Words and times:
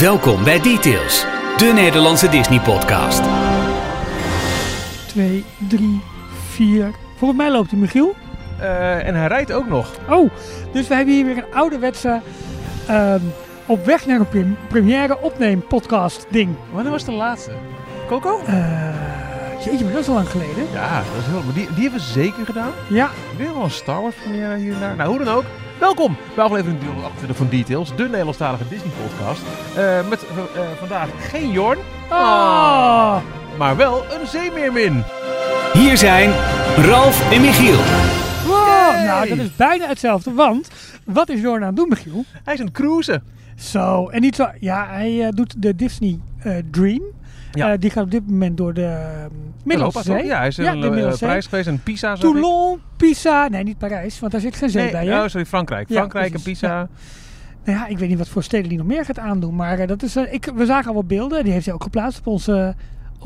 Welkom 0.00 0.44
bij 0.44 0.60
Details, 0.60 1.26
de 1.56 1.72
Nederlandse 1.74 2.28
Disney-podcast. 2.28 3.22
2, 5.06 5.44
3, 5.68 6.00
4. 6.50 6.90
Volgens 7.18 7.40
mij 7.40 7.50
loopt 7.50 7.70
hij 7.70 7.78
Michiel. 7.80 8.14
Eh, 8.58 9.06
en 9.06 9.14
hij 9.14 9.26
rijdt 9.26 9.52
ook 9.52 9.68
nog. 9.68 9.90
Oh, 10.08 10.30
dus 10.72 10.88
we 10.88 10.94
hebben 10.94 11.14
hier 11.14 11.24
weer 11.24 11.36
een 11.36 11.54
ouderwetse 11.54 12.20
ehm 12.86 13.20
op 13.66 13.84
weg 13.84 14.06
naar 14.06 14.20
een 14.20 14.28
prim- 14.28 14.56
première 14.68 15.20
opneem 15.20 15.66
podcast 15.66 16.26
ding. 16.30 16.54
Wanneer 16.72 16.92
was 16.92 17.04
de 17.04 17.12
laatste? 17.12 17.50
Coco? 18.08 18.40
Eh 18.46 18.54
jeetje, 19.64 19.84
maar 19.84 19.92
dat 19.92 20.02
is 20.02 20.08
al 20.08 20.14
lang 20.14 20.28
geleden. 20.28 20.66
Ja, 20.72 20.96
dat 20.96 21.20
is 21.22 21.26
heel... 21.26 21.42
Maar 21.42 21.54
die, 21.54 21.68
die 21.74 21.82
hebben 21.82 22.00
we 22.00 22.06
zeker 22.06 22.44
gedaan. 22.44 22.70
Ja, 22.88 23.10
denk 23.36 23.54
wel 23.54 23.62
een 23.62 23.70
Star 23.70 24.02
Wars 24.02 24.14
première 24.14 24.56
hiernaar. 24.56 24.96
Nou, 24.96 25.08
hoe 25.10 25.24
dan 25.24 25.34
ook. 25.34 25.44
Welkom 25.80 26.16
bij 26.34 26.44
aflevering 26.44 26.78
328 26.80 27.36
van 27.36 27.48
Details, 27.48 27.96
de 27.96 28.02
Nederlandstalige 28.02 28.68
Disney 28.68 28.92
podcast. 29.02 29.42
Eh, 29.76 30.08
met 30.08 30.22
eh, 30.22 30.62
vandaag 30.78 31.30
geen 31.30 31.50
Jorn, 31.50 31.78
oh, 32.10 33.16
maar 33.58 33.76
wel 33.76 34.04
een 34.04 34.26
zeemeermin. 34.26 35.02
Hier 35.72 35.96
zijn 35.96 36.30
Ralf 36.76 37.32
en 37.32 37.40
Michiel. 37.40 37.76
wow. 38.46 39.04
Nou, 39.04 39.28
dat 39.28 39.38
is 39.38 39.56
bijna 39.56 39.86
hetzelfde, 39.86 40.32
want 40.32 40.68
wat 41.04 41.28
is 41.28 41.40
Jorn 41.40 41.60
aan 41.60 41.66
het 41.66 41.76
doen, 41.76 41.88
Michiel? 41.88 42.24
Hij 42.44 42.54
is 42.54 42.60
aan 42.60 42.66
het 42.66 42.74
cruisen. 42.74 43.22
Zo, 43.56 44.08
en 44.08 44.20
niet 44.20 44.36
zo, 44.36 44.46
ja, 44.60 44.86
hij 44.88 45.26
eh, 45.26 45.28
doet 45.30 45.62
de 45.62 45.74
Disney 45.74 46.18
eh, 46.38 46.56
Dream. 46.70 47.02
Ja. 47.56 47.72
Eh, 47.72 47.78
die 47.78 47.90
gaat 47.90 48.04
op 48.04 48.10
dit 48.10 48.30
moment 48.30 48.56
door 48.56 48.74
de 48.74 48.80
uh, 48.80 49.24
Middellandse. 49.64 50.12
Ja, 50.12 50.38
hij 50.38 50.46
is 50.46 50.56
Ja, 50.56 50.72
in 50.72 50.80
de 50.80 50.86
een 50.86 51.16
prijs 51.18 51.46
geweest 51.46 51.68
in 51.68 51.82
Pisa. 51.82 52.14
Toulon, 52.14 52.80
Pisa, 52.96 53.48
nee 53.48 53.62
niet 53.62 53.78
Parijs, 53.78 54.20
want 54.20 54.32
daar 54.32 54.40
zit 54.40 54.56
geen 54.56 54.70
zee 54.70 54.82
Nee, 54.82 54.92
bij 54.92 55.06
hè? 55.06 55.22
oh, 55.22 55.28
sorry, 55.28 55.46
Frankrijk. 55.46 55.88
Frankrijk 55.90 56.34
en. 56.34 56.42
Pisa. 56.42 56.88
Nou 57.64 57.78
ja, 57.78 57.86
ik 57.86 57.98
weet 57.98 58.08
niet 58.08 58.18
wat 58.18 58.28
voor 58.28 58.42
steden 58.42 58.68
die 58.68 58.78
nog 58.78 58.86
meer 58.86 59.04
gaat 59.04 59.18
aandoen. 59.18 59.54
Maar 59.56 59.78
eh, 59.78 59.88
dat 59.88 60.02
is, 60.02 60.16
eh, 60.16 60.32
ik, 60.32 60.50
we 60.54 60.66
zagen 60.66 60.88
al 60.88 60.94
wat 60.94 61.06
beelden. 61.06 61.44
Die 61.44 61.52
heeft 61.52 61.64
hij 61.64 61.74
ook 61.74 61.82
geplaatst 61.82 62.18
op 62.18 62.26
onze, 62.26 62.74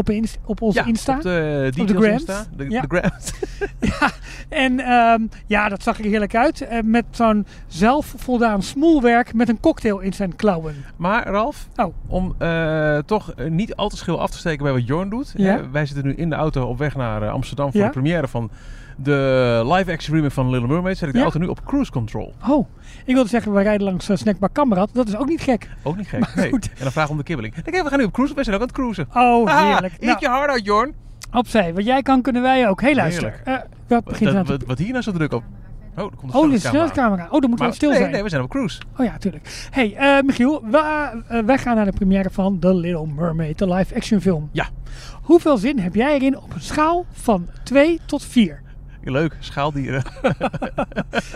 op 0.00 0.10
Inst- 0.10 0.38
op 0.44 0.62
onze 0.62 0.78
Ja, 0.78 0.84
Insta. 0.86 1.16
op 1.16 1.22
de 1.22 1.70
Grams. 1.86 2.06
Insta. 2.06 2.44
De, 2.56 2.70
Ja. 2.70 2.80
de 2.80 2.86
Grams. 2.98 3.32
Ja, 4.00 4.10
en 4.48 4.80
ehm, 4.80 5.22
ja, 5.46 5.68
dat 5.68 5.82
zag 5.82 5.98
er 5.98 6.04
heerlijk 6.04 6.34
uit. 6.34 6.60
Eh, 6.60 6.78
met 6.84 7.04
zo'n 7.10 7.46
zelfvoldaan 7.66 8.62
smoelwerk 8.62 9.34
met 9.34 9.48
een 9.48 9.60
cocktail 9.60 9.98
in 9.98 10.12
zijn 10.12 10.36
klauwen. 10.36 10.74
Maar 10.96 11.26
Ralf, 11.28 11.68
Oh. 11.76 11.94
om 12.06 12.34
eh, 12.38 12.98
toch 12.98 13.32
eh, 13.32 13.50
niet 13.50 13.74
al 13.76 13.88
te 13.88 13.96
schil 13.96 14.20
af 14.20 14.30
te 14.30 14.38
steken 14.38 14.62
bij 14.64 14.72
wat 14.72 14.86
Jorn 14.86 15.08
doet. 15.08 15.32
Ja. 15.36 15.56
hè, 15.56 15.70
wij 15.70 15.86
zitten 15.86 16.04
nu 16.04 16.14
in 16.14 16.30
de 16.30 16.36
auto 16.36 16.66
op 16.66 16.78
weg 16.78 16.96
naar 16.96 17.22
eh, 17.22 17.30
Amsterdam 17.32 17.72
voor 17.72 17.80
de 17.80 17.90
première 17.90 18.28
van 18.28 18.50
de 19.02 19.62
live-action 19.64 20.14
remake 20.16 20.34
van 20.34 20.50
Little 20.50 20.68
Mermaid. 20.68 20.98
Zet 20.98 21.06
ik 21.08 21.12
de 21.12 21.18
Ja. 21.18 21.24
auto 21.24 21.38
nu 21.40 21.46
op 21.46 21.64
cruise 21.64 21.90
control. 21.92 22.34
Oh, 22.48 22.68
ik 23.04 23.14
wilde 23.14 23.28
zeggen, 23.28 23.52
we 23.52 23.62
rijden 23.62 23.86
langs 23.86 24.08
uh, 24.10 24.16
Snackbar 24.16 24.48
Kammerad. 24.52 24.90
Dat 24.92 25.08
is 25.08 25.16
ook 25.16 25.28
niet 25.28 25.40
gek. 25.40 25.68
Ook 25.82 25.96
niet 25.96 26.08
gek. 26.08 26.34
Nee. 26.34 26.50
En 26.52 26.60
dan 26.78 26.92
vraag 26.92 27.08
om 27.08 27.16
de 27.16 27.22
kibbeling. 27.22 27.56
Ik 27.56 27.72
denk, 27.72 27.82
we 27.84 27.88
gaan 27.90 27.98
nu 27.98 28.04
op 28.04 28.12
cruise. 28.12 28.34
We 28.34 28.42
zijn 28.44 28.54
ook 28.56 28.62
aan 28.62 28.68
het 28.68 28.76
cruisen. 28.76 29.06
Oh, 29.14 29.60
heerlijk. 29.70 29.92
eet 29.92 30.00
Nou, 30.00 30.16
je 30.20 30.28
hard 30.28 30.50
uit, 30.50 30.64
Jorn. 30.64 30.94
opzij. 31.32 31.74
Wat 31.74 31.84
jij 31.84 32.02
kan, 32.02 32.22
kunnen 32.22 32.42
wij 32.42 32.68
ook. 32.68 32.80
Heel 32.80 32.94
luister. 32.94 33.40
Eh, 33.44 33.54
wat 33.88 34.04
begint 34.04 34.32
Dat- 34.32 34.46
wat, 34.48 34.62
wat 34.66 34.78
hier 34.78 34.90
nou 34.90 35.02
zo 35.02 35.12
druk 35.12 35.32
op? 35.32 35.42
Oh, 35.96 36.04
er 36.04 36.16
komt 36.16 36.34
een 36.34 36.38
Oh, 36.40 36.54
snelheidscamera. 36.56 37.24
Oh, 37.30 37.40
dan 37.40 37.48
moeten 37.48 37.68
we 37.68 37.74
stil 37.74 37.88
nee, 37.88 37.98
zijn. 37.98 38.10
nee, 38.10 38.22
we 38.22 38.28
zijn 38.28 38.42
op 38.42 38.50
cruise. 38.50 38.80
Oh 38.98 39.04
ja, 39.06 39.18
tuurlijk. 39.18 39.66
Hey, 39.70 39.94
eh, 39.96 40.22
Michiel, 40.22 40.62
we, 40.70 40.78
eh, 41.28 41.38
wij 41.44 41.58
gaan 41.58 41.76
naar 41.76 41.84
de 41.84 41.92
première 41.92 42.30
van 42.30 42.58
The 42.58 42.74
Little 42.74 43.06
Mermaid, 43.06 43.58
de 43.58 43.68
live-action 43.74 44.20
film. 44.20 44.48
Ja. 44.52 44.68
Hoeveel 45.22 45.56
zin 45.56 45.78
heb 45.78 45.94
jij 45.94 46.14
erin 46.14 46.36
op 46.38 46.54
een 46.54 46.60
schaal 46.60 47.04
van 47.12 47.46
2 47.64 48.00
tot 48.06 48.24
4? 48.24 48.60
Leuk, 49.02 49.36
schaaldieren. 49.38 50.02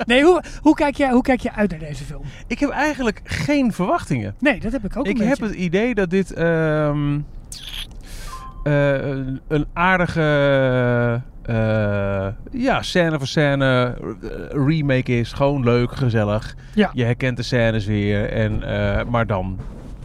Nee, 0.07 0.23
hoe, 0.25 0.43
hoe, 0.63 0.75
kijk 0.75 0.97
jij, 0.97 1.11
hoe 1.11 1.23
kijk 1.23 1.41
je 1.41 1.53
uit 1.53 1.71
naar 1.71 1.79
deze 1.79 2.05
film? 2.05 2.23
ik 2.47 2.59
heb 2.59 2.71
eigenlijk 2.71 3.21
geen 3.25 3.73
verwachtingen. 3.73 4.35
Nee, 4.39 4.61
dat 4.61 4.73
heb 4.73 4.85
ik 4.85 4.97
ook 4.97 5.07
Ik 5.07 5.19
een 5.19 5.27
heb 5.29 5.39
beetje. 5.39 5.55
het 5.55 5.63
idee 5.65 5.95
dat 5.95 6.11
dit 6.11 6.33
ehm, 6.33 7.19
eh, 8.65 8.93
een- 9.07 9.41
een 9.49 9.67
aardige 9.73 10.21
eh, 11.43 12.27
ja, 12.53 12.83
scène 12.83 13.19
voor 13.19 13.27
scène 13.27 13.95
eh, 14.01 14.67
remake 14.67 15.19
is. 15.19 15.33
Gewoon 15.33 15.65
leuk, 15.65 15.93
gezellig. 15.93 16.55
Ja. 16.75 16.91
Je 16.93 17.05
herkent 17.05 17.37
de 17.37 17.43
scènes 17.43 17.87
weer, 17.87 18.31
en, 18.33 18.59
maar 19.11 19.27
dan 19.27 19.59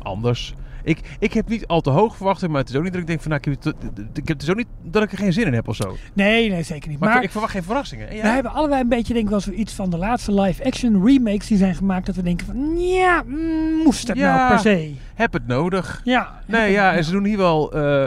anders. 0.03 0.53
Ik, 0.89 0.99
ik 1.19 1.33
heb 1.33 1.47
niet 1.47 1.67
al 1.67 1.81
te 1.81 1.89
hoog 1.89 2.15
verwacht, 2.15 2.47
maar 2.47 2.59
het 2.59 2.69
is 2.69 2.75
ook 2.75 2.83
niet 2.83 2.91
dat 2.91 3.01
ik 3.01 3.07
denk 3.07 3.21
van 3.21 3.31
nou, 3.31 3.41
ik 3.45 3.53
heb, 3.63 3.63
het, 3.75 4.17
ik 4.17 4.27
heb 4.27 4.41
ook 4.49 4.55
niet 4.55 4.67
dat 4.83 5.03
ik 5.03 5.11
er 5.11 5.17
geen 5.17 5.33
zin 5.33 5.45
in 5.45 5.53
heb 5.53 5.67
of 5.67 5.75
zo. 5.75 5.95
Nee, 6.13 6.49
nee, 6.49 6.63
zeker 6.63 6.89
niet. 6.89 6.99
Maar, 6.99 7.09
Maar, 7.09 7.17
ik, 7.17 7.23
ik 7.23 7.31
verwacht 7.31 7.51
geen 7.51 7.63
verrassingen. 7.63 8.07
En 8.09 8.13
jij? 8.13 8.23
wij 8.23 8.33
hebben 8.33 8.51
allebei 8.51 8.81
een 8.81 8.89
beetje, 8.89 9.13
denk 9.13 9.25
ik, 9.25 9.31
wel 9.31 9.39
zoiets 9.39 9.73
van 9.73 9.89
de 9.89 9.97
laatste 9.97 10.33
live-action 10.41 11.05
remakes 11.05 11.47
die 11.47 11.57
zijn 11.57 11.75
gemaakt. 11.75 12.05
Dat 12.05 12.15
we 12.15 12.21
denken 12.23 12.45
van, 12.45 12.77
ja, 12.79 13.23
mm, 13.25 13.81
moest 13.83 14.07
het 14.07 14.17
Ja. 14.17 14.35
nou 14.35 14.49
per 14.49 14.59
se? 14.59 14.93
Heb 15.15 15.33
het 15.33 15.47
nodig. 15.47 16.01
Ja. 16.03 16.41
Nee, 16.45 16.71
ja, 16.71 16.93
en 16.93 17.03
ze 17.03 17.11
doen 17.11 17.25
hier 17.25 17.37
wel. 17.37 17.71
eh, 17.73 18.03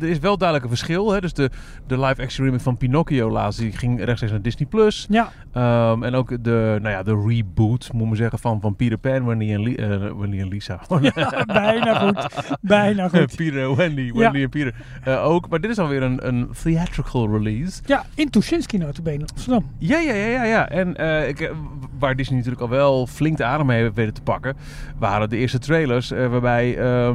er 0.00 0.08
is 0.08 0.18
wel 0.18 0.36
duidelijk 0.38 0.70
een 0.70 0.76
verschil. 0.76 1.12
Hè? 1.12 1.20
Dus 1.20 1.32
de, 1.32 1.50
de 1.86 2.00
live-action 2.00 2.44
remake 2.44 2.62
van 2.62 2.76
Pinocchio 2.76 3.30
laatst, 3.30 3.58
die 3.58 3.72
ging 3.72 3.98
rechtstreeks 4.04 4.32
naar 4.32 4.42
Disney 4.42 4.68
Plus. 4.68 5.06
Ja, 5.10 5.30
Ehm, 5.52 6.02
en 6.02 6.14
ook 6.14 6.44
de, 6.44 6.78
nou 6.82 6.88
ja, 6.94 7.02
de 7.02 7.24
reboot, 7.26 7.90
moet 7.92 8.08
men 8.08 8.16
zeggen, 8.16 8.38
van, 8.38 8.60
van 8.60 8.76
Peter 8.76 8.98
Pan, 8.98 9.26
Wendy 9.26 9.52
en, 9.52 9.62
Li- 9.62 9.76
Wendy 10.18 10.38
en 10.40 10.48
Lisa. 10.48 10.80
bijna 11.46 12.11
goed. 12.14 12.56
Bijna 12.60 13.08
goed. 13.08 13.36
Peter 13.36 13.62
en 13.62 13.76
Wendy, 13.76 14.00
Ja. 14.00 14.12
Wendy 14.14 14.42
en 14.42 14.48
Peter 14.48 14.74
eh, 15.04 15.24
ook. 15.26 15.48
Maar 15.48 15.60
dit 15.60 15.70
is 15.70 15.78
alweer 15.78 16.02
een, 16.02 16.26
een 16.26 16.48
theatrical 16.62 17.30
release. 17.30 17.82
Ja, 17.86 18.04
in 18.14 18.30
Tuschinski 18.30 18.78
notabene 18.78 19.24
Amsterdam. 19.34 19.70
Ja, 19.78 19.98
ja, 19.98 20.12
ja, 20.12 20.26
ja. 20.26 20.44
ja. 20.44 20.68
En 20.68 20.96
eh, 20.96 21.28
ik, 21.28 21.40
eh, 21.40 21.50
waar 21.98 22.16
Disney 22.16 22.36
natuurlijk 22.36 22.62
al 22.62 22.68
wel 22.68 23.06
flink 23.06 23.36
de 23.36 23.44
adem 23.44 23.66
mee 23.66 23.82
heeft 23.82 23.94
weten 23.94 24.14
te 24.14 24.22
pakken, 24.22 24.56
waren 24.98 25.28
de 25.30 25.36
eerste 25.36 25.58
trailers 25.58 26.10
waarbij 26.10 26.78
eh, 26.78 27.10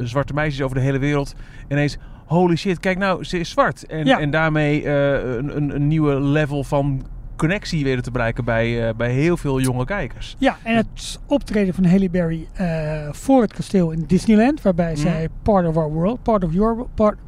zwarte 0.00 0.34
meisjes 0.34 0.62
over 0.64 0.76
de 0.76 0.82
hele 0.82 0.98
wereld 0.98 1.34
ineens 1.68 1.96
holy 2.26 2.56
shit, 2.56 2.80
kijk 2.80 2.98
nou, 2.98 3.24
ze 3.24 3.38
is 3.38 3.50
zwart. 3.50 3.86
En, 3.86 4.04
Ja. 4.06 4.20
en 4.20 4.30
daarmee 4.30 4.88
een, 4.88 5.56
een, 5.56 5.74
een 5.74 5.86
nieuwe 5.88 6.20
level 6.20 6.64
van 6.64 7.02
connectie 7.36 7.84
weten 7.84 8.02
te 8.02 8.10
bereiken 8.10 8.44
bij, 8.44 8.88
eh, 8.88 8.94
bij 8.94 9.10
heel 9.12 9.36
veel 9.36 9.60
jonge 9.60 9.84
kijkers. 9.84 10.36
Ja, 10.38 10.56
en 10.62 10.76
het 10.76 11.20
optreden 11.26 11.74
van 11.74 11.84
Halle 11.84 12.10
Berry 12.10 12.46
eh, 12.52 13.08
voor 13.12 13.42
het 13.42 13.52
kasteel 13.52 13.90
in 13.90 14.04
Disneyland, 14.06 14.62
waarbij 14.62 14.92
Mhm. 14.92 15.00
zij 15.00 15.28
part 15.42 15.66
of 15.66 15.76
our 15.76 15.90
world, 15.90 16.22
part 16.22 16.44
of 16.44 16.52
your 16.52 16.86
part, 16.94 17.18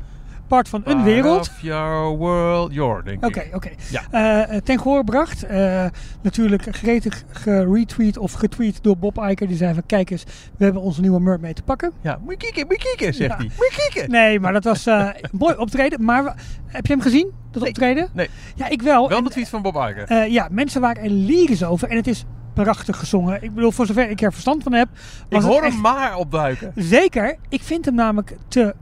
part 0.46 0.68
van 0.68 0.82
een 0.84 1.02
wereld. 1.02 1.40
Of 1.40 1.60
your 1.60 2.16
world, 2.16 2.72
your, 2.74 3.04
denk 3.04 3.24
Oké, 3.26 3.40
ik. 3.40 3.54
oké. 3.54 3.70
Ja. 3.90 4.02
Eh, 4.10 4.56
eh, 4.56 4.62
ten 4.62 4.78
gehoor 4.80 4.98
gebracht. 4.98 5.42
Eh, 5.42 5.84
natuurlijk 6.22 6.76
gretig 6.76 7.24
geretweet 7.30 8.18
of 8.18 8.32
getweet 8.32 8.82
door 8.82 8.96
Bob 8.96 9.16
Iger. 9.18 9.46
Die 9.48 9.56
zei 9.56 9.74
van 9.74 9.82
kijk 9.86 10.10
eens, 10.10 10.24
we 10.56 10.64
hebben 10.64 10.82
onze 10.82 11.00
nieuwe 11.00 11.20
mermaid 11.20 11.56
te 11.56 11.62
pakken. 11.62 11.92
Ja, 12.00 12.18
moet 12.22 12.30
je 12.32 12.38
kijken, 12.38 12.66
moet 12.66 12.82
je 12.82 12.88
kijken, 12.96 13.14
zegt 13.14 13.30
Ja. 13.30 13.36
hij. 13.36 13.44
Moet 13.56 13.74
je 13.74 13.88
kijken. 13.90 14.10
Nee, 14.10 14.40
maar 14.40 14.52
dat 14.52 14.64
was 14.64 14.86
een 14.86 15.12
mooi 15.38 15.54
optreden. 15.56 16.04
Maar 16.04 16.24
we- 16.24 16.32
heb 16.66 16.86
je 16.86 16.92
hem 16.92 17.02
gezien, 17.02 17.32
dat 17.50 17.60
Nee. 17.62 17.70
optreden? 17.70 18.08
Nee. 18.12 18.28
Ja, 18.54 18.68
ik 18.68 18.82
wel. 18.82 19.08
Wel 19.08 19.22
de 19.22 19.30
tweet 19.30 19.48
van 19.48 19.62
Bob 19.62 19.74
Iger. 19.74 20.04
eh, 20.04 20.32
ja, 20.32 20.48
mensen 20.50 20.80
waren 20.80 21.02
er 21.02 21.10
lyrisch 21.10 21.64
over. 21.64 21.88
En 21.88 21.96
het 21.96 22.06
is 22.06 22.24
prachtig 22.54 22.98
gezongen. 22.98 23.42
Ik 23.42 23.54
bedoel, 23.54 23.70
voor 23.72 23.86
zover 23.86 24.10
ik 24.10 24.20
er 24.22 24.32
verstand 24.32 24.62
van 24.62 24.72
heb. 24.72 24.88
ik 25.28 25.40
hoor 25.40 25.62
echt- 25.62 25.72
hem 25.72 25.80
maar 25.82 26.16
opduiken. 26.16 26.72
Zeker. 26.74 27.36
Ik 27.48 27.62
vind 27.62 27.84
hem 27.84 27.94
namelijk 27.94 28.36
te, 28.48 28.74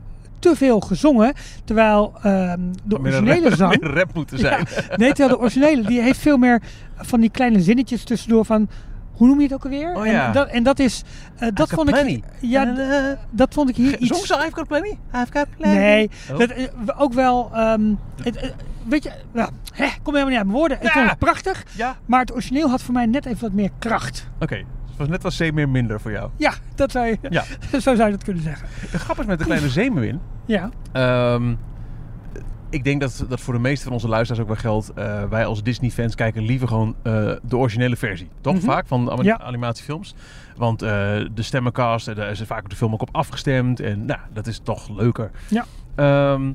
te 0.49 0.55
veel 0.55 0.79
gezongen. 0.79 1.33
Terwijl 1.63 2.13
ehm, 2.23 2.59
de 2.83 2.99
originele 2.99 3.49
rap, 3.49 3.57
zang... 3.57 3.77
rap 3.81 4.13
moeten 4.13 4.37
zijn. 4.39 4.65
Ja, 4.89 4.95
nee, 4.95 5.13
terwijl 5.13 5.29
de 5.37 5.39
originele, 5.39 5.81
die 5.81 6.01
heeft 6.01 6.19
veel 6.19 6.37
meer 6.37 6.61
van 6.95 7.19
die 7.19 7.29
kleine 7.29 7.61
zinnetjes 7.61 8.03
tussendoor 8.03 8.45
van... 8.45 8.69
Hoe 9.11 9.27
noem 9.27 9.37
je 9.37 9.43
het 9.43 9.53
ook 9.53 9.63
alweer? 9.63 9.95
Oh 9.95 10.05
ja. 10.05 10.27
en, 10.27 10.33
dat, 10.33 10.47
en 10.47 10.63
dat 10.63 10.79
is... 10.79 11.03
eh, 11.37 11.47
dat 11.53 11.69
vond 11.69 11.89
ik... 11.97 12.19
Ja, 12.41 13.17
dat 13.29 13.53
vond 13.53 13.69
ik 13.69 13.75
hier 13.75 13.89
Zong 13.99 14.01
iets... 14.21 14.27
ze 14.27 14.33
I've 14.33 14.51
got 14.55 14.67
plenty? 14.67 14.89
I've 15.13 15.31
got 15.31 15.45
plenty. 15.57 15.77
Nee, 15.77 16.09
Oh. 16.31 16.37
dat, 16.39 16.49
eh, 16.49 16.65
ook 16.97 17.13
wel... 17.13 17.49
ehm, 17.53 17.81
het, 18.23 18.35
eh, 18.35 18.49
weet 18.87 19.03
je, 19.03 19.11
nou, 19.31 19.49
hè, 19.73 19.85
kom 20.03 20.13
helemaal 20.13 20.25
niet 20.27 20.37
uit 20.37 20.45
mijn 20.45 20.57
woorden. 20.57 20.77
Ik 20.77 20.83
Ja. 20.83 20.91
vond 20.91 21.09
het 21.09 21.19
prachtig, 21.19 21.63
Ja? 21.77 21.95
maar 22.05 22.19
het 22.19 22.31
origineel 22.33 22.69
had 22.69 22.81
voor 22.81 22.93
mij 22.93 23.05
net 23.05 23.25
even 23.25 23.41
wat 23.41 23.51
meer 23.53 23.69
kracht. 23.79 24.27
Oké, 24.39 24.63
het 24.97 25.07
was 25.07 25.07
net 25.07 25.23
was 25.23 25.37
C 25.37 25.53
meer 25.53 25.69
minder 25.69 25.99
voor 26.01 26.11
jou. 26.11 26.29
Ja, 26.35 26.53
dat 26.75 26.91
zou 26.91 27.05
je, 27.05 27.17
Ja. 27.29 27.43
zo 27.71 27.79
zou 27.79 28.03
je 28.05 28.11
dat 28.11 28.23
kunnen 28.23 28.43
zeggen. 28.43 28.67
De 28.91 28.99
grap 28.99 29.19
is 29.19 29.25
met 29.25 29.37
de 29.39 29.45
kleine 29.45 29.69
zeemermin. 29.69 30.19
Ja, 30.45 30.69
Ehm 30.91 31.53
ik 32.69 32.83
denk 32.83 33.01
dat 33.01 33.25
dat 33.29 33.39
voor 33.39 33.53
de 33.53 33.59
meeste 33.59 33.83
van 33.83 33.93
onze 33.93 34.07
luisteraars 34.07 34.41
ook 34.41 34.53
wel 34.53 34.61
geldt. 34.61 34.93
Eh, 34.93 35.23
wij 35.23 35.45
als 35.45 35.63
Disney-fans 35.63 36.15
kijken 36.15 36.43
liever 36.43 36.67
gewoon 36.67 36.95
eh, 37.03 37.31
de 37.43 37.57
originele 37.57 37.95
versie. 37.95 38.29
Toch 38.41 38.53
Mhm. 38.55 38.63
vaak 38.65 38.87
van 38.87 39.19
Ja. 39.21 39.39
animatiefilms. 39.41 40.15
Want 40.57 40.81
eh, 40.81 40.89
de 41.33 41.41
stemmencast, 41.41 42.15
daar 42.15 42.31
is 42.31 42.41
vaak 42.41 42.59
ook 42.59 42.69
de 42.69 42.75
film 42.75 42.93
ook 42.93 43.01
op 43.01 43.09
afgestemd. 43.11 43.79
En 43.79 44.05
nou, 44.05 44.19
dat 44.33 44.47
is 44.47 44.59
toch 44.63 44.89
leuker. 44.97 45.31
Ja. 45.47 45.65
Ehm, 45.95 46.51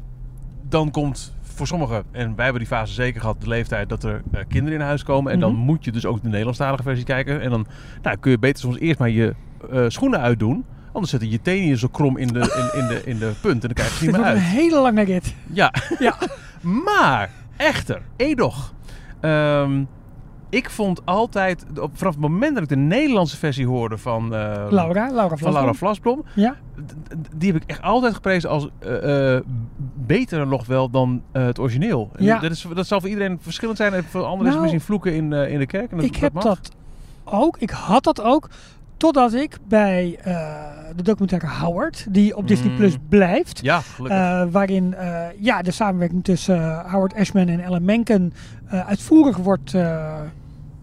dan 0.69 0.91
komt 0.91 1.35
voor 1.67 1.79
sommigen, 1.79 2.05
en 2.13 2.35
wij 2.35 2.45
hebben 2.45 2.63
die 2.63 2.73
fase 2.73 2.93
zeker 2.93 3.21
gehad, 3.21 3.41
de 3.41 3.49
leeftijd 3.49 3.89
dat 3.89 4.05
er 4.05 4.23
eh, 4.33 4.41
kinderen 4.49 4.79
in 4.79 4.85
huis 4.85 5.03
komen. 5.03 5.33
En 5.33 5.41
dan 5.41 5.53
Mhm. 5.53 5.61
moet 5.61 5.85
je 5.85 5.93
dus 5.93 6.07
ook 6.07 6.23
de 6.23 6.29
Nederlandstalige 6.29 6.83
versie 6.83 7.05
kijken. 7.05 7.41
En 7.41 7.51
dan 7.51 7.67
nou, 8.03 8.17
kun 8.17 8.31
je 8.31 8.39
beter 8.39 8.59
soms 8.61 8.79
eerst 8.79 8.99
maar 8.99 9.11
je 9.11 9.35
eh, 9.73 9.85
schoenen 9.89 10.21
uitdoen. 10.21 10.65
Anders 10.93 11.11
zetten 11.11 11.31
je 11.31 11.41
tenen 11.43 11.79
zo 11.79 11.89
krom 11.89 12.17
in 12.17 12.27
de, 12.29 12.71
in, 12.75 12.81
in 12.81 12.87
de, 12.89 13.03
in 13.05 13.19
de 13.19 13.33
punt 13.41 13.63
en 13.63 13.69
dan 13.69 13.73
krijg 13.73 14.01
je 14.01 14.07
het 14.07 14.17
niet 14.17 14.17
meer 14.25 14.31
een 14.31 14.39
uit. 14.39 14.41
hele 14.41 14.81
lange 14.81 15.03
rit. 15.05 15.35
Ja, 15.53 15.73
Ja, 15.99 16.15
maar 16.85 17.31
echter, 17.57 18.01
edoch. 18.17 18.73
Ehm, 19.21 19.83
ik 20.51 20.71
vond 20.71 21.07
altijd, 21.07 21.65
op, 21.81 21.91
vanaf 21.95 22.13
het 22.13 22.23
moment 22.23 22.55
dat 22.55 22.63
ik 22.63 22.69
de 22.69 22.77
Nederlandse 22.77 23.37
versie 23.37 23.67
hoorde 23.67 23.99
van, 23.99 24.35
eh, 24.35 24.67
Laura, 24.71 25.11
Laura 25.13 25.37
van 25.37 25.53
Laura 25.53 25.73
Vlasblom. 25.73 26.25
Ja, 26.35 26.57
die 27.37 27.53
heb 27.53 27.63
ik 27.63 27.71
echt 27.71 27.83
altijd 27.83 28.15
geprezen 28.15 28.51
als 28.51 28.69
eh, 28.79 29.35
eh, 29.37 29.43
beter 29.95 30.47
nog 30.47 30.67
wel 30.67 30.91
dan 30.91 31.23
het 31.33 31.59
origineel. 31.59 32.11
Ja. 32.19 32.39
Dat, 32.39 32.51
is, 32.51 32.67
dat 32.75 32.87
zal 32.87 33.01
voor 33.01 33.09
iedereen 33.09 33.39
verschillend 33.41 33.79
zijn. 33.79 33.93
En 33.93 34.05
voor 34.05 34.23
anderen 34.23 34.47
is 34.47 34.55
Nou, 34.55 34.55
het 34.55 34.63
misschien 34.63 34.81
vloeken 34.81 35.15
in, 35.15 35.33
in 35.33 35.59
de 35.59 35.67
kerk. 35.67 35.91
En 35.91 35.97
dat, 35.97 36.07
ik 36.07 36.17
heb 36.17 36.33
mag. 36.33 36.43
dat 36.43 36.71
ook. 37.25 37.57
Ik 37.59 37.71
had 37.71 38.05
dat 38.05 38.23
ook. 38.23 38.49
Totdat 38.97 39.35
ik 39.35 39.59
bij 39.69 40.19
de 40.97 41.03
documentaire 41.03 41.49
Howard, 41.49 42.07
die 42.11 42.37
op 42.37 42.49
Disney 42.49 42.71
Mm. 42.71 42.77
Plus 42.77 42.97
blijft. 43.09 43.61
Ja, 43.63 43.81
waarin 44.51 44.95
ja, 45.39 45.63
de 45.63 45.71
samenwerking 45.71 46.25
tussen 46.25 46.91
Howard 46.91 47.15
Ashman 47.15 47.49
en 47.49 47.61
Ellen 47.61 47.85
Menken 47.85 48.33
uitvoerig 48.69 49.37
wordt 49.37 49.75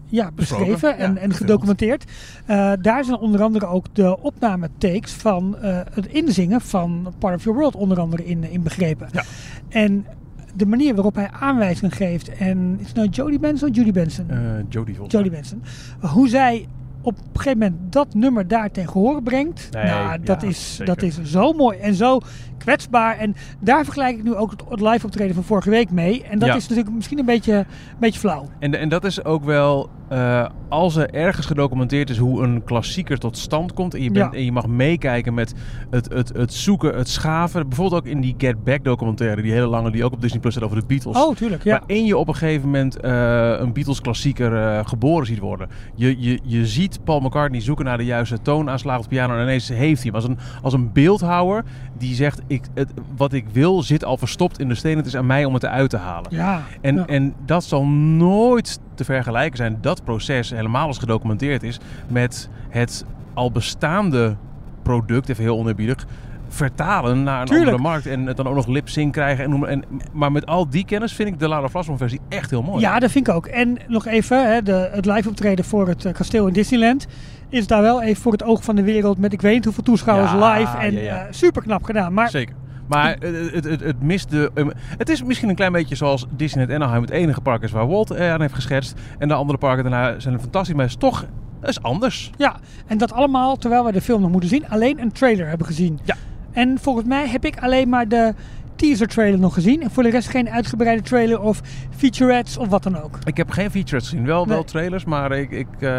ja, 0.08 0.30
beschreven 0.34 0.98
en, 0.98 1.14
ja, 1.14 1.20
en 1.20 1.32
gedocumenteerd. 1.32 2.04
Eh, 2.46 2.72
daar 2.80 3.04
zijn 3.04 3.18
onder 3.18 3.42
andere 3.42 3.66
ook 3.66 3.86
de 3.92 4.20
opnametakes 4.20 5.12
van 5.12 5.56
eh, 5.56 5.80
het 5.92 6.06
inzingen 6.06 6.60
van 6.60 7.14
Part 7.18 7.34
of 7.34 7.44
Your 7.44 7.58
World 7.58 7.74
onder 7.74 8.00
andere 8.00 8.24
in, 8.24 8.44
in 8.44 8.62
begrepen. 8.62 9.08
Ja. 9.12 9.22
En 9.68 10.06
de 10.54 10.66
manier 10.66 10.94
waarop 10.94 11.14
hij 11.14 11.30
aanwijzingen 11.30 11.92
geeft. 11.92 12.28
En 12.36 12.76
is 12.80 12.86
het 12.86 12.96
nou 12.96 13.08
Jodie 13.08 13.38
Benson 13.38 13.68
of 13.68 13.74
Judy 13.74 13.92
Benson? 13.92 14.30
Eh, 14.30 14.38
Jodie 14.68 14.94
volgens 14.94 15.14
Jodie 15.14 15.30
mij. 15.30 15.40
Benson. 15.40 15.62
Hoe 16.00 16.28
zij 16.28 16.68
op 17.02 17.18
een 17.18 17.24
gegeven 17.32 17.58
moment 17.58 17.92
dat 17.92 18.14
nummer 18.14 18.48
daar 18.48 18.70
ten 18.70 18.88
gehoor 18.88 19.22
brengt. 19.22 19.68
Nee, 19.72 19.84
nou, 19.84 20.22
dat, 20.22 20.42
ja, 20.42 20.48
is, 20.48 20.76
zeker. 20.76 20.94
dat 20.94 21.02
is 21.02 21.22
zo 21.22 21.52
mooi 21.52 21.78
en 21.78 21.94
zo 21.94 22.20
kwetsbaar. 22.58 23.16
En 23.18 23.34
daar 23.60 23.84
vergelijk 23.84 24.16
ik 24.16 24.22
nu 24.24 24.34
ook 24.34 24.50
het- 24.50 24.80
live 24.80 25.06
optreden 25.06 25.34
van 25.34 25.44
vorige 25.44 25.70
week 25.70 25.90
mee. 25.90 26.22
En 26.24 26.38
dat 26.38 26.48
Ja. 26.48 26.54
is 26.54 26.68
natuurlijk 26.68 26.94
misschien 26.96 27.18
een 27.18 27.24
beetje, 27.24 27.52
een 27.54 27.64
beetje 28.00 28.20
flauw. 28.20 28.48
En, 28.58 28.74
en 28.74 28.88
dat 28.88 29.04
is 29.04 29.24
ook 29.24 29.44
wel, 29.44 29.88
eh, 30.08 30.46
als 30.68 30.96
er 30.96 31.10
ergens 31.10 31.46
gedocumenteerd 31.46 32.10
is 32.10 32.18
hoe 32.18 32.42
een 32.42 32.64
klassieker 32.64 33.18
tot 33.18 33.36
stand 33.38 33.72
komt. 33.72 33.94
En 33.94 34.02
je, 34.02 34.10
bent, 34.10 34.32
Ja. 34.32 34.38
en 34.38 34.44
je 34.44 34.52
mag 34.52 34.66
meekijken 34.66 35.34
met 35.34 35.54
het, 35.90 36.12
het, 36.12 36.28
het 36.36 36.52
zoeken, 36.54 36.94
het 36.96 37.08
schaven. 37.08 37.68
Bijvoorbeeld 37.68 38.00
ook 38.02 38.08
in 38.08 38.20
die 38.20 38.34
Get 38.38 38.64
Back 38.64 38.84
documentaire, 38.84 39.42
die 39.42 39.52
hele 39.52 39.66
lange, 39.66 39.90
die 39.90 40.04
ook 40.04 40.12
op 40.12 40.20
Disney 40.20 40.40
Plus 40.40 40.52
staat 40.54 40.64
over 40.64 40.80
de 40.80 40.86
Beatles. 40.86 41.16
Oh, 41.16 41.36
tuurlijk. 41.36 41.64
Ja. 41.64 41.78
Waarin 41.78 42.04
je 42.04 42.16
op 42.16 42.28
een 42.28 42.34
gegeven 42.36 42.64
moment 42.66 43.00
eh, 43.00 43.54
een 43.58 43.72
Beatles 43.72 44.00
klassieker 44.00 44.56
eh, 44.56 44.86
geboren 44.86 45.26
ziet 45.26 45.38
worden. 45.38 45.68
Je, 45.94 46.20
je, 46.20 46.38
je 46.42 46.66
ziet 46.66 47.00
Paul 47.04 47.20
McCartney 47.20 47.60
zoeken 47.60 47.84
naar 47.84 47.98
de 47.98 48.04
juiste 48.04 48.42
toonaanslag 48.42 48.98
op 48.98 49.08
piano 49.08 49.34
en 49.36 49.42
ineens 49.42 49.68
heeft 49.68 50.02
hij 50.02 50.12
hem. 50.12 50.14
Als 50.14 50.24
een, 50.24 50.38
als 50.62 50.72
een 50.72 50.92
beeldhouwer 50.92 51.64
die 51.98 52.14
zegt, 52.14 52.40
ik, 52.48 52.62
het, 52.74 52.92
wat 53.16 53.32
ik 53.32 53.44
wil 53.52 53.82
zit 53.82 54.04
al 54.04 54.16
verstopt 54.16 54.58
in 54.60 54.68
de 54.68 54.74
steen. 54.74 54.96
Het 54.96 55.06
is 55.06 55.16
aan 55.16 55.26
mij 55.26 55.44
om 55.44 55.54
het 55.54 55.62
eruit 55.62 55.90
te 55.90 55.96
halen. 55.96 56.34
ja. 56.34 56.62
En, 56.80 56.94
ja. 56.94 57.06
en 57.06 57.34
dat 57.44 57.64
zal 57.64 57.86
nooit 57.86 58.78
te 58.94 59.04
vergelijken 59.04 59.56
zijn, 59.56 59.78
dat 59.80 60.04
proces, 60.04 60.50
helemaal 60.50 60.86
als 60.86 60.98
gedocumenteerd 60.98 61.62
is, 61.62 61.78
met 62.08 62.48
het 62.68 63.04
al 63.34 63.50
bestaande 63.50 64.36
product, 64.82 65.28
even 65.28 65.42
heel 65.42 65.58
oneerbiedig, 65.58 66.06
vertalen 66.48 67.22
naar 67.22 67.40
een 67.40 67.46
Tuurlijk. 67.46 67.70
andere 67.70 67.88
markt 67.88 68.06
en 68.06 68.26
het 68.26 68.36
dan 68.36 68.46
ook 68.46 68.54
nog 68.54 68.66
lip 68.66 68.88
sync 68.88 69.12
krijgen. 69.12 69.44
En, 69.44 69.50
noemen- 69.50 69.68
en, 69.68 69.84
maar 70.12 70.32
met 70.32 70.46
al 70.46 70.68
die 70.70 70.84
kennis 70.84 71.12
vind 71.12 71.28
ik 71.28 71.38
de 71.38 71.48
Lara 71.48 71.68
Vlasman 71.68 71.98
versie 71.98 72.20
echt 72.28 72.50
heel 72.50 72.62
mooi. 72.62 72.80
Ja, 72.80 72.98
dat 72.98 73.10
vind 73.10 73.28
ik 73.28 73.34
ook. 73.34 73.46
En 73.46 73.76
nog 73.88 74.06
even, 74.06 74.52
hè, 74.52 74.62
de, 74.62 74.90
het 74.92 75.06
live 75.06 75.28
optreden 75.28 75.64
voor 75.64 75.88
het 75.88 76.04
eh, 76.04 76.12
kasteel 76.12 76.46
in 76.46 76.52
Disneyland 76.52 77.06
is 77.48 77.66
daar 77.66 77.82
wel 77.82 78.02
even 78.02 78.22
voor 78.22 78.32
het 78.32 78.42
oog 78.42 78.64
van 78.64 78.76
de 78.76 78.82
wereld 78.82 79.18
met 79.18 79.32
ik 79.32 79.40
weet 79.40 79.54
niet 79.54 79.64
hoeveel 79.64 79.82
toeschouwers 79.82 80.30
Ja, 80.32 80.52
live. 80.54 80.76
En 80.76 80.92
ja, 80.92 81.00
ja. 81.00 81.26
super 81.30 81.62
knap 81.62 81.84
gedaan. 81.84 82.12
Maar 82.12 82.30
Zeker. 82.30 82.54
Maar 82.86 83.16
het, 83.18 83.52
het, 83.52 83.64
het, 83.64 83.80
het 83.80 84.02
mist 84.02 84.30
de. 84.30 84.50
um, 84.54 84.72
het 84.98 85.08
is 85.08 85.22
misschien 85.22 85.48
een 85.48 85.54
klein 85.54 85.72
beetje 85.72 85.94
zoals 85.94 86.26
Disneyland 86.36 86.82
Anaheim 86.82 87.02
het 87.02 87.10
enige 87.10 87.40
park 87.40 87.62
is 87.62 87.70
waar 87.70 87.88
Walt 87.88 88.10
eh, 88.10 88.32
aan 88.32 88.40
heeft 88.40 88.54
geschetst. 88.54 89.00
En 89.18 89.28
de 89.28 89.34
andere 89.34 89.58
parken 89.58 89.90
daarna 89.90 90.20
zijn 90.20 90.40
fantastisch, 90.40 90.74
maar 90.74 90.84
het 90.84 90.92
is 90.94 91.00
toch 91.00 91.26
is 91.62 91.82
anders. 91.82 92.30
ja, 92.36 92.56
en 92.86 92.98
dat 92.98 93.12
allemaal 93.12 93.56
terwijl 93.56 93.84
we 93.84 93.92
de 93.92 94.00
film 94.00 94.20
nog 94.20 94.30
moeten 94.30 94.48
zien, 94.48 94.68
alleen 94.68 95.00
een 95.00 95.12
trailer 95.12 95.48
hebben 95.48 95.66
gezien. 95.66 95.98
Ja. 96.04 96.14
En 96.52 96.78
volgens 96.80 97.06
mij 97.06 97.28
heb 97.28 97.44
ik 97.44 97.58
alleen 97.58 97.88
maar 97.88 98.08
de 98.08 98.34
teaser 98.76 99.08
trailer 99.08 99.38
nog 99.38 99.54
gezien. 99.54 99.82
En 99.82 99.90
voor 99.90 100.02
de 100.02 100.10
rest 100.10 100.28
geen 100.28 100.50
uitgebreide 100.50 101.02
trailer 101.02 101.40
of 101.40 101.60
featurettes 101.96 102.58
of 102.58 102.68
wat 102.68 102.82
dan 102.82 103.02
ook. 103.02 103.18
Ik 103.24 103.36
heb 103.36 103.50
geen 103.50 103.70
features 103.70 104.08
gezien, 104.08 104.24
wel, 104.24 104.46
wel 104.46 104.64
trailers, 104.64 105.04
maar 105.04 105.32
ik, 105.32 105.50
ik 105.50 105.66
eh, 105.78 105.98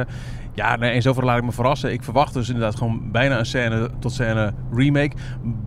ja, 0.59 0.75
nee, 0.75 0.93
in 0.93 1.01
zoverre 1.01 1.27
laat 1.27 1.37
ik 1.37 1.43
me 1.43 1.51
verrassen. 1.51 1.91
Ik 1.93 2.03
verwacht 2.03 2.33
dus 2.33 2.47
inderdaad 2.47 2.75
gewoon 2.75 3.11
bijna 3.11 3.39
een 3.39 3.45
scène 3.45 3.89
tot 3.99 4.11
scène 4.11 4.53
remake. 4.73 5.15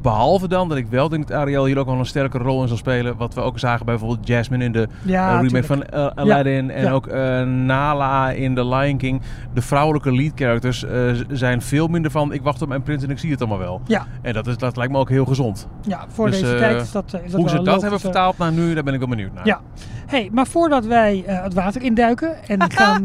Behalve 0.02 0.48
dan 0.48 0.68
dat 0.68 0.78
ik 0.78 0.86
wel 0.86 1.08
denk 1.08 1.28
dat 1.28 1.36
Ariel 1.36 1.64
hier 1.64 1.78
ook 1.78 1.86
wel 1.86 1.98
een 1.98 2.06
sterkere 2.06 2.44
rol 2.44 2.62
in 2.62 2.68
zal 2.68 2.76
spelen. 2.76 3.16
Wat 3.16 3.34
we 3.34 3.40
ook 3.40 3.58
zagen 3.58 3.86
bij 3.86 3.94
bijvoorbeeld 3.94 4.26
Jasmine 4.26 4.64
in 4.64 4.72
de 4.72 4.88
Ja, 5.02 5.26
eh, 5.26 5.40
remake 5.40 5.46
tuurlijk. 5.46 5.66
van 5.66 5.82
eh, 5.84 6.06
Aladdin. 6.14 6.70
En 6.70 6.82
ja. 6.84 6.92
ook 6.92 7.06
eh, 7.06 7.42
Nala 7.42 8.30
in 8.30 8.54
The 8.54 8.66
Lion 8.66 8.96
King. 8.96 9.22
De 9.54 9.62
vrouwelijke 9.62 10.12
lead 10.12 10.32
characters 10.34 10.84
zijn 11.30 11.62
veel 11.62 11.88
minder 11.88 12.10
van 12.10 12.32
ik 12.32 12.42
wacht 12.42 12.62
op 12.62 12.68
mijn 12.68 12.82
prins 12.82 13.02
en 13.02 13.10
ik 13.10 13.18
zie 13.18 13.30
het 13.30 13.40
allemaal 13.40 13.58
wel. 13.58 13.80
Ja, 13.86 14.06
En 14.22 14.32
dat, 14.32 14.46
is, 14.46 14.56
dat 14.56 14.76
lijkt 14.76 14.92
me 14.92 14.98
ook 14.98 15.08
heel 15.08 15.24
gezond. 15.24 15.68
ja, 15.82 16.04
voor 16.08 16.30
Dus, 16.30 16.40
deze 16.40 16.56
tijd 16.56 16.82
is 16.82 16.92
dat, 16.92 17.04
is 17.24 17.30
dat 17.30 17.40
Hoe 17.40 17.48
ze 17.48 17.62
dat 17.62 17.82
hebben 17.82 18.00
vertaald 18.00 18.38
naar 18.38 18.52
nu, 18.52 18.74
daar 18.74 18.84
ben 18.84 18.92
ik 18.94 18.98
wel 19.00 19.08
benieuwd 19.08 19.32
naar. 19.34 19.46
Ja. 19.46 19.60
Hey, 20.06 20.28
maar 20.32 20.46
voordat 20.46 20.84
wij 20.86 21.22
het 21.26 21.54
water 21.54 21.82
induiken 21.82 22.44
en 22.48 22.70
gaan... 22.72 23.02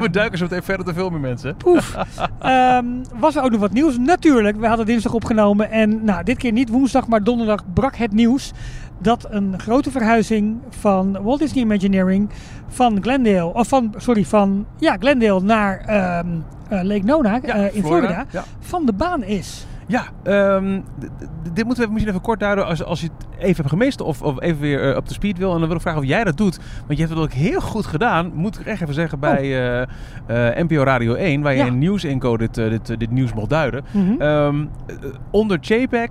We 0.00 0.10
duiken 0.10 0.38
zo 0.38 0.44
meteen 0.44 0.62
verder 0.62 0.86
te 0.86 0.92
veel 0.94 1.10
meer 1.10 1.20
mensen. 1.20 1.56
Poef. 1.56 1.96
Ehm, 2.40 2.84
was 3.18 3.36
er 3.36 3.42
ook 3.42 3.50
nog 3.50 3.60
wat 3.60 3.72
nieuws? 3.72 3.98
Natuurlijk, 3.98 4.56
we 4.60 4.66
hadden 4.66 4.86
dinsdag 4.86 5.12
opgenomen. 5.14 5.70
En 5.70 6.04
nou, 6.04 6.24
dit 6.24 6.36
keer 6.38 6.52
niet 6.52 6.68
woensdag, 6.68 7.08
maar 7.08 7.24
donderdag 7.24 7.64
brak 7.72 7.96
het 7.96 8.12
nieuws. 8.12 8.52
Dat 9.00 9.26
een 9.30 9.58
grote 9.60 9.90
verhuizing 9.90 10.58
van 10.68 11.22
Walt 11.22 11.38
Disney 11.38 11.62
Imagineering 11.64 12.30
van 12.68 12.98
Glendale, 13.02 13.54
of 13.54 13.68
van, 13.68 13.94
sorry, 13.96 14.24
van 14.24 14.66
ja, 14.78 14.96
Glendale 14.98 15.40
naar 15.42 15.78
ehm, 15.86 16.26
eh, 16.68 16.82
Lake 16.82 17.04
Nona 17.04 17.40
eh, 17.40 17.74
in 17.76 17.84
Florida, 17.84 18.24
Ja. 18.30 18.44
van 18.60 18.86
de 18.86 18.92
baan 18.92 19.22
is. 19.22 19.66
Ja, 19.88 20.02
ehm, 20.22 20.80
dit 21.52 21.64
moeten 21.64 21.84
we 21.84 21.90
misschien 21.92 22.12
even 22.12 22.20
kort 22.26 22.40
duiden 22.40 22.66
als, 22.66 22.84
als 22.84 23.00
je 23.00 23.06
het 23.18 23.26
even 23.38 23.56
hebt 23.56 23.68
gemist 23.68 24.00
of, 24.00 24.22
of 24.22 24.40
even 24.40 24.60
weer 24.60 24.82
eh, 24.90 24.96
up 24.96 25.04
to 25.04 25.12
speed 25.14 25.38
wil. 25.38 25.52
En 25.52 25.58
dan 25.58 25.66
wil 25.66 25.76
ik 25.76 25.82
vragen 25.82 26.00
of 26.00 26.06
jij 26.06 26.24
dat 26.24 26.36
doet. 26.36 26.58
Want 26.86 26.98
je 26.98 27.04
hebt 27.06 27.10
het 27.10 27.18
ook 27.24 27.32
heel 27.32 27.60
goed 27.60 27.86
gedaan, 27.86 28.30
moet 28.34 28.60
ik 28.60 28.66
echt 28.66 28.82
even 28.82 28.94
zeggen, 28.94 29.20
bij 29.20 29.42
eh, 29.42 29.82
eh, 30.26 30.64
NPO 30.66 30.82
Radio 30.82 31.14
1. 31.14 31.42
Waar 31.42 31.52
je 31.52 31.58
Oh. 31.60 31.66
Ja. 31.66 31.72
in 31.72 31.78
nieuwsinco 31.78 32.36
dit, 32.36 32.58
eh, 32.58 32.68
dit, 32.68 32.90
eh, 32.90 32.96
dit 32.98 33.10
nieuws 33.10 33.32
mocht 33.32 33.50
duiden. 33.50 33.84
Mhm. 33.90 34.20
Ehm, 34.20 34.60
eh, 34.86 34.94
onder 35.30 35.58
JPEG, 35.60 36.08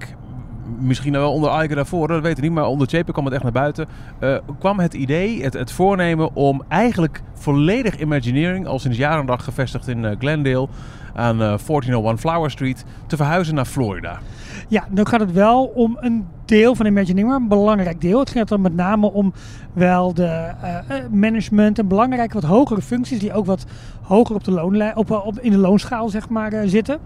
misschien 0.79 1.11
wel 1.13 1.31
onder 1.33 1.63
Iger 1.63 1.75
daarvoor, 1.75 2.07
dat 2.07 2.21
weet 2.21 2.37
ik 2.37 2.43
niet. 2.43 2.51
Maar 2.51 2.65
onder 2.65 2.87
JPEG 2.87 3.11
kwam 3.13 3.25
het 3.25 3.33
echt 3.33 3.43
naar 3.43 3.51
buiten. 3.51 3.87
eh, 4.19 4.37
kwam 4.59 4.79
het 4.79 4.93
idee, 4.93 5.43
het, 5.43 5.53
het 5.53 5.71
voornemen 5.71 6.35
om 6.35 6.63
eigenlijk 6.67 7.21
volledig 7.33 7.99
Imagineering, 7.99 8.67
al 8.67 8.79
sinds 8.79 8.97
jaren 8.97 9.19
en 9.19 9.25
dag 9.25 9.43
gevestigd 9.43 9.87
in 9.87 10.05
eh, 10.05 10.15
Glendale 10.19 10.67
aan 11.17 11.41
eh 11.41 11.57
1401 11.65 12.17
Flower 12.17 12.51
Street, 12.51 12.85
te 13.07 13.15
verhuizen 13.15 13.55
naar 13.55 13.65
Florida. 13.65 14.19
Ja, 14.67 14.87
dan 14.89 15.07
gaat 15.07 15.19
het 15.19 15.31
wel 15.31 15.63
om 15.63 15.97
een 15.99 16.25
deel 16.45 16.75
van 16.75 16.85
Imagineering, 16.85 17.27
maar 17.27 17.41
een 17.41 17.47
belangrijk 17.47 18.01
deel. 18.01 18.19
Het 18.19 18.29
gaat 18.29 18.47
dan 18.47 18.61
met 18.61 18.75
name 18.75 19.11
om 19.11 19.33
wel 19.73 20.13
de 20.13 20.23
eh, 20.23 20.77
eh, 20.77 21.09
management 21.11 21.79
en 21.79 21.87
belangrijke 21.87 22.33
wat 22.33 22.43
hogere 22.43 22.81
functies 22.81 23.19
die 23.19 23.33
ook 23.33 23.45
wat 23.45 23.65
hoger 24.01 24.35
op 24.35 24.43
de 24.43 24.51
loonlijn, 24.51 24.95
op, 24.95 25.11
op, 25.11 25.39
in 25.39 25.51
de 25.51 25.57
loonschaal 25.57 26.09
zeg 26.09 26.29
maar 26.29 26.53
eh, 26.53 26.69
zitten. 26.69 26.99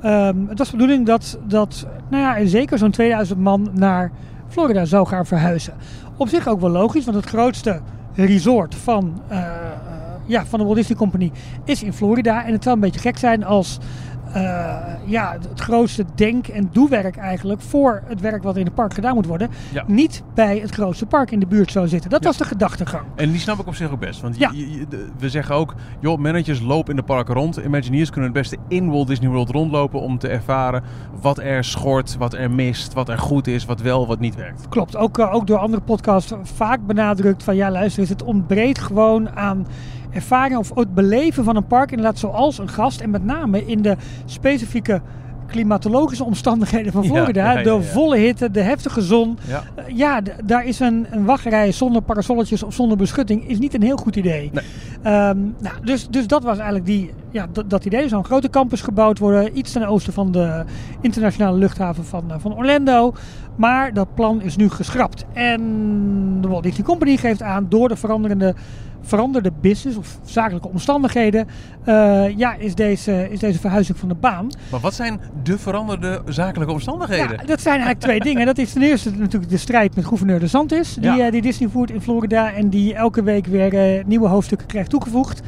Ehm, 0.00 0.36
het 0.48 0.58
was 0.58 0.70
de 0.70 0.76
bedoeling 0.76 1.06
dat, 1.06 1.38
dat 1.46 1.86
nou 2.08 2.22
ja, 2.22 2.46
zeker 2.46 2.78
zo'n 2.78 2.90
2000 2.90 3.38
man 3.38 3.68
naar 3.72 4.10
Florida 4.48 4.84
zou 4.84 5.06
gaan 5.06 5.26
verhuizen. 5.26 5.74
Op 6.16 6.28
zich 6.28 6.48
ook 6.48 6.60
wel 6.60 6.70
logisch, 6.70 7.04
want 7.04 7.16
het 7.16 7.26
grootste 7.26 7.80
resort 8.14 8.74
van, 8.74 9.22
eh, 9.28 9.38
eh, 9.38 9.46
ja, 10.28 10.46
van 10.46 10.58
de 10.58 10.64
Walt 10.64 10.76
Disney 10.76 10.96
Company 10.98 11.32
is 11.64 11.82
in 11.82 11.92
Florida. 11.92 12.44
En 12.44 12.52
het 12.52 12.62
zou 12.62 12.74
een 12.74 12.80
beetje 12.80 13.00
gek 13.00 13.18
zijn 13.18 13.44
als 13.44 13.78
eh, 14.32 14.76
ja, 15.04 15.36
het 15.50 15.60
grootste 15.60 16.04
denk- 16.14 16.46
en 16.48 16.68
doewerk 16.72 17.16
eigenlijk 17.16 17.60
voor 17.60 18.02
het 18.06 18.20
werk 18.20 18.42
wat 18.42 18.56
in 18.56 18.64
het 18.64 18.74
park 18.74 18.94
gedaan 18.94 19.14
moet 19.14 19.26
worden, 19.26 19.48
Ja. 19.72 19.84
niet 19.86 20.22
bij 20.34 20.58
het 20.58 20.70
grootste 20.70 21.06
park 21.06 21.30
in 21.30 21.40
de 21.40 21.46
buurt 21.46 21.70
zou 21.72 21.88
zitten. 21.88 22.10
Dat 22.10 22.20
Ja. 22.22 22.26
was 22.28 22.36
de 22.36 22.44
gedachtegang. 22.44 23.02
En 23.14 23.30
die 23.30 23.40
snap 23.40 23.58
ik 23.58 23.66
op 23.66 23.74
zich 23.74 23.90
ook 23.90 23.98
best. 24.00 24.20
Want 24.20 24.36
Ja. 24.38 24.50
je- 24.54 24.70
je- 24.78 24.86
de- 24.88 25.08
we 25.18 25.28
zeggen 25.28 25.54
ook, 25.54 25.74
joh, 26.00 26.18
managers 26.18 26.60
lopen 26.60 26.90
in 26.90 26.96
de 26.96 27.02
parken 27.02 27.34
rond. 27.34 27.56
Imagineers 27.56 28.10
kunnen 28.10 28.30
het 28.30 28.38
beste 28.40 28.56
in 28.68 28.90
Walt 28.90 29.06
Disney 29.06 29.28
World 29.30 29.50
rondlopen 29.50 30.00
om 30.00 30.18
te 30.18 30.28
ervaren 30.28 30.82
wat 31.20 31.38
er 31.38 31.64
schort, 31.64 32.16
wat 32.18 32.34
er 32.34 32.50
mist, 32.50 32.92
wat 32.92 33.08
er 33.08 33.18
goed 33.18 33.46
is, 33.46 33.64
wat 33.64 33.80
wel, 33.80 34.06
wat 34.06 34.20
niet 34.20 34.34
werkt. 34.34 34.68
Klopt, 34.68 34.96
ook, 34.96 35.18
eh, 35.18 35.34
ook 35.34 35.46
door 35.46 35.58
andere 35.58 35.82
podcasts 35.82 36.32
vaak 36.42 36.86
benadrukt 36.86 37.42
van 37.42 37.56
ja 37.56 37.70
luister 37.70 38.08
het 38.08 38.22
ontbreekt 38.22 38.78
gewoon 38.78 39.30
aan 39.36 39.66
ervaring 40.10 40.58
of 40.58 40.74
het 40.74 40.94
beleven 40.94 41.44
van 41.44 41.56
een 41.56 41.66
park 41.66 41.90
inderdaad 41.90 42.18
zoals 42.18 42.58
een 42.58 42.68
gast 42.68 43.00
en 43.00 43.10
met 43.10 43.24
name 43.24 43.66
in 43.66 43.82
de 43.82 43.96
specifieke 44.24 45.00
klimatologische 45.48 46.24
omstandigheden 46.24 46.92
van 46.92 47.04
Florida. 47.04 47.52
ja, 47.52 47.58
ja, 47.58 47.62
de 47.62 47.82
volle 47.82 48.16
hitte, 48.16 48.50
de 48.50 48.60
heftige 48.60 49.02
zon. 49.02 49.38
Ja. 49.46 49.62
Eh, 50.24 50.34
daar 50.44 50.64
is 50.64 50.80
een, 50.80 51.06
een 51.10 51.24
wachtrij 51.24 51.72
zonder 51.72 52.02
parasolletjes 52.02 52.62
of 52.62 52.74
zonder 52.74 52.96
beschutting 52.96 53.48
is 53.48 53.58
niet 53.58 53.74
een 53.74 53.82
heel 53.82 53.96
goed 53.96 54.16
idee. 54.16 54.50
Nee. 54.52 54.64
Ehm, 55.02 55.38
nou, 55.58 55.74
dus, 55.84 56.08
dus 56.08 56.26
dat 56.26 56.42
was 56.42 56.56
eigenlijk 56.56 56.86
die, 56.86 57.10
ja, 57.30 57.46
dat, 57.52 57.70
dat 57.70 57.84
idee. 57.84 58.02
Er 58.02 58.08
zou 58.08 58.20
een 58.20 58.26
grote 58.26 58.50
campus 58.50 58.80
gebouwd 58.80 59.18
worden, 59.18 59.58
iets 59.58 59.72
ten 59.72 59.86
oosten 59.86 60.12
van 60.12 60.32
de 60.32 60.64
internationale 61.00 61.58
luchthaven 61.58 62.04
van, 62.04 62.30
eh, 62.30 62.36
van 62.38 62.56
Orlando. 62.56 63.12
Maar 63.56 63.92
dat 63.92 64.14
plan 64.14 64.42
is 64.42 64.56
nu 64.56 64.70
geschrapt. 64.70 65.24
En 65.32 65.60
de 66.40 66.48
Walt 66.48 66.62
Disney 66.62 66.86
Company 66.86 67.16
geeft 67.16 67.42
aan 67.42 67.66
door 67.68 67.88
de 67.88 67.96
veranderende 67.96 68.54
veranderde 69.02 69.52
business 69.60 69.98
of 69.98 70.18
zakelijke 70.24 70.68
omstandigheden 70.68 71.46
eh, 71.84 72.36
ja, 72.36 72.54
is, 72.54 72.74
deze, 72.74 73.30
is 73.30 73.38
deze 73.38 73.58
verhuizing 73.60 73.98
van 73.98 74.08
de 74.08 74.14
baan. 74.14 74.48
Maar 74.70 74.80
wat 74.80 74.94
zijn 74.94 75.20
de 75.42 75.58
veranderde 75.58 76.22
zakelijke 76.26 76.72
omstandigheden? 76.72 77.36
Ja, 77.40 77.44
dat 77.46 77.60
zijn 77.60 77.74
eigenlijk 77.80 78.00
twee 78.04 78.20
dingen. 78.20 78.46
Dat 78.46 78.58
is 78.58 78.72
ten 78.72 78.82
eerste 78.82 79.10
natuurlijk 79.10 79.50
de 79.50 79.56
strijd 79.56 79.94
met 79.96 80.04
gouverneur 80.06 80.40
De 80.40 80.46
Santis, 80.48 80.94
die, 80.94 81.02
Ja. 81.12 81.26
eh, 81.26 81.32
die 81.32 81.42
Disney 81.42 81.68
voert 81.68 81.90
in 81.90 82.00
Florida 82.00 82.52
en 82.52 82.68
die 82.68 82.94
elke 82.94 83.22
week 83.22 83.46
weer 83.46 83.74
eh, 83.98 84.04
nieuwe 84.04 84.28
hoofdstukken 84.28 84.66
krijgt 84.66 84.90
toegevoegd. 84.90 85.40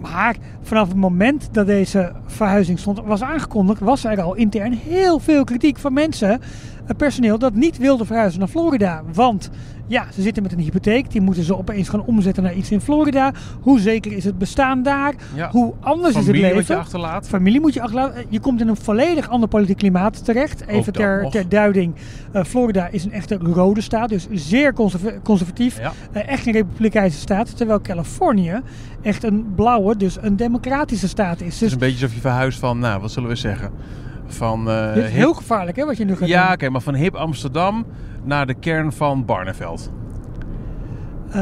Maar 0.00 0.36
vanaf 0.62 0.88
het 0.88 0.96
moment 0.96 1.48
dat 1.52 1.66
deze 1.66 2.12
verhuizing 2.26 2.78
stond, 2.78 3.00
was 3.04 3.22
aangekondigd, 3.22 3.80
was 3.80 4.04
er 4.04 4.22
al 4.22 4.34
intern 4.34 4.72
heel 4.72 5.18
veel 5.18 5.44
kritiek 5.44 5.78
van 5.78 5.92
mensen, 5.92 6.40
personeel, 6.96 7.38
dat 7.38 7.54
niet 7.54 7.78
wilde 7.78 8.04
verhuizen 8.04 8.38
naar 8.38 8.48
Florida. 8.48 9.02
Want 9.12 9.50
ja, 9.86 10.06
ze 10.14 10.22
zitten 10.22 10.42
met 10.42 10.52
een 10.52 10.58
hypotheek, 10.58 11.10
die 11.10 11.20
moeten 11.20 11.42
ze 11.44 11.56
opeens 11.58 11.88
gaan 11.88 12.04
omzetten 12.04 12.42
naar 12.42 12.54
iets 12.54 12.70
in 12.70 12.80
Florida. 12.80 13.32
Hoe 13.60 13.80
zeker 13.80 14.12
is 14.12 14.24
het 14.24 14.38
bestaan 14.38 14.82
daar? 14.82 15.14
Ja. 15.34 15.50
Hoe 15.50 15.72
anders 15.80 16.08
is 16.10 16.14
het 16.16 16.24
Familie 16.24 16.46
wat 16.46 16.56
leven? 16.56 16.74
je 16.74 16.80
achterlaat. 16.80 17.28
Familie 17.28 17.60
moet 17.60 17.74
je 17.74 17.80
achterlaten. 17.82 18.24
Je 18.28 18.40
komt 18.40 18.60
in 18.60 18.68
een 18.68 18.76
volledig 18.76 19.28
ander 19.28 19.48
politiek 19.48 19.76
klimaat 19.76 20.24
terecht. 20.24 20.66
Even 20.66 20.92
ter, 20.92 21.48
duiding. 21.48 21.94
eh, 22.32 22.44
Florida 22.44 22.86
is 22.88 23.04
een 23.04 23.12
echte 23.12 23.36
rode 23.42 23.80
staat, 23.80 24.08
dus 24.08 24.26
zeer 24.32 24.72
conserva- 24.72 25.18
conservatief. 25.22 25.78
Ja. 25.78 25.92
Eh, 26.12 26.28
echt 26.28 26.46
een 26.46 26.52
republikeinse 26.52 27.18
staat. 27.18 27.56
Terwijl 27.56 27.80
Californië 27.80 28.60
echt 29.02 29.24
een 29.24 29.46
blauwe, 29.54 29.96
dus 29.96 30.16
een 30.20 30.36
democratische 30.36 31.08
staat 31.08 31.40
is. 31.40 31.44
Het 31.44 31.52
is 31.52 31.58
Dus 31.58 31.72
een 31.72 31.78
beetje 31.78 31.94
alsof 32.02 32.14
je 32.14 32.20
verhuist 32.20 32.58
van, 32.58 32.78
nou, 32.78 33.00
wat 33.00 33.10
zullen 33.10 33.28
we 33.28 33.36
zeggen? 33.36 33.70
Van, 34.32 34.70
eh, 34.70 34.86
dit 34.94 34.96
is 35.04 35.10
hip- 35.10 35.18
heel 35.18 35.34
gevaarlijk 35.34 35.76
hè, 35.76 35.84
wat 35.84 35.96
je 35.96 36.04
nu 36.04 36.16
gaat 36.16 36.28
Ja, 36.28 36.44
doen. 36.44 36.52
oké, 36.52 36.68
maar 36.68 36.80
van 36.80 36.94
hip 36.94 37.14
Amsterdam 37.14 37.86
naar 38.24 38.46
de 38.46 38.54
kern 38.54 38.92
van 38.92 39.24
Barneveld. 39.24 39.92
Eh, 41.30 41.40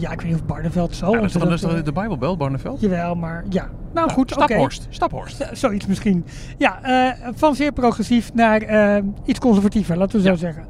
ja, 0.00 0.10
ik 0.12 0.20
weet 0.20 0.24
niet 0.24 0.34
of 0.34 0.44
Barneveld 0.46 0.94
zo... 0.96 1.10
Ja, 1.10 1.16
dat 1.16 1.24
is 1.24 1.32
toch, 1.32 1.42
dat 1.42 1.52
is 1.52 1.62
ontzettend, 1.62 1.84
toch 1.84 1.94
de 1.94 2.00
Bijbelbelt, 2.00 2.38
Barneveld? 2.38 2.76
eh, 2.76 2.82
Jawel, 2.82 3.14
maar 3.14 3.44
ja. 3.48 3.68
Nou 3.94 4.06
Ja, 4.08 4.14
goed, 4.14 4.32
oké. 4.36 4.44
Staphorst. 4.44 4.86
Staphorst. 4.90 5.48
Zoiets 5.52 5.86
misschien. 5.86 6.24
Ja, 6.58 6.82
eh, 6.82 7.28
van 7.34 7.54
zeer 7.54 7.72
progressief 7.72 8.34
naar 8.34 8.60
eh, 8.62 9.02
iets 9.24 9.38
conservatiever, 9.38 9.96
laten 9.98 10.16
we 10.16 10.22
zo 10.24 10.30
Ja. 10.30 10.36
zeggen. 10.36 10.64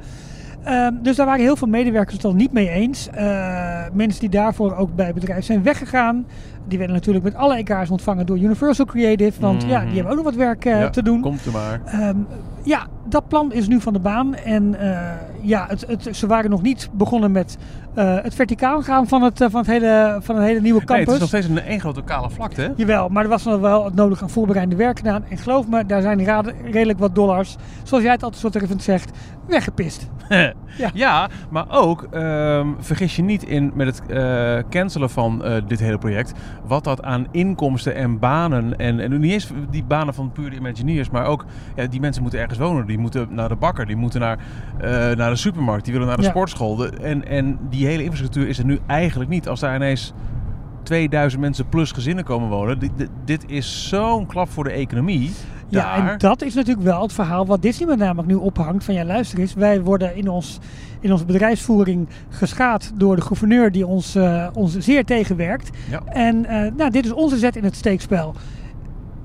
Ehm, 0.63 0.93
dus 1.01 1.15
daar 1.15 1.25
waren 1.25 1.41
heel 1.43 1.55
veel 1.55 1.67
medewerkers 1.67 2.15
het 2.15 2.25
al 2.25 2.33
niet 2.33 2.51
mee 2.51 2.69
eens. 2.69 3.09
Eh, 3.09 3.81
mensen 3.93 4.19
die 4.19 4.29
daarvoor 4.29 4.75
ook 4.75 4.95
bij 4.95 5.05
het 5.05 5.15
bedrijf 5.15 5.45
zijn 5.45 5.63
weggegaan. 5.63 6.25
Die 6.67 6.77
werden 6.77 6.95
natuurlijk 6.95 7.25
met 7.25 7.35
alle 7.35 7.55
EK's 7.57 7.89
ontvangen 7.89 8.25
door 8.25 8.37
Universal 8.37 8.85
Creative. 8.85 9.41
Want 9.41 9.63
ja, 9.63 9.77
Mhm. 9.77 9.85
die 9.85 9.93
hebben 9.95 10.11
ook 10.11 10.15
nog 10.17 10.25
wat 10.25 10.35
werk 10.35 10.65
eh, 10.65 10.79
Ja, 10.79 10.89
te 10.89 11.03
doen. 11.03 11.21
Komt 11.21 11.45
er 11.45 11.51
maar. 11.51 11.81
Ehm, 11.85 12.17
ja, 12.63 12.87
dat 13.09 13.27
plan 13.27 13.51
is 13.53 13.67
nu 13.67 13.81
van 13.81 13.93
de 13.93 13.99
baan. 13.99 14.35
En 14.35 14.79
eh, 14.79 15.11
ja, 15.41 15.65
het, 15.67 15.85
het, 15.87 16.15
ze 16.15 16.27
waren 16.27 16.49
nog 16.49 16.61
niet 16.61 16.89
begonnen 16.93 17.31
met 17.31 17.57
eh, 17.93 18.15
het 18.23 18.35
verticaal 18.35 18.81
gaan 18.81 19.07
van 19.07 19.21
het, 19.21 19.41
eh, 19.41 19.47
van 19.49 19.59
het, 19.59 19.69
hele, 19.69 20.17
van 20.21 20.35
het 20.35 20.45
hele 20.45 20.61
nieuwe 20.61 20.77
Nee, 20.77 20.87
campus. 20.87 21.05
het 21.05 21.13
is 21.13 21.19
nog 21.19 21.29
steeds 21.29 21.47
een 21.47 21.69
één 21.69 21.79
grote 21.79 22.01
kale 22.03 22.29
vlakte, 22.29 22.61
hè? 22.61 22.67
Jawel, 22.75 23.09
maar 23.09 23.23
er 23.23 23.29
was 23.29 23.43
nog 23.43 23.59
wel 23.59 23.85
het 23.85 23.95
nodig 23.95 24.21
aan 24.21 24.29
voorbereidende 24.29 24.83
werk 24.83 24.97
gedaan. 24.97 25.23
En 25.29 25.37
geloof 25.37 25.67
me, 25.67 25.85
daar 25.85 26.01
zijn 26.01 26.23
redelijk 26.71 26.99
wat 26.99 27.15
dollars, 27.15 27.55
zoals 27.83 28.03
jij 28.03 28.11
het 28.13 28.23
altijd 28.23 28.41
zo 28.41 28.49
treffend 28.49 28.83
zegt, 28.83 29.17
weggepist. 29.47 30.07
Ja. 30.77 30.89
ja. 30.93 31.29
maar 31.49 31.65
ook, 31.69 32.07
ehm, 32.11 32.67
vergis 32.79 33.15
je 33.15 33.21
niet 33.21 33.43
in 33.43 33.71
met 33.75 33.87
het 33.87 34.01
eh, 34.09 34.57
cancelen 34.69 35.09
van 35.09 35.43
dit 35.67 35.79
hele 35.79 35.97
project, 35.97 36.31
wat 36.65 36.83
dat 36.83 37.03
aan 37.03 37.27
inkomsten 37.31 37.95
en 37.95 38.19
banen, 38.19 38.77
en, 38.77 38.99
en 38.99 39.19
niet 39.19 39.31
eens 39.31 39.49
die 39.69 39.83
banen 39.83 40.13
van 40.13 40.31
pure 40.31 40.55
Imagineers, 40.55 41.09
maar 41.09 41.25
ook, 41.25 41.45
ja, 41.75 41.85
die 41.87 41.99
mensen 41.99 42.21
moeten 42.21 42.39
ergens 42.39 42.59
wonen. 42.59 42.85
Die 42.85 42.97
moeten 42.97 43.27
naar 43.31 43.49
de 43.49 43.55
bakker, 43.55 43.85
die 43.85 43.95
moeten 43.95 44.19
naar, 44.19 44.37
naar 45.15 45.29
de 45.29 45.35
supermarkt, 45.35 45.83
die 45.83 45.93
willen 45.93 46.07
naar 46.07 46.17
de 46.17 46.23
Ja. 46.23 46.29
sportschool. 46.29 46.75
De- 46.75 46.89
en, 47.01 47.27
en 47.27 47.59
die 47.69 47.82
hele 47.87 48.03
infrastructuur 48.03 48.47
is 48.47 48.57
er 48.57 48.65
nu 48.65 48.79
eigenlijk 48.87 49.29
niet. 49.29 49.47
Als 49.47 49.59
daar 49.59 49.75
ineens 49.75 50.13
2000 50.83 51.41
mensen 51.41 51.69
plus 51.69 51.91
gezinnen 51.91 52.23
komen 52.23 52.49
wonen, 52.49 52.79
dit, 52.79 52.91
dit, 52.95 53.09
dit 53.25 53.43
is 53.47 53.89
zo'n 53.89 54.25
klap 54.25 54.49
voor 54.49 54.63
de 54.63 54.71
economie. 54.71 55.31
Ja, 55.67 56.11
en 56.11 56.17
dat 56.17 56.41
is 56.41 56.53
natuurlijk 56.53 56.85
wel 56.85 57.01
het 57.01 57.13
verhaal 57.13 57.45
wat 57.45 57.61
Disney 57.61 57.87
met 57.87 57.97
name 57.97 58.21
ook 58.21 58.27
nu 58.27 58.35
ophangt. 58.35 58.83
Van 58.83 58.93
ja, 58.93 59.05
luister 59.05 59.39
eens, 59.39 59.53
wij 59.53 59.81
worden 59.81 60.15
in, 60.15 60.29
ons, 60.29 60.59
in 60.99 61.11
onze 61.11 61.25
bedrijfsvoering 61.25 62.07
geschaad 62.29 62.91
door 62.95 63.15
de 63.15 63.21
gouverneur 63.21 63.71
die 63.71 63.87
ons, 63.87 64.15
eh, 64.15 64.47
ons 64.53 64.77
zeer 64.77 65.05
tegenwerkt. 65.05 65.69
Ja. 65.89 66.01
En 66.05 66.45
eh, 66.45 66.71
nou, 66.77 66.91
dit 66.91 67.05
is 67.05 67.11
onze 67.11 67.37
zet 67.37 67.55
in 67.55 67.63
het 67.63 67.75
steekspel. 67.75 68.35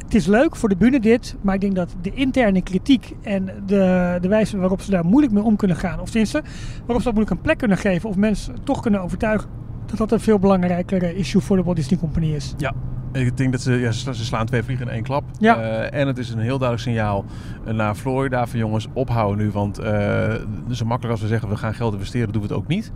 Het 0.09 0.17
is 0.17 0.27
leuk 0.27 0.57
voor 0.57 0.69
de 0.69 0.77
bühne 0.77 1.01
dit, 1.01 1.37
maar 1.41 1.55
ik 1.55 1.61
denk 1.61 1.75
dat 1.75 1.95
de 2.03 2.11
interne 2.15 2.63
kritiek 2.63 3.15
en 3.23 3.45
de, 3.67 4.19
de 4.21 4.29
wijze 4.29 4.59
waarop 4.59 4.81
ze 4.81 4.91
daar 4.91 5.05
moeilijk 5.05 5.33
mee 5.33 5.43
om 5.43 5.57
kunnen 5.57 5.77
gaan, 5.77 6.01
of 6.01 6.11
tenminste 6.11 6.43
waarop 6.79 6.99
ze 6.99 7.03
dat 7.05 7.13
moeilijk 7.15 7.31
een 7.31 7.41
plek 7.41 7.59
kunnen 7.59 7.77
geven, 7.79 8.09
of 8.09 8.17
mensen 8.17 8.55
toch 8.65 8.81
kunnen 8.81 9.01
overtuigen, 9.01 9.49
dat 9.87 9.99
dat 9.99 10.13
een 10.13 10.21
veel 10.21 10.39
belangrijker 10.39 11.17
issue 11.17 11.41
voor 11.41 11.57
de 11.57 11.63
Walt 11.63 11.77
Disney 11.77 11.99
Company 11.99 12.27
is. 12.35 12.55
Ja, 12.57 12.73
ik 13.13 13.37
denk 13.37 13.53
dat 13.53 13.61
ze, 13.61 13.73
ja, 13.73 13.91
ze 13.91 13.99
sla- 13.99 14.13
ze 14.13 14.25
slaan 14.25 14.47
twee 14.47 14.63
vliegen 14.63 14.87
in 14.87 14.93
één 14.93 15.03
klap. 15.03 15.25
Ja. 15.39 15.61
Eh, 15.61 16.01
en 16.01 16.07
het 16.07 16.19
is 16.19 16.31
een 16.31 16.39
heel 16.39 16.59
duidelijk 16.59 16.89
signaal 16.89 17.25
eh, 17.67 17.75
naar 17.75 17.95
Florida 17.95 18.47
van 18.47 18.59
jongens, 18.59 18.87
ophouden 18.93 19.45
nu. 19.45 19.51
Want 19.51 19.79
eh, 19.79 20.35
zo 20.71 20.85
makkelijk 20.85 21.11
als 21.13 21.21
we 21.21 21.29
zeggen 21.29 21.49
we 21.49 21.57
gaan 21.57 21.75
geld 21.75 21.93
investeren, 21.93 22.33
doen 22.33 22.43
we 22.43 22.49
het 22.49 22.57
ook 22.57 22.67
niet. 22.67 22.93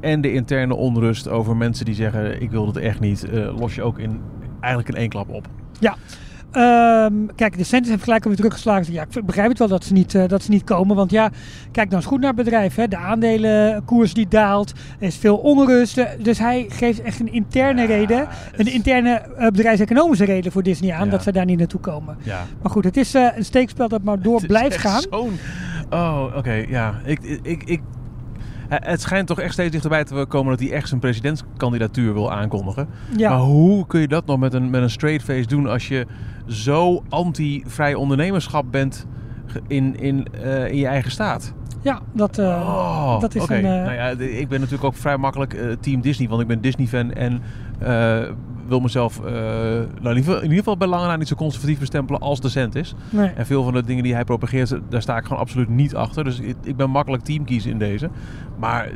En 0.00 0.20
de 0.20 0.32
interne 0.32 0.74
onrust 0.74 1.28
over 1.28 1.56
mensen 1.56 1.84
die 1.84 1.94
zeggen 1.94 2.42
ik 2.42 2.50
wil 2.50 2.66
het 2.66 2.76
echt 2.76 3.00
niet, 3.00 3.26
los 3.58 3.74
je 3.74 3.82
ook 3.82 3.98
in, 3.98 4.20
eigenlijk 4.60 4.94
in 4.94 5.00
één 5.00 5.08
klap 5.08 5.28
op. 5.28 5.46
Ja. 5.78 5.96
Ehm, 6.52 7.12
kijk, 7.36 7.58
de 7.58 7.64
Centers 7.64 7.90
heeft 7.90 8.02
gelijk 8.02 8.22
alweer 8.22 8.36
teruggeslagen. 8.38 8.92
Ja, 8.92 9.02
ik 9.14 9.26
begrijp 9.26 9.48
het 9.48 9.58
wel 9.58 9.68
dat 9.68 9.84
ze 9.84 9.92
niet, 9.92 10.14
eh, 10.14 10.28
dat 10.28 10.42
ze 10.42 10.50
niet 10.50 10.64
komen. 10.64 10.96
Want 10.96 11.10
ja, 11.10 11.30
kijk 11.72 11.86
nou 11.86 11.96
eens 12.00 12.10
goed 12.10 12.20
naar 12.20 12.32
het 12.32 12.44
bedrijf. 12.44 12.74
Hè. 12.74 12.88
De 12.88 12.96
aandelenkoers 12.96 14.14
die 14.14 14.28
daalt. 14.28 14.72
Er 14.98 15.06
is 15.06 15.16
veel 15.16 15.36
onrust. 15.36 15.98
Eh, 15.98 16.06
Dus 16.22 16.38
hij 16.38 16.66
geeft 16.68 17.02
echt 17.02 17.20
een 17.20 17.32
interne 17.32 17.80
Ja, 17.80 17.86
reden. 17.86 18.28
Een 18.56 18.72
interne 18.72 19.10
eh, 19.10 19.46
bedrijfseconomische 19.46 20.24
reden 20.24 20.52
voor 20.52 20.62
Disney 20.62 20.92
aan. 20.92 21.04
Ja. 21.04 21.10
Dat 21.10 21.22
ze 21.22 21.32
daar 21.32 21.44
niet 21.44 21.58
naartoe 21.58 21.80
komen. 21.80 22.16
Ja. 22.22 22.46
Maar 22.62 22.70
goed, 22.70 22.84
het 22.84 22.96
is 22.96 23.14
een 23.14 23.44
steekspel 23.44 23.88
dat 23.88 24.02
maar 24.02 24.20
door 24.22 24.38
Het 24.38 24.46
blijft 24.46 24.76
gaan. 24.76 25.02
Oh, 25.90 26.36
oké, 26.36 26.52
ja. 26.68 26.94
Ik, 27.04 27.38
ik, 27.42 27.62
ik, 27.64 27.80
het 28.68 29.00
schijnt 29.00 29.26
toch 29.26 29.40
echt 29.40 29.52
steeds 29.52 29.70
dichterbij 29.70 30.04
te 30.04 30.24
komen 30.28 30.50
dat 30.50 30.60
hij 30.60 30.72
echt 30.72 30.88
zijn 30.88 31.00
presidentskandidatuur 31.00 32.12
wil 32.12 32.32
aankondigen. 32.32 32.88
Ja. 33.16 33.30
Maar 33.30 33.38
hoe 33.38 33.86
kun 33.86 34.00
je 34.00 34.08
dat 34.08 34.26
nog 34.26 34.38
met 34.38 34.54
een, 34.54 34.70
met 34.70 34.82
een 34.82 34.90
straight 34.90 35.24
face 35.24 35.46
doen 35.46 35.66
als 35.66 35.88
je 35.88 36.06
zo 36.46 37.02
anti-vrij 37.08 37.94
ondernemerschap 37.94 38.64
bent 38.70 39.06
in, 39.66 40.00
in, 40.00 40.26
eh, 40.42 40.68
in 40.68 40.76
je 40.76 40.86
eigen 40.86 41.10
staat? 41.10 41.54
Ja, 41.82 42.00
dat, 42.12 42.38
eh, 42.38 42.46
oh, 42.46 43.20
dat 43.20 43.34
is 43.34 43.42
oké. 43.42 43.54
een... 43.54 43.64
eh, 43.64 43.70
Nou 43.70 43.92
ja, 43.92 44.14
de- 44.14 44.38
ik 44.38 44.48
ben 44.48 44.58
natuurlijk 44.60 44.84
ook 44.84 44.96
vrij 44.96 45.16
makkelijk 45.16 45.76
team 45.80 46.00
Disney, 46.00 46.28
want 46.28 46.40
ik 46.40 46.46
ben 46.46 46.60
Disney-fan 46.60 47.12
en 47.12 47.40
wil 48.66 48.80
mezelf 48.80 49.20
nou, 49.22 49.34
in, 50.02 50.08
ieder 50.08 50.14
geval, 50.24 50.36
in 50.36 50.42
ieder 50.42 50.56
geval 50.58 50.76
bij 50.76 50.88
lange 50.88 51.06
na 51.06 51.16
niet 51.16 51.28
zo 51.28 51.34
conservatief 51.34 51.78
bestempelen 51.78 52.20
als 52.20 52.40
decent 52.40 52.74
is. 52.74 52.94
nee. 53.10 53.28
En 53.28 53.46
veel 53.46 53.62
van 53.64 53.72
de 53.72 53.82
dingen 53.84 54.02
die 54.02 54.14
hij 54.14 54.24
propageert, 54.24 54.74
daar 54.88 55.02
sta 55.02 55.16
ik 55.16 55.24
gewoon 55.24 55.38
absoluut 55.38 55.68
niet 55.68 55.94
achter. 55.94 56.24
Dus 56.24 56.40
ik, 56.40 56.56
ik 56.62 56.76
ben 56.76 56.90
makkelijk 56.90 57.22
team 57.22 57.44
kiezen 57.44 57.70
in 57.70 57.78
deze. 57.78 58.10
Maar 58.58 58.88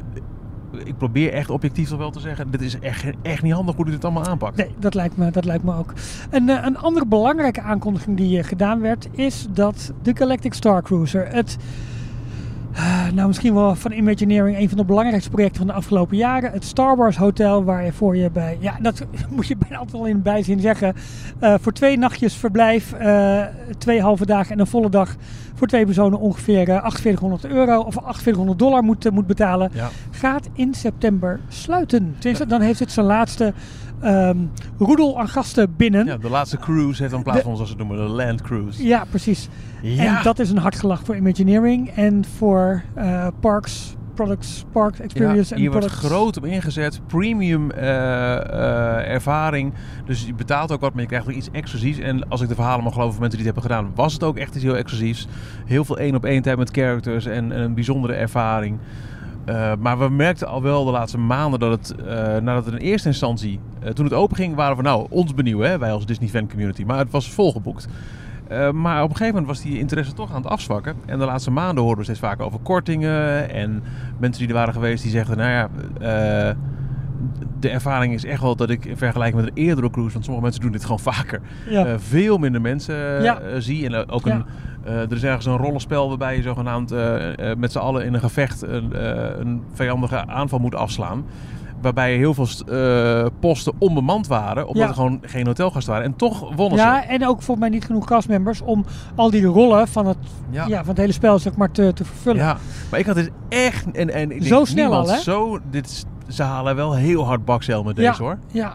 ik 0.85 0.97
probeer 0.99 1.33
echt 1.33 1.51
objectief 1.51 1.91
wel 1.91 2.11
te 2.11 2.21
zeggen, 2.21 2.51
dit 2.51 2.61
is 2.61 2.79
echt, 2.79 3.05
echt 3.23 3.43
niet 3.43 3.53
handig 3.53 3.77
hoe 3.77 3.85
dit 3.85 4.05
allemaal 4.05 4.27
aanpakt. 4.27 4.57
Nee, 4.57 4.75
dat 4.79 4.95
lijkt 4.95 5.17
me, 5.17 5.31
dat 5.31 5.45
lijkt 5.45 5.65
me 5.65 5.77
ook. 5.77 5.93
Een, 6.31 6.49
eh, 6.49 6.65
een 6.65 6.79
andere 6.79 7.07
belangrijke 7.07 7.61
aankondiging 7.61 8.17
die 8.17 8.39
eh, 8.39 8.45
gedaan 8.45 8.81
werd, 8.81 9.09
is 9.13 9.47
dat 9.51 9.93
de 10.03 10.17
Galactic 10.17 10.55
Star 10.55 10.83
Cruiser, 10.83 11.29
het, 11.29 11.57
nou 13.15 13.27
misschien 13.27 13.55
wel 13.55 13.75
van 13.75 13.93
Imagineering, 13.93 14.59
een 14.59 14.69
van 14.69 14.79
de 14.79 14.85
belangrijkste 14.85 15.31
projecten 15.31 15.57
van 15.59 15.67
de 15.67 15.73
afgelopen 15.73 16.17
jaren, 16.17 16.53
het 16.53 16.65
Star 16.65 16.97
Wars 16.97 17.17
Hotel, 17.17 17.65
waar 17.65 17.85
je 17.85 17.93
voor 17.93 18.17
je 18.17 18.31
bij, 18.31 18.57
ja, 18.61 18.77
dat 18.83 19.05
moet 19.35 19.47
je 19.47 19.57
bijna 19.57 19.77
altijd 19.77 19.97
wel 19.97 20.07
in 20.07 20.23
bijzin 20.23 20.61
zeggen, 20.61 20.95
eh, 21.39 21.55
voor 21.61 21.73
twee 21.73 21.99
nachtjes 21.99 22.35
verblijf, 22.35 22.93
eh, 22.93 23.43
twee 23.79 24.01
halve 24.01 24.27
dagen 24.27 24.53
en 24.53 24.61
een 24.61 24.67
volle 24.67 24.89
dag 24.89 25.17
voor 25.55 25.67
twee 25.67 25.85
personen 25.85 26.19
ongeveer 26.19 26.69
eh, 26.69 26.91
4800 26.91 27.45
euro 27.45 27.81
of 27.81 27.95
4800 27.95 28.59
dollar 28.59 28.83
moet, 28.83 29.07
eh, 29.07 29.13
moet 29.13 29.27
betalen 29.27 29.71
Ja. 29.75 29.89
gaat 30.11 30.49
in 30.53 30.75
september 30.75 31.41
sluiten. 31.49 32.15
Tenminste, 32.19 32.47
dan 32.47 32.61
heeft 32.61 32.79
het 32.79 32.93
zijn 32.93 33.07
laatste 33.07 33.53
ehm, 34.05 34.37
roedel 34.79 35.19
aan 35.21 35.29
gasten 35.29 35.75
binnen. 35.77 36.07
ja, 36.07 36.13
Ja, 36.13 36.19
de 36.19 36.31
laatste 36.31 36.57
cruise 36.57 37.01
heeft 37.01 37.13
dan 37.15 37.23
plaats 37.23 37.39
De- 37.39 37.45
van, 37.45 37.55
zoals 37.55 37.71
ze 37.71 37.77
het 37.79 37.87
noemen, 37.89 38.07
de 38.07 38.13
land 38.13 38.43
cruise. 38.43 39.05
precies. 39.11 39.49
Ja. 39.83 40.17
En 40.19 40.23
dat 40.23 40.39
is 40.39 40.51
een 40.51 40.59
hard 40.59 40.77
gelach 40.79 41.03
voor 41.05 41.17
Imagineering 41.17 41.89
en 41.91 42.25
voor 42.37 42.83
eh, 42.95 43.27
Parks, 43.41 43.95
Products, 44.15 44.65
Park 44.73 44.99
Experience 44.99 45.49
Ja, 45.49 45.55
en 45.57 45.61
hier 45.61 45.71
wordt 45.71 45.87
groot 45.87 46.37
op 46.37 46.45
ingezet. 46.45 47.01
Premium 47.07 47.71
eh, 47.71 48.35
eh, 48.37 49.13
ervaring. 49.13 49.73
Dus 50.07 50.27
je 50.27 50.35
betaalt 50.35 50.73
ook 50.73 50.81
wat, 50.81 50.93
maar 50.93 51.03
je 51.03 51.09
krijgt 51.09 51.27
ook 51.29 51.35
iets 51.35 51.49
exclusiefs. 51.53 51.99
En 51.99 52.29
als 52.29 52.41
ik 52.41 52.49
de 52.49 52.55
verhalen 52.55 52.85
mag 52.85 52.93
geloven 52.93 53.13
van 53.13 53.21
mensen 53.23 53.39
die 53.43 53.49
het 53.49 53.57
hebben 53.57 53.77
gedaan, 53.77 53.95
was 53.97 54.13
het 54.13 54.23
ook 54.23 54.37
echt 54.37 54.55
iets 54.55 54.65
heel 54.65 54.77
exclusiefs. 54.77 55.27
Heel 55.67 55.85
veel 55.85 55.99
één 55.99 56.15
op 56.15 56.25
één 56.25 56.43
tijd 56.43 56.57
met 56.59 56.71
characters 56.71 57.27
en, 57.27 57.53
en 57.53 57.61
een 57.61 57.75
bijzondere 57.75 58.13
ervaring. 58.15 58.79
Eh, 59.45 59.73
maar 59.79 59.99
we 59.99 60.09
merkten 60.09 60.49
al 60.49 60.63
wel 60.63 60.85
de 60.85 60.91
laatste 60.91 61.19
maanden 61.19 61.61
dat 61.61 61.71
het, 61.71 61.95
eh, 62.01 62.07
nadat 62.37 62.65
het 62.65 62.75
in 62.75 62.81
eerste 62.81 63.09
instantie, 63.09 63.61
eh, 63.81 63.91
toen 63.91 64.05
het 64.05 64.15
open 64.15 64.37
ging, 64.37 64.55
waren 64.55 64.77
we 64.77 64.83
nou 64.83 65.07
ons 65.11 65.35
benieuwd, 65.35 65.63
hè, 65.65 65.79
wij 65.79 65.93
als 65.93 66.07
Disney 66.07 66.29
fan 66.29 66.49
community. 66.49 66.83
Maar 66.85 66.99
het 66.99 67.11
was 67.11 67.31
volgeboekt. 67.33 67.89
Maar 68.73 69.03
op 69.03 69.11
een 69.11 69.17
gegeven 69.17 69.41
moment 69.41 69.47
was 69.47 69.61
die 69.61 69.79
interesse 69.79 70.13
toch 70.13 70.31
aan 70.31 70.43
het 70.43 70.51
afzwakken. 70.51 70.95
En 71.07 71.19
de 71.19 71.25
laatste 71.25 71.51
maanden 71.51 71.79
hoorden 71.85 71.99
we 71.99 72.05
steeds 72.05 72.21
vaker 72.27 72.45
over 72.45 72.59
kortingen. 72.63 73.51
En 73.51 73.83
mensen 74.19 74.39
die 74.41 74.49
er 74.49 74.55
waren 74.59 74.75
geweest 74.75 75.03
die 75.03 75.11
zegden, 75.13 75.37
nou 75.37 75.51
ja, 75.51 75.69
de 77.61 77.69
ervaring 77.69 78.15
is 78.15 78.25
echt 78.25 78.41
wel 78.41 78.57
dat 78.57 78.71
ik 78.71 78.85
in 78.85 78.97
vergelijking 78.97 79.43
met 79.45 79.51
een 79.57 79.63
eerdere 79.65 79.91
cruise, 79.91 80.13
want 80.13 80.25
sommige 80.25 80.45
mensen 80.47 80.63
doen 80.63 80.73
dit 80.73 80.83
gewoon 80.83 80.99
vaker, 80.99 81.41
Ja. 81.69 81.99
veel 81.99 82.39
minder 82.39 82.61
mensen 82.61 83.23
Ja. 83.23 83.61
zie. 83.61 83.87
En 83.87 84.09
ook 84.11 84.25
Ja. 84.27 84.35
een, 84.35 84.45
er 84.85 85.13
is 85.13 85.23
ergens 85.25 85.47
een 85.47 85.57
rollenspel 85.57 86.09
waarbij 86.09 86.37
je 86.37 86.43
zogenaamd 86.43 86.93
eh, 86.93 87.51
eh, 87.51 87.57
met 87.59 87.73
z'n 87.73 87.79
allen 87.79 88.05
in 88.05 88.15
een 88.15 88.21
gevecht 88.21 88.63
een, 88.63 88.93
eh, 88.93 89.39
een 89.39 89.63
vijandige 89.73 90.27
aanval 90.27 90.59
moet 90.59 90.75
afslaan. 90.75 91.25
Waarbij 91.81 92.17
heel 92.17 92.35
veel 92.35 92.47
st- 92.47 92.61
eh, 92.61 93.27
posten 93.41 93.73
onbemand 93.79 94.27
waren, 94.27 94.67
omdat 94.67 94.83
Ja. 94.83 94.89
er 94.89 94.95
gewoon 94.95 95.19
geen 95.23 95.47
hotelgast 95.47 95.87
waren. 95.87 96.05
En 96.05 96.17
toch 96.17 96.55
wonnen 96.57 96.79
ze. 96.79 96.85
Ja, 96.85 97.07
en 97.07 97.27
ook 97.27 97.43
volgens 97.43 97.59
mij 97.59 97.69
niet 97.69 97.85
genoeg 97.85 98.05
castmembers 98.07 98.61
om 98.61 98.85
al 99.15 99.31
die 99.31 99.45
rollen 99.45 99.89
van 99.89 100.07
het, 100.07 100.17
ja. 100.51 100.67
Ja. 100.67 100.79
van 100.79 100.89
het 100.89 100.99
hele 100.99 101.13
spel 101.13 101.39
zeg 101.39 101.57
maar, 101.57 101.71
te, 101.71 101.93
te 101.93 102.05
vervullen. 102.05 102.43
Ja, 102.43 102.57
maar 102.91 103.01
ik 103.01 103.07
had 103.07 103.15
dus 103.15 103.29
echt... 103.49 103.91
En, 103.91 104.11
en 104.15 104.31
ik 104.31 104.43
Zo 104.43 104.55
denk, 104.55 104.67
snel 104.67 104.93
al, 104.95 105.09
hè? 105.09 105.19
Zo, 105.19 105.59
dit 105.71 106.07
ze 106.29 106.43
halen 106.43 106.77
wel 106.77 106.95
heel 106.95 107.27
hard 107.27 107.45
bakzeil 107.45 107.83
met 107.83 107.97
deze 107.97 108.23
hoor. 108.23 108.39
Ja. 108.53 108.75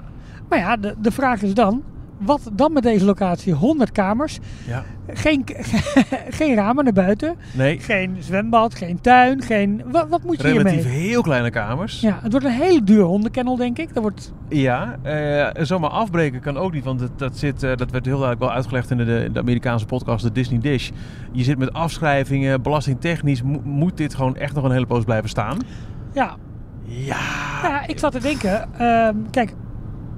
Maar 0.49 0.59
ja, 0.59 0.77
de, 0.77 0.95
de 1.01 1.11
vraag 1.11 1.41
is 1.41 1.53
dan, 1.53 1.83
wat 2.19 2.49
dan 2.53 2.73
met 2.73 2.83
deze 2.83 3.05
locatie? 3.05 3.53
100 3.53 3.91
kamers, 3.91 4.39
Ja. 4.67 4.83
geen, 5.07 5.43
geen 6.39 6.55
ramen 6.55 6.83
naar 6.83 6.93
buiten, 6.93 7.35
Nee, 7.53 7.79
geen 7.79 8.15
zwembad, 8.19 8.75
geen 8.75 9.01
tuin, 9.01 9.41
geen... 9.41 9.81
Wat, 9.91 10.07
wat 10.09 10.23
moet 10.23 10.41
je 10.41 10.47
relatief 10.47 10.71
hiermee? 10.83 10.99
heel 11.01 11.21
kleine 11.21 11.49
kamers. 11.49 11.99
Ja, 12.01 12.19
het 12.21 12.31
wordt 12.31 12.45
een 12.47 12.51
hele 12.51 12.83
duur 12.83 13.03
hondenkennel, 13.03 13.55
denk 13.55 13.77
ik. 13.77 13.93
Dat 13.93 14.03
wordt, 14.03 14.33
Ja, 14.49 14.97
eh, 15.01 15.63
zomaar 15.65 15.89
afbreken 15.89 16.39
kan 16.39 16.57
ook 16.57 16.73
niet, 16.73 16.83
want 16.83 16.99
dat, 16.99 17.19
dat, 17.19 17.37
zit, 17.37 17.63
eh, 17.63 17.75
dat 17.75 17.91
werd 17.91 18.05
heel 18.05 18.13
duidelijk 18.19 18.39
wel 18.39 18.51
uitgelegd 18.51 18.91
in 18.91 18.97
de, 18.97 19.23
in 19.25 19.33
de 19.33 19.39
Amerikaanse 19.39 19.85
podcast, 19.85 20.23
de 20.23 20.31
Disney 20.31 20.59
Dish. 20.59 20.89
Je 21.31 21.43
zit 21.43 21.57
met 21.57 21.73
afschrijvingen, 21.73 22.61
belastingtechnisch 22.61 23.41
mo- 23.43 23.61
moet 23.63 23.97
dit 23.97 24.15
gewoon 24.15 24.35
echt 24.35 24.53
nog 24.55 24.63
een 24.63 24.71
hele 24.71 24.85
poos 24.85 25.03
blijven 25.03 25.29
staan. 25.29 25.57
ja, 26.13 26.35
Ja, 26.85 27.17
Ja, 27.63 27.87
ik 27.87 27.99
zat 27.99 28.11
te 28.11 28.19
denken. 28.19 28.73
ehm, 28.77 29.15
kijk, 29.31 29.53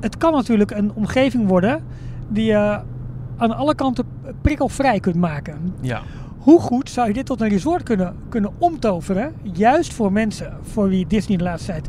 het 0.01 0.17
kan 0.17 0.31
natuurlijk 0.33 0.71
een 0.71 0.91
omgeving 0.93 1.47
worden 1.47 1.83
die 2.29 2.45
je 2.45 2.79
aan 3.37 3.55
alle 3.57 3.75
kanten 3.75 4.05
prikkelvrij 4.41 4.99
kunt 4.99 5.15
maken. 5.15 5.73
ja. 5.81 6.01
Hoe 6.41 6.59
goed 6.59 6.89
zou 6.89 7.07
je 7.07 7.13
dit 7.13 7.25
tot 7.25 7.41
een 7.41 7.49
resort 7.49 7.83
kunnen, 7.83 8.15
kunnen 8.29 8.51
omtoveren? 8.57 9.33
Juist 9.53 9.93
voor 9.93 10.11
mensen 10.11 10.53
voor 10.61 10.89
wie 10.89 11.07
Disney 11.07 11.37
de 11.37 11.43
laatste 11.43 11.71
tijd 11.71 11.87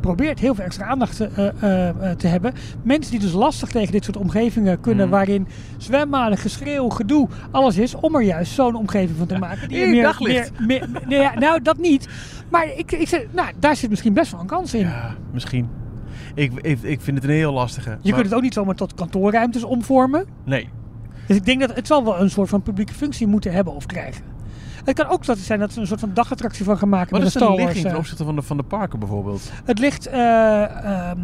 probeert 0.00 0.38
heel 0.38 0.54
veel 0.54 0.64
extra 0.64 0.84
aandacht 0.86 1.16
te, 1.16 1.24
eh, 1.26 1.48
eh, 1.62 1.88
eh, 2.10 2.16
te 2.16 2.26
hebben. 2.26 2.52
Mensen 2.82 3.10
die 3.10 3.20
dus 3.20 3.32
lastig 3.32 3.68
tegen 3.70 3.92
dit 3.92 4.04
soort 4.04 4.16
omgevingen 4.16 4.80
kunnen, 4.80 5.04
Mhm. 5.06 5.14
waarin 5.14 5.46
zwembaden, 5.76 6.38
geschreeuw, 6.38 6.88
gedoe, 6.88 7.28
alles 7.50 7.78
is, 7.78 7.94
om 7.94 8.14
er 8.14 8.22
juist 8.22 8.52
zo'n 8.52 8.74
omgeving 8.74 9.18
van 9.18 9.26
te 9.26 9.38
maken. 9.38 9.68
Hier, 9.70 9.88
meer, 9.88 10.02
daglicht. 10.02 10.52
meer, 10.58 10.66
meer, 10.66 11.02
nee, 11.08 11.20
ja, 11.20 11.38
nou, 11.38 11.62
dat 11.62 11.78
niet. 11.78 12.08
Maar 12.50 12.66
ik, 12.76 12.92
ik 12.92 13.08
zeg, 13.08 13.24
nou, 13.30 13.48
daar 13.58 13.76
zit 13.76 13.90
misschien 13.90 14.12
best 14.14 14.30
wel 14.32 14.40
een 14.40 14.46
kans 14.46 14.74
in. 14.74 14.80
ja 14.80 15.14
misschien. 15.32 15.68
Ik, 16.34 16.52
ik, 16.60 16.82
ik 16.82 17.00
vind 17.00 17.16
het 17.16 17.26
een 17.30 17.34
heel 17.36 17.52
lastige. 17.52 17.90
Je 17.90 17.96
Maar- 18.02 18.12
kunt 18.12 18.24
het 18.24 18.34
ook 18.34 18.42
niet 18.42 18.54
zomaar 18.54 18.74
tot 18.74 18.94
kantoorruimtes 18.94 19.64
omvormen. 19.64 20.24
Nee, 20.44 20.68
Dus 21.26 21.36
ik 21.36 21.44
denk 21.44 21.60
dat 21.60 21.74
het 21.74 21.86
zal 21.86 22.04
wel 22.04 22.20
een 22.20 22.30
soort 22.30 22.48
van 22.48 22.62
publieke 22.62 22.92
functie 22.94 23.26
moeten 23.26 23.52
hebben 23.52 23.74
of 23.74 23.86
krijgen. 23.86 24.22
Het 24.84 24.94
kan 24.94 25.06
ook 25.08 25.24
dat 25.24 25.36
het 25.36 25.46
zijn 25.46 25.58
dat 25.58 25.72
ze 25.72 25.80
een 25.80 25.86
soort 25.86 26.00
van 26.00 26.10
dagattractie 26.14 26.64
van 26.64 26.78
gaan 26.78 26.88
maken 26.88 27.10
wat 27.10 27.18
met 27.18 27.28
is 27.28 27.34
de 27.34 27.44
Wars. 27.44 27.56
ligging 27.56 27.82
ten 27.82 27.92
eh. 27.92 27.98
opzichte 27.98 28.24
van 28.24 28.34
de, 28.34 28.42
van 28.42 28.56
de 28.56 28.62
parken 28.62 28.98
bijvoorbeeld? 28.98 29.50
Het 29.64 29.78
ligt, 29.78 30.06
eh, 30.06 30.62
ehm, 30.84 31.18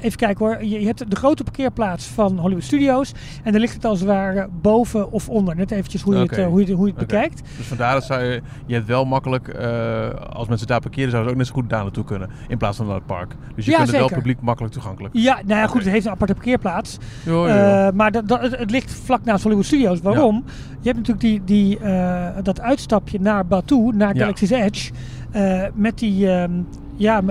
even 0.00 0.18
kijken 0.18 0.46
hoor, 0.46 0.64
je, 0.64 0.80
je 0.80 0.86
hebt 0.86 1.10
de 1.10 1.16
grote 1.16 1.44
parkeerplaats 1.44 2.06
van 2.06 2.38
Hollywood 2.38 2.64
Studios. 2.64 3.12
En 3.42 3.52
daar 3.52 3.60
ligt 3.60 3.74
het 3.74 3.84
als 3.84 3.98
het 3.98 4.08
ware 4.08 4.48
boven 4.62 5.12
of 5.12 5.28
onder. 5.28 5.56
Net 5.56 5.70
eventjes 5.70 6.02
hoe 6.02 6.14
je 6.14 6.20
het, 6.20 6.32
eh, 6.32 6.46
hoe 6.46 6.66
je, 6.66 6.72
hoe 6.72 6.86
je 6.86 6.92
het 6.96 7.06
bekijkt. 7.06 7.42
Dus 7.56 7.66
vandaar 7.66 7.92
dat 7.92 8.04
zou 8.04 8.22
je, 8.22 8.42
je 8.66 8.74
hebt 8.74 8.86
wel 8.86 9.04
makkelijk, 9.04 9.48
eh, 9.48 10.08
als 10.32 10.48
mensen 10.48 10.66
daar 10.66 10.80
parkeren, 10.80 11.10
zouden 11.10 11.30
ze 11.30 11.36
ook 11.36 11.40
net 11.42 11.46
zo 11.46 11.60
goed 11.60 11.70
daar 11.70 11.82
naartoe 11.82 12.04
kunnen. 12.04 12.30
In 12.48 12.58
plaats 12.58 12.76
van 12.76 12.86
naar 12.86 12.94
het 12.94 13.06
park. 13.06 13.34
Dus 13.54 13.64
je 13.64 13.70
Ja, 13.70 13.76
kunt 13.76 13.88
het 13.90 13.98
wel 13.98 14.08
publiek 14.08 14.40
makkelijk 14.40 14.72
toegankelijk. 14.74 15.14
Ja, 15.14 15.34
nou 15.46 15.60
ja, 15.60 15.66
goed, 15.66 15.82
het 15.82 15.92
heeft 15.92 16.06
een 16.06 16.12
aparte 16.12 16.34
parkeerplaats. 16.34 16.98
Jo, 17.24 17.32
jo, 17.32 17.54
jo. 17.54 17.54
Eh, 17.54 17.88
maar 17.94 18.10
dat, 18.12 18.28
dat, 18.28 18.40
het, 18.40 18.58
het 18.58 18.70
ligt 18.70 18.92
vlak 18.92 19.24
naast 19.24 19.42
Hollywood 19.42 19.66
Studios. 19.66 20.00
Waarom? 20.00 20.44
Je 20.80 20.94
hebt 20.94 21.08
natuurlijk 21.08 21.20
die, 21.20 21.44
die, 21.44 21.78
eh, 21.78 22.26
dat 22.42 22.60
uitstapje 22.78 23.20
naar 23.20 23.46
Batuu, 23.46 23.92
naar. 23.96 24.16
Galaxy's 24.16 24.50
Edge. 24.50 24.90
eh, 25.30 25.62
met 25.74 25.98
die, 25.98 26.30
ehm, 26.30 26.50
ja, 26.96 27.22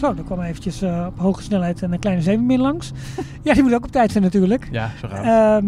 zo, 0.00 0.06
er 0.06 0.22
kwam 0.24 0.40
eventjes 0.40 0.82
eh, 0.82 1.04
op 1.08 1.18
hoge 1.18 1.42
snelheid 1.42 1.82
een 1.82 1.98
kleine 1.98 2.22
zeemermin 2.22 2.60
langs. 2.60 2.92
ja, 3.44 3.54
die 3.54 3.62
moet 3.62 3.74
ook 3.74 3.84
op 3.84 3.92
tijd 3.92 4.10
zijn 4.10 4.24
natuurlijk. 4.24 4.68
ja, 4.70 4.90
zo 5.00 5.08
gaat 5.08 5.18
het. 5.18 5.26
Ehm, 5.26 5.66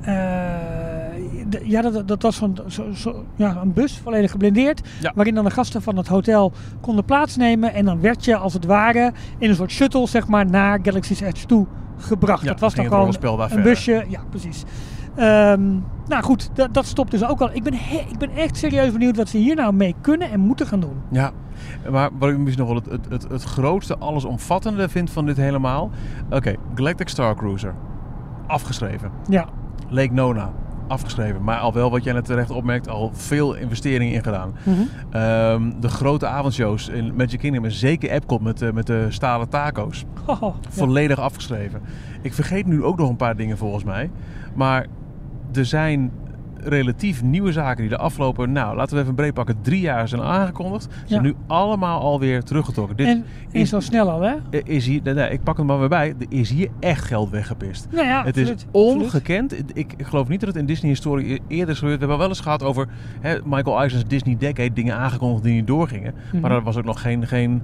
eh, 0.00 1.70
ja, 1.70 1.82
dat, 1.82 2.08
dat 2.08 2.22
was 2.22 2.36
zo'n 2.36 2.58
zo, 2.66 2.92
zo, 2.92 3.24
ja, 3.36 3.56
een 3.62 3.72
bus, 3.72 4.00
volledig 4.02 4.30
geblindeerd. 4.30 4.88
Ja. 5.00 5.12
Waarin 5.14 5.34
dan 5.34 5.44
de 5.44 5.50
gasten 5.50 5.82
van 5.82 5.96
het 5.96 6.08
hotel 6.08 6.52
konden 6.80 7.04
plaatsnemen. 7.04 7.74
En 7.74 7.84
dan 7.84 8.00
werd 8.00 8.24
je 8.24 8.36
als 8.36 8.52
het 8.52 8.64
ware 8.64 9.12
in 9.38 9.48
een 9.48 9.56
soort 9.56 9.70
shuttle 9.70 10.06
zeg 10.06 10.26
maar, 10.28 10.46
naar 10.46 10.78
Galaxy's 10.82 11.20
Edge 11.20 11.46
toe 11.46 11.66
gebracht. 11.98 12.42
Ja, 12.42 12.48
dat 12.50 12.60
was 12.60 12.74
dan 12.74 12.84
gewoon 12.84 13.10
daar 13.12 13.40
een 13.40 13.48
verder. 13.48 13.64
busje. 13.64 14.04
Ja, 14.08 14.20
precies. 14.30 14.64
Ehm, 15.16 15.62
nou 16.08 16.22
goed, 16.22 16.50
dat, 16.54 16.74
dat 16.74 16.86
stopt 16.86 17.10
dus 17.10 17.24
ook 17.24 17.40
al. 17.40 17.50
Ik 17.52 17.62
ben, 17.62 17.74
he- 17.74 18.06
ik 18.10 18.18
ben 18.18 18.30
echt 18.30 18.56
serieus 18.56 18.92
benieuwd 18.92 19.16
wat 19.16 19.28
ze 19.28 19.36
hier 19.38 19.54
nou 19.54 19.72
mee 19.74 19.94
kunnen 20.00 20.30
en 20.30 20.40
moeten 20.40 20.66
gaan 20.66 20.80
doen. 20.80 20.96
Ja, 21.10 21.30
maar 21.90 22.10
wat 22.18 22.28
ik 22.30 22.38
misschien 22.38 22.66
nog 22.66 22.72
wel 22.72 22.82
het, 22.94 23.08
het, 23.10 23.28
het, 23.30 23.42
grootste, 23.42 23.98
allesomvattende 23.98 24.88
vind 24.88 25.10
van 25.10 25.26
dit 25.26 25.36
helemaal. 25.36 25.90
Oké, 26.30 26.54
Galactic 26.74 27.08
Star 27.08 27.34
Cruiser. 27.36 27.74
Afgeschreven. 28.46 29.10
Ja, 29.28 29.46
Lake 29.88 30.12
Nona. 30.12 30.50
Afgeschreven. 30.88 31.42
Maar 31.44 31.58
al 31.58 31.72
wel, 31.72 31.90
wat 31.90 32.04
jij 32.04 32.12
net 32.12 32.24
terecht 32.24 32.50
opmerkt, 32.50 32.88
al 32.88 33.10
veel 33.14 33.54
investeringen 33.54 34.14
in 34.14 34.22
gedaan. 34.22 34.52
Mhm. 34.64 34.80
Ehm, 35.10 35.70
de 35.80 35.88
grote 35.88 36.26
avondshows 36.26 36.88
in 36.88 37.14
Magic 37.16 37.38
Kingdom. 37.38 37.64
En 37.64 37.72
zeker 37.72 38.10
Epcot 38.10 38.40
met, 38.40 38.58
de- 38.58 38.72
met 38.72 38.86
de 38.86 39.06
stalen 39.08 39.48
taco's. 39.48 40.04
Oh, 40.26 40.40
ja. 40.42 40.52
Volledig 40.68 41.18
afgeschreven. 41.18 41.80
Ik 42.22 42.34
vergeet 42.34 42.66
nu 42.66 42.84
ook 42.84 42.98
nog 42.98 43.08
een 43.08 43.16
paar 43.16 43.36
dingen 43.36 43.58
volgens 43.58 43.84
mij. 43.84 44.10
Maar 44.54 44.86
er 45.56 45.64
zijn 45.66 46.10
relatief 46.64 47.22
nieuwe 47.22 47.52
zaken 47.52 47.80
die 47.80 47.88
de 47.88 47.96
afgelopen, 47.96 48.52
nou 48.52 48.76
laten 48.76 48.96
we 48.96 49.02
even 49.02 49.14
breed 49.14 49.34
pakken, 49.34 49.56
drie 49.62 49.80
jaar 49.80 50.08
zijn 50.08 50.22
aangekondigd. 50.22 50.88
Zijn 51.06 51.22
Ja. 51.22 51.28
nu 51.28 51.34
allemaal 51.46 52.00
alweer 52.00 52.42
teruggetrokken. 52.42 52.96
Dit 52.96 53.06
en, 53.06 53.24
is- 53.50 53.68
zo 53.68 53.80
snel 53.80 54.10
al, 54.10 54.20
hè? 54.20 54.34
is 54.64 54.86
hier, 54.86 55.00
nee, 55.02 55.14
nee, 55.14 55.30
ik 55.30 55.42
pak 55.42 55.56
hem 55.56 55.66
maar 55.66 55.78
weer 55.78 55.88
bij, 55.88 56.08
er 56.18 56.26
is 56.28 56.50
hier 56.50 56.68
echt 56.80 57.04
geld 57.04 57.30
weggepist. 57.30 57.86
Nou 57.90 58.06
ja, 58.06 58.24
Het 58.24 58.36
is 58.36 58.50
absoluut, 58.50 58.66
ongekend. 58.72 59.52
Ik, 59.58 59.94
ik 59.96 60.06
geloof 60.06 60.28
niet 60.28 60.40
dat 60.40 60.48
het 60.48 60.58
in 60.58 60.66
Disney-historie 60.66 61.40
eerder 61.48 61.68
is 61.74 61.78
gebeurd. 61.78 61.94
We 61.98 62.00
hebben 62.00 62.18
wel 62.18 62.28
eens 62.28 62.40
gehad 62.40 62.62
over 62.62 62.86
hè, 63.20 63.36
Michael 63.44 63.78
Eisner's 63.78 64.06
Disney 64.08 64.36
Decade, 64.38 64.72
dingen 64.72 64.96
aangekondigd 64.96 65.42
die 65.44 65.54
niet 65.54 65.66
doorgingen. 65.66 66.14
Mhm. 66.32 66.40
Maar 66.40 66.50
daar 66.50 66.62
was 66.62 66.76
ook 66.76 66.84
nog 66.84 67.00
geen, 67.00 67.26
geen, 67.26 67.62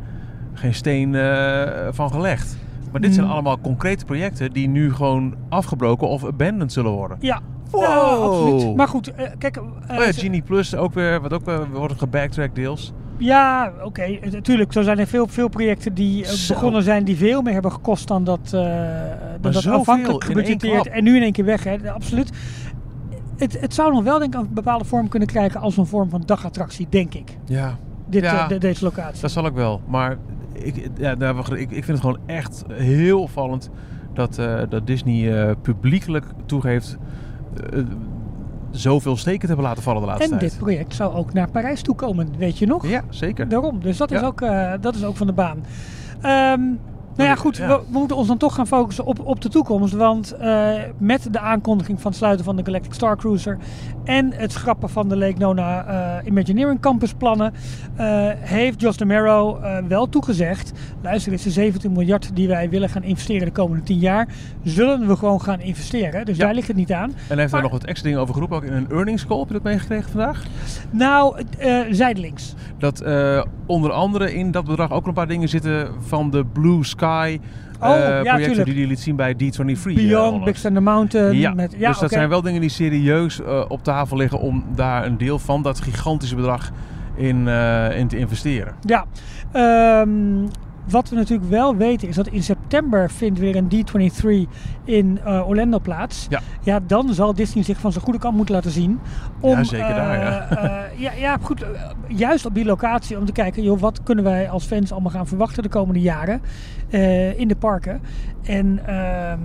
geen 0.52 0.74
steen 0.74 1.14
eh, 1.14 1.88
van 1.90 2.10
gelegd. 2.10 2.56
Maar 2.92 3.00
dit 3.00 3.12
zijn 3.14 3.24
Mhm. 3.26 3.34
allemaal 3.34 3.60
concrete 3.60 4.04
projecten 4.04 4.52
die 4.52 4.68
nu 4.68 4.92
gewoon 4.94 5.34
afgebroken 5.48 6.08
of 6.08 6.24
abandoned 6.24 6.72
zullen 6.72 6.90
worden. 6.92 7.16
Ja, 7.20 7.40
Wow. 7.70 7.82
ja, 7.82 7.96
absoluut. 7.98 8.76
Maar 8.76 8.88
goed, 8.88 9.12
eh, 9.14 9.26
kijk. 9.38 9.56
eh, 9.56 9.62
Oh 9.98 10.04
ja, 10.04 10.12
Genie 10.12 10.42
Plus 10.42 10.74
ook 10.76 10.94
weer, 10.94 11.20
wat 11.20 11.32
ook 11.32 11.44
weer 11.44 11.70
wordt 11.72 11.98
gebacktracked 11.98 12.54
deels. 12.54 12.92
Ja, 13.16 13.72
oké. 13.84 14.02
eh, 14.02 14.32
Natuurlijk, 14.32 14.72
zo 14.72 14.82
zijn 14.82 14.98
er 14.98 15.06
veel, 15.06 15.26
veel 15.26 15.48
projecten 15.48 15.94
die 15.94 16.24
eh, 16.24 16.30
Zo. 16.30 16.54
begonnen 16.54 16.82
zijn 16.82 17.04
die 17.04 17.16
veel 17.16 17.42
meer 17.42 17.52
hebben 17.52 17.72
gekost 17.72 18.08
dan 18.08 18.24
dat, 18.24 18.40
eh 18.52 18.60
dan 19.40 19.52
dat 19.52 19.66
aanvankelijk 19.66 20.24
gebudgeteerd. 20.24 20.88
En 20.88 21.04
nu 21.04 21.16
in 21.16 21.22
één 21.22 21.32
keer 21.32 21.44
weg, 21.44 21.64
hè. 21.64 21.92
Absoluut. 21.92 22.30
Het, 23.36 23.60
het 23.60 23.74
zou 23.74 23.92
nog 23.92 24.02
wel 24.04 24.18
denk 24.18 24.34
ik 24.34 24.40
een 24.40 24.48
bepaalde 24.54 24.84
vorm 24.84 25.08
kunnen 25.08 25.28
krijgen 25.28 25.60
als 25.60 25.76
een 25.76 25.86
vorm 25.86 26.10
van 26.10 26.22
dagattractie, 26.26 26.86
denk 26.90 27.14
ik. 27.14 27.36
Ja, 27.44 27.78
Dit, 28.06 28.22
Ja. 28.22 28.42
eh, 28.42 28.48
de- 28.48 28.58
deze 28.58 28.84
locatie. 28.84 29.20
dat 29.20 29.30
zal 29.30 29.46
ik 29.46 29.52
wel. 29.54 29.80
Maar 29.88 30.16
ik, 30.52 30.90
ja, 30.98 31.16
we- 31.16 31.58
ik, 31.60 31.70
ik 31.70 31.84
vind 31.84 31.86
het 31.86 32.00
gewoon 32.00 32.18
echt 32.26 32.64
heel 32.72 33.22
opvallend 33.22 33.70
dat, 34.14 34.38
eh, 34.38 34.60
dat 34.68 34.86
Disney 34.86 35.42
eh, 35.48 35.54
publiekelijk 35.62 36.24
toegeeft 36.46 36.96
eh, 37.00 37.06
zoveel 38.70 39.16
steken 39.16 39.40
te 39.40 39.46
hebben 39.46 39.64
laten 39.64 39.82
vallen 39.82 40.00
de 40.00 40.06
laatste 40.06 40.32
en 40.32 40.38
tijd. 40.38 40.50
dit 40.50 40.58
project 40.58 40.94
zou 40.94 41.14
ook 41.14 41.32
naar 41.32 41.50
Parijs 41.50 41.82
toe 41.82 41.94
komen, 41.94 42.28
weet 42.38 42.58
je 42.58 42.66
nog? 42.66 42.86
Ja, 42.86 43.02
zeker. 43.08 43.48
Daarom. 43.48 43.80
Dus 43.80 43.96
dat 43.96 44.10
is, 44.10 44.22
ook, 44.22 44.40
eh, 44.40 44.72
dat 44.80 44.94
is 44.94 45.04
ook 45.04 45.16
van 45.16 45.26
de 45.26 45.32
baan. 45.32 45.64
Ehm, 46.20 46.60
nou 47.18 47.28
ja, 47.30 47.36
goed. 47.36 47.56
Ja. 47.56 47.66
We, 47.68 47.74
we 47.90 47.98
moeten 47.98 48.16
ons 48.16 48.26
dan 48.28 48.36
toch 48.36 48.54
gaan 48.54 48.66
focussen 48.66 49.04
op, 49.04 49.20
op 49.26 49.40
de 49.40 49.48
toekomst. 49.48 49.94
Want 49.94 50.32
eh, 50.36 50.72
met 50.98 51.32
de 51.32 51.38
aankondiging 51.38 52.00
van 52.00 52.10
het 52.10 52.20
sluiten 52.20 52.44
van 52.44 52.56
de 52.56 52.64
Galactic 52.64 52.92
Star 52.94 53.16
Cruiser... 53.16 53.58
en 54.04 54.32
het 54.32 54.52
schrappen 54.52 54.88
van 54.90 55.08
de 55.08 55.16
Lake 55.16 55.38
Nona 55.38 55.84
eh, 55.84 56.26
Imagineering 56.26 56.80
Campus 56.80 57.12
plannen... 57.14 57.52
eh, 57.96 58.06
heeft 58.36 58.80
Josh 58.80 58.96
DeMero 58.96 59.58
eh, 59.58 59.78
wel 59.88 60.08
toegezegd... 60.08 60.72
luister, 61.02 61.30
dit 61.30 61.38
is 61.38 61.44
de 61.44 61.50
17 61.60 61.92
miljard 61.92 62.30
die 62.34 62.48
wij 62.48 62.68
willen 62.70 62.88
gaan 62.88 63.02
investeren 63.02 63.44
de 63.46 63.52
komende 63.52 63.82
10 63.82 63.98
jaar... 63.98 64.28
zullen 64.62 65.06
we 65.06 65.16
gewoon 65.16 65.40
gaan 65.40 65.60
investeren. 65.60 66.24
Dus 66.24 66.36
Ja. 66.36 66.44
daar 66.44 66.54
ligt 66.54 66.68
het 66.68 66.76
niet 66.76 66.92
aan. 66.92 67.10
En 67.10 67.16
hij 67.28 67.36
heeft 67.38 67.52
daar 67.52 67.62
nog 67.62 67.70
wat 67.70 67.84
extra 67.84 68.04
dingen 68.06 68.22
over 68.22 68.34
geroepen, 68.34 68.56
ook 68.56 68.64
in 68.64 68.72
een 68.72 68.90
earnings 68.90 69.26
call. 69.26 69.38
Heb 69.38 69.48
je 69.48 69.54
dat 69.54 69.62
meegekregen 69.62 70.10
vandaag? 70.10 70.42
Nou, 70.90 71.42
zijdelings. 71.90 72.54
Dat 72.78 73.04
onder 73.66 73.92
andere 73.92 74.34
in 74.34 74.50
dat 74.50 74.64
bedrag 74.64 74.92
ook 74.92 75.06
een 75.06 75.12
paar 75.14 75.28
dingen 75.28 75.48
zitten 75.48 75.88
van 76.00 76.30
de 76.30 76.44
Blue 76.52 76.84
Sky 76.84 77.07
Oh, 77.80 77.94
eh, 77.94 77.98
ja, 77.98 78.20
projecten 78.22 78.44
tuurlijk. 78.44 78.64
die 78.64 78.78
hij 78.78 78.86
liet 78.86 79.00
zien 79.00 79.16
bij 79.16 79.34
D23. 79.34 79.38
eh, 79.86 79.94
Beyond, 79.94 80.26
onlangs. 80.26 80.44
Big 80.44 80.60
Thunder 80.60 80.82
Mountain. 80.82 81.36
Ja, 81.36 81.54
met, 81.54 81.74
ja 81.78 81.88
dus 81.88 81.98
dat 81.98 82.10
zijn 82.10 82.28
wel 82.28 82.42
dingen 82.42 82.60
die 82.60 82.70
serieus 82.70 83.40
eh, 83.42 83.64
op 83.68 83.84
tafel 83.84 84.16
liggen 84.16 84.40
om 84.40 84.64
daar 84.74 85.06
een 85.06 85.18
deel 85.18 85.38
van 85.38 85.62
dat 85.62 85.80
gigantische 85.80 86.34
bedrag 86.34 86.70
in, 87.16 87.48
in 87.96 88.08
te 88.08 88.18
investeren. 88.18 88.74
Ja, 88.80 89.04
ehm, 89.52 90.46
Wat 90.90 91.08
we 91.08 91.16
natuurlijk 91.16 91.50
wel 91.50 91.76
weten 91.76 92.08
is 92.08 92.14
dat 92.14 92.26
in 92.26 92.42
september 92.42 93.10
vindt 93.10 93.38
weer 93.38 93.56
een 93.56 93.70
D23 93.74 94.52
in 94.84 95.20
eh, 95.24 95.48
Orlando 95.48 95.78
plaats. 95.78 96.26
Ja. 96.30 96.40
ja, 96.62 96.80
dan 96.86 97.14
zal 97.14 97.34
Disney 97.34 97.64
zich 97.64 97.78
van 97.78 97.92
zijn 97.92 98.04
goede 98.04 98.18
kant 98.18 98.36
moeten 98.36 98.54
laten 98.54 98.70
zien. 98.70 99.00
Om, 99.40 99.56
Ja, 99.56 99.64
zeker 99.64 99.94
daar, 99.94 100.18
ja. 100.18 100.48
eh, 100.48 100.64
eh, 100.64 101.00
ja, 101.00 101.12
ja, 101.12 101.36
goed. 101.40 101.64
juist 102.06 102.46
op 102.46 102.54
die 102.54 102.64
locatie 102.64 103.18
om 103.18 103.24
te 103.24 103.32
kijken, 103.32 103.62
joh, 103.62 103.80
wat 103.80 104.02
kunnen 104.02 104.24
wij 104.24 104.50
als 104.50 104.64
fans 104.64 104.92
allemaal 104.92 105.12
gaan 105.12 105.26
verwachten 105.26 105.62
de 105.62 105.68
komende 105.68 106.00
jaren 106.00 106.40
in 107.36 107.48
de 107.48 107.56
parken. 107.58 108.00
En 108.42 108.80
ehm, 108.86 109.40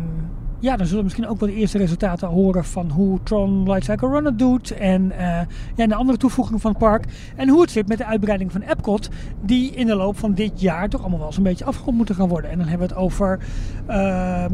ja, 0.63 0.75
dan 0.77 0.85
zullen 0.85 0.97
we 0.97 1.03
misschien 1.03 1.27
ook 1.27 1.39
wel 1.39 1.49
de 1.49 1.55
eerste 1.55 1.77
resultaten 1.77 2.27
horen 2.27 2.65
van 2.65 2.89
hoe 2.89 3.19
Tron 3.23 3.63
Light 3.63 3.83
Cycle 3.83 4.09
Run 4.09 4.25
het 4.25 4.39
doet. 4.39 4.71
En, 4.71 5.11
eh, 5.11 5.39
ja, 5.75 5.87
de 5.87 5.95
andere 5.95 6.17
toevoegingen 6.17 6.59
van 6.59 6.71
het 6.71 6.79
park. 6.79 7.05
En 7.35 7.49
hoe 7.49 7.61
het 7.61 7.71
zit 7.71 7.87
met 7.87 7.97
de 7.97 8.05
uitbreiding 8.05 8.51
van 8.51 8.61
Epcot. 8.61 9.09
Die 9.41 9.71
in 9.71 9.87
de 9.87 9.95
loop 9.95 10.17
van 10.17 10.33
dit 10.33 10.61
jaar 10.61 10.89
toch 10.89 11.01
allemaal 11.01 11.17
wel 11.19 11.27
eens 11.27 11.37
een 11.37 11.43
beetje 11.43 11.65
afgerond 11.65 11.97
moeten 11.97 12.15
gaan 12.15 12.27
worden. 12.27 12.51
En 12.51 12.57
dan 12.57 12.67
hebben 12.67 12.87
we 12.87 12.93
het 12.93 13.03
over... 13.03 13.39
ehm, 13.87 14.51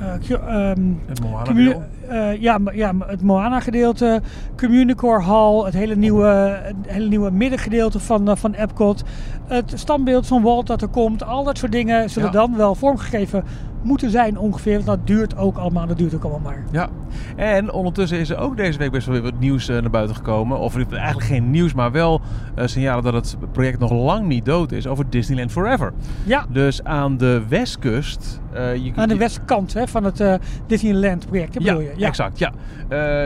eh, 0.00 0.70
ehm, 0.70 0.92
Het 1.06 1.20
Moana 1.20 1.86
eh, 2.08 2.40
ja, 2.40 2.58
ja, 2.72 2.92
het 3.06 3.22
Moana 3.22 3.60
gedeelte, 3.60 4.20
Communicore 4.56 5.22
Hall, 5.22 5.64
het 5.64 5.74
hele 5.74 5.96
nieuwe, 5.96 6.26
het 6.62 6.76
hele 6.86 7.08
nieuwe 7.08 7.30
middengedeelte 7.30 7.98
van, 7.98 8.36
van 8.38 8.52
Epcot, 8.52 9.02
het 9.46 9.72
standbeeld 9.74 10.26
van 10.26 10.42
Walt 10.42 10.66
dat 10.66 10.82
er 10.82 10.88
komt, 10.88 11.24
al 11.24 11.44
dat 11.44 11.58
soort 11.58 11.72
dingen 11.72 12.10
zullen 12.10 12.32
Ja. 12.32 12.34
dan 12.34 12.56
wel 12.56 12.74
vormgegeven 12.74 13.44
moeten 13.86 14.10
zijn 14.10 14.38
ongeveer. 14.38 14.74
Want 14.74 14.86
dat 14.86 15.06
duurt 15.06 15.36
ook 15.36 15.56
allemaal, 15.56 15.86
dat 15.86 15.98
duurt 15.98 16.14
ook 16.14 16.22
allemaal 16.24 16.40
maar. 16.40 16.64
Ja, 16.70 16.88
en 17.36 17.72
ondertussen 17.72 18.18
is 18.18 18.30
er 18.30 18.38
ook 18.38 18.56
deze 18.56 18.78
week 18.78 18.90
best 18.90 19.06
wel 19.06 19.14
weer 19.14 19.24
wat 19.30 19.40
nieuws 19.40 19.68
eh, 19.68 19.80
naar 19.80 19.90
buiten 19.90 20.16
gekomen. 20.16 20.58
Of 20.58 20.76
eigenlijk 20.76 21.26
geen 21.26 21.50
nieuws, 21.50 21.74
maar 21.74 21.92
wel 21.92 22.20
eh, 22.54 22.66
signalen 22.66 23.04
dat 23.04 23.14
het 23.14 23.36
project 23.52 23.78
nog 23.78 23.90
lang 23.92 24.26
niet 24.26 24.44
dood 24.44 24.72
is 24.72 24.86
over 24.86 25.10
Disneyland 25.10 25.52
Forever. 25.52 25.92
Ja, 26.24 26.46
Dus 26.48 26.84
aan 26.84 27.16
de 27.16 27.42
westkust. 27.48 28.40
eh, 28.52 28.76
je, 28.76 28.92
aan 28.94 29.08
de 29.08 29.16
westkant 29.16 29.74
hè, 29.74 29.88
van 29.88 30.04
het 30.04 30.24
Disneyland 30.66 31.26
project, 31.26 31.54
hè, 31.54 31.60
Ja, 31.64 31.74
bedoel 31.74 31.90
je? 31.96 32.04
exact. 32.06 32.38
Ja. 32.38 32.52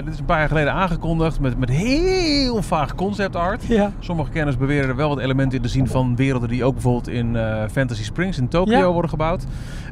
Dit 0.05 0.13
is 0.13 0.19
een 0.19 0.25
paar 0.25 0.39
jaar 0.39 0.49
geleden 0.49 0.73
aangekondigd 0.73 1.41
met, 1.41 1.59
met 1.59 1.69
heel 1.71 2.63
vaag 2.63 2.95
concept 2.95 3.37
art. 3.37 3.67
Ja. 3.67 3.91
Sommige 3.99 4.31
kenners 4.31 4.57
beweren 4.57 4.89
er 4.89 4.97
wel 4.97 5.09
wat 5.09 5.19
elementen 5.19 5.57
in 5.57 5.63
te 5.65 5.69
zien 5.71 5.89
van 5.89 6.17
werelden 6.17 6.49
die 6.49 6.65
ook 6.65 6.73
bijvoorbeeld 6.73 7.09
in 7.09 7.37
Fantasy 7.71 8.05
Springs 8.05 8.39
in 8.39 8.49
Tokio 8.49 8.79
Ja. 8.79 8.91
worden 8.93 9.11
gebouwd. 9.11 9.45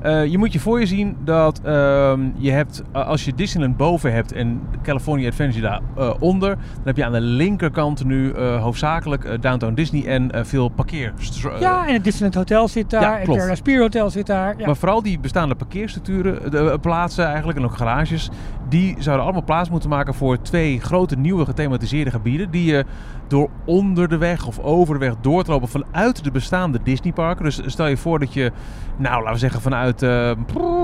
Je 0.02 0.38
moet 0.38 0.52
je 0.52 0.58
voor 0.61 0.81
je 0.81 0.87
zien 0.87 1.16
dat 1.25 1.61
ehm, 1.64 2.21
je 2.37 2.51
hebt, 2.51 2.83
eh, 2.92 3.07
als 3.07 3.25
je 3.25 3.35
Disneyland 3.35 3.77
boven 3.77 4.12
hebt 4.12 4.33
en 4.33 4.61
California 4.83 5.29
Adventure 5.29 5.61
daaronder, 5.61 6.16
onder, 6.21 6.49
dan 6.49 6.85
heb 6.85 6.97
je 6.97 7.05
aan 7.05 7.12
de 7.12 7.21
linkerkant 7.21 8.05
nu 8.05 8.33
eh, 8.33 8.62
hoofdzakelijk 8.62 9.25
eh, 9.25 9.40
Downtown 9.40 9.75
Disney 9.75 10.07
en 10.07 10.31
eh, 10.31 10.44
veel 10.44 10.68
parkeer. 10.68 11.12
ja, 11.61 11.87
en 11.87 11.92
het 11.92 12.05
Disneyland 12.05 12.35
Hotel 12.35 12.68
zit 12.68 12.90
daar, 12.90 13.03
Ja, 13.03 13.14
het 13.14 13.25
klopt. 13.25 13.38
Terra 13.38 13.55
Spear 13.55 13.81
Hotel 13.81 14.11
zit 14.11 14.27
daar. 14.27 14.55
Ja. 14.59 14.66
Maar 14.66 14.77
vooral 14.77 15.03
die 15.03 15.18
bestaande 15.18 15.55
parkeerstructuren, 15.55 16.51
de, 16.51 16.71
eh, 16.71 16.79
plaatsen 16.81 17.27
eigenlijk 17.27 17.59
en 17.59 17.64
ook 17.64 17.77
garages, 17.77 18.31
die 18.68 18.97
zouden 18.99 19.25
allemaal 19.25 19.44
plaats 19.44 19.71
moeten 19.71 19.88
maken 19.88 20.14
voor 20.14 20.40
twee 20.42 20.81
grote 20.81 21.16
nieuwe 21.16 21.44
gethematiseerde 21.44 22.11
gebieden. 22.11 22.51
Die 22.51 22.64
je 22.64 22.85
door 23.29 23.51
onder 23.64 24.09
de 24.09 24.16
weg 24.16 24.47
of 24.47 24.59
over 24.59 24.94
de 24.94 25.01
weg 25.01 25.14
door 25.21 25.44
te 25.44 25.51
lopen 25.51 25.68
vanuit 25.68 26.25
de 26.25 26.31
bestaande 26.31 26.81
Disneyparken. 26.83 27.44
Dus 27.44 27.61
stel 27.66 27.87
je 27.87 27.97
voor 27.97 28.18
dat 28.18 28.33
je, 28.33 28.53
nou 28.97 29.18
laten 29.18 29.33
we 29.33 29.38
zeggen 29.38 29.61
vanuit 29.61 30.03
eh, 30.03 30.31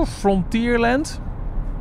Frontierland, 0.07 1.19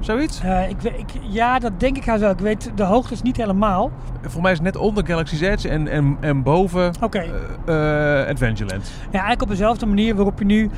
zoiets. 0.00 0.40
Eh, 0.40 0.68
ik, 0.68 0.82
ik, 0.82 1.10
ja, 1.28 1.58
dat 1.58 1.80
denk 1.80 1.96
ik 1.96 2.04
wel. 2.04 2.30
Ik 2.30 2.38
weet 2.38 2.70
de 2.74 2.82
hoogtes 2.82 3.22
niet 3.22 3.36
helemaal. 3.36 3.90
Volgens 4.20 4.42
mij 4.42 4.52
is 4.52 4.58
het 4.58 4.66
net 4.66 4.76
onder 4.76 5.06
Galaxy's 5.06 5.40
Edge 5.40 5.68
en, 5.68 5.88
en, 5.88 6.16
en 6.20 6.42
boven 6.42 6.92
Oké. 7.00 7.18
eh, 7.64 8.20
eh, 8.20 8.28
Adventureland. 8.28 8.90
Ja, 9.04 9.10
eigenlijk 9.10 9.42
op 9.42 9.48
dezelfde 9.48 9.86
manier 9.86 10.14
waarop 10.14 10.38
je 10.38 10.44
nu 10.44 10.70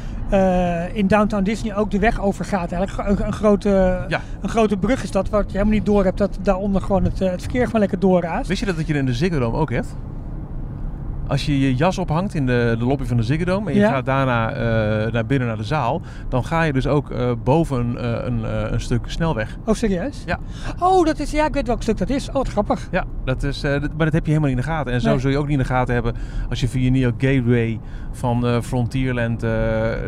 in 0.92 1.06
Downtown 1.06 1.42
Disney 1.42 1.76
ook 1.76 1.90
de 1.90 1.98
weg 1.98 2.20
overgaat. 2.20 2.72
Eigenlijk 2.72 3.08
een, 3.08 3.26
een, 3.26 3.32
grote, 3.32 4.04
Ja. 4.08 4.20
een 4.40 4.48
grote 4.48 4.76
brug 4.76 5.02
is 5.02 5.10
dat, 5.10 5.28
wat 5.28 5.44
je 5.46 5.52
helemaal 5.52 5.74
niet 5.74 5.86
door 5.86 6.04
hebt, 6.04 6.18
dat 6.18 6.38
daaronder 6.42 6.82
gewoon 6.82 7.04
het, 7.04 7.18
het 7.18 7.40
verkeer 7.42 7.64
gewoon 7.66 7.80
lekker 7.80 7.98
doorraast. 7.98 8.48
Wist 8.48 8.60
je 8.60 8.66
dat 8.66 8.76
dat 8.76 8.86
je 8.86 8.94
in 8.94 9.06
de 9.06 9.14
Ziggo 9.14 9.38
Dome 9.38 9.56
ook 9.56 9.70
hebt? 9.70 9.96
Als 11.28 11.46
je 11.46 11.60
je 11.60 11.74
jas 11.74 11.98
ophangt 11.98 12.34
in 12.34 12.46
de, 12.46 12.74
de 12.78 12.84
lobby 12.84 13.04
van 13.04 13.16
de 13.16 13.22
Ziggo 13.22 13.44
Dome 13.44 13.68
en 13.68 13.74
je 13.74 13.80
Ja. 13.80 13.90
gaat 13.90 14.06
daarna 14.06 14.50
eh, 14.52 15.12
naar 15.12 15.26
binnen 15.26 15.48
naar 15.48 15.56
de 15.56 15.64
zaal, 15.64 16.00
dan 16.28 16.44
ga 16.44 16.62
je 16.62 16.72
dus 16.72 16.86
ook 16.86 17.10
eh, 17.10 17.30
boven 17.44 17.78
een, 17.78 17.98
eh, 17.98 18.26
een, 18.26 18.44
eh, 18.44 18.70
een 18.72 18.80
stuk 18.80 19.00
snelweg. 19.06 19.56
Oh, 19.64 19.74
serieus? 19.74 20.22
Ja. 20.26 20.38
Oh, 20.78 21.04
dat 21.04 21.18
is, 21.18 21.30
ja, 21.30 21.46
ik 21.46 21.54
weet 21.54 21.66
welk 21.66 21.82
stuk 21.82 21.96
dat 21.98 22.10
is. 22.10 22.28
Oh, 22.28 22.34
wat 22.34 22.48
grappig. 22.48 22.88
Ja, 22.90 23.04
dat 23.24 23.42
is, 23.42 23.60
dat- 23.60 23.80
maar 23.80 24.04
dat 24.04 24.12
heb 24.12 24.24
je 24.26 24.32
helemaal 24.32 24.48
niet 24.50 24.58
in 24.58 24.64
de 24.64 24.70
gaten. 24.70 24.92
En 24.92 25.00
zo 25.00 25.10
Nee. 25.10 25.18
zul 25.18 25.30
je 25.30 25.36
ook 25.38 25.44
niet 25.44 25.52
in 25.52 25.62
de 25.62 25.68
gaten 25.68 25.94
hebben 25.94 26.14
als 26.48 26.60
je 26.60 26.68
via 26.68 26.90
Neo 26.90 27.10
Gateway 27.18 27.80
van 28.12 28.62
Frontierland 28.62 29.42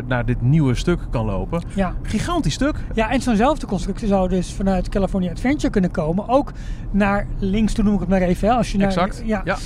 naar 0.07 0.25
dit 0.25 0.41
nieuwe 0.41 0.75
stuk 0.75 0.99
kan 1.09 1.25
lopen. 1.25 1.61
Ja. 1.75 1.93
Gigantisch 2.01 2.53
stuk. 2.53 2.75
Ja, 2.93 3.11
en 3.11 3.21
zo'nzelfde 3.21 3.65
constructie 3.67 4.07
zou 4.07 4.29
dus 4.29 4.53
vanuit 4.53 4.89
California 4.89 5.31
Adventure 5.31 5.69
kunnen 5.71 5.91
komen. 5.91 6.27
Ook 6.29 6.51
naar 6.91 7.27
links 7.39 7.73
toe 7.73 7.83
noem 7.83 7.93
ik 7.93 7.99
het 7.99 8.09
maar 8.09 8.21
even. 8.21 8.47
Hè, 8.47 8.53
als 8.53 8.71
je 8.71 8.77
naar, 8.77 8.87
Exact. 8.87 9.21
Ja. 9.25 9.41
Ja. 9.45 9.57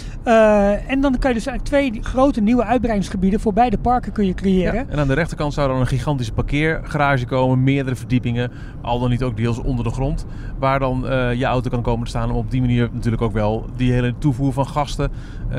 En 0.87 1.01
dan 1.01 1.17
kan 1.19 1.29
je 1.29 1.35
dus 1.35 1.42
eigenlijk 1.47 1.93
twee 1.93 2.03
grote 2.03 2.41
nieuwe 2.41 2.63
uitbreidingsgebieden 2.63 3.39
voor 3.39 3.53
beide 3.53 3.77
parken 3.77 4.12
kun 4.12 4.25
je 4.25 4.34
creëren. 4.34 4.73
Ja, 4.73 4.86
En 4.89 4.99
aan 4.99 5.08
de 5.08 5.13
rechterkant 5.13 5.53
zou 5.53 5.67
dan 5.67 5.79
een 5.79 5.88
gigantische 5.88 6.34
parkeergarage 6.34 7.25
komen, 7.25 7.63
meerdere 7.63 7.95
verdiepingen, 7.95 8.51
al 8.82 8.99
dan 8.99 9.10
niet 9.10 9.23
ook 9.23 9.38
deels 9.38 9.58
onder 9.58 9.84
de 9.84 9.91
grond, 9.91 10.25
waar 10.60 10.79
dan 10.79 11.08
eh, 11.08 11.34
je 11.34 11.45
auto 11.45 11.69
kan 11.69 11.82
komen 11.82 12.03
te 12.03 12.10
staan 12.10 12.32
om 12.32 12.36
op 12.36 12.51
die 12.51 12.62
manier 12.62 12.89
natuurlijk 12.93 13.21
ook 13.21 13.34
wel 13.34 13.65
die 13.75 13.91
hele 13.91 14.13
toevoer 14.17 14.53
van 14.53 14.67
gasten 14.67 15.12
eh, 15.49 15.58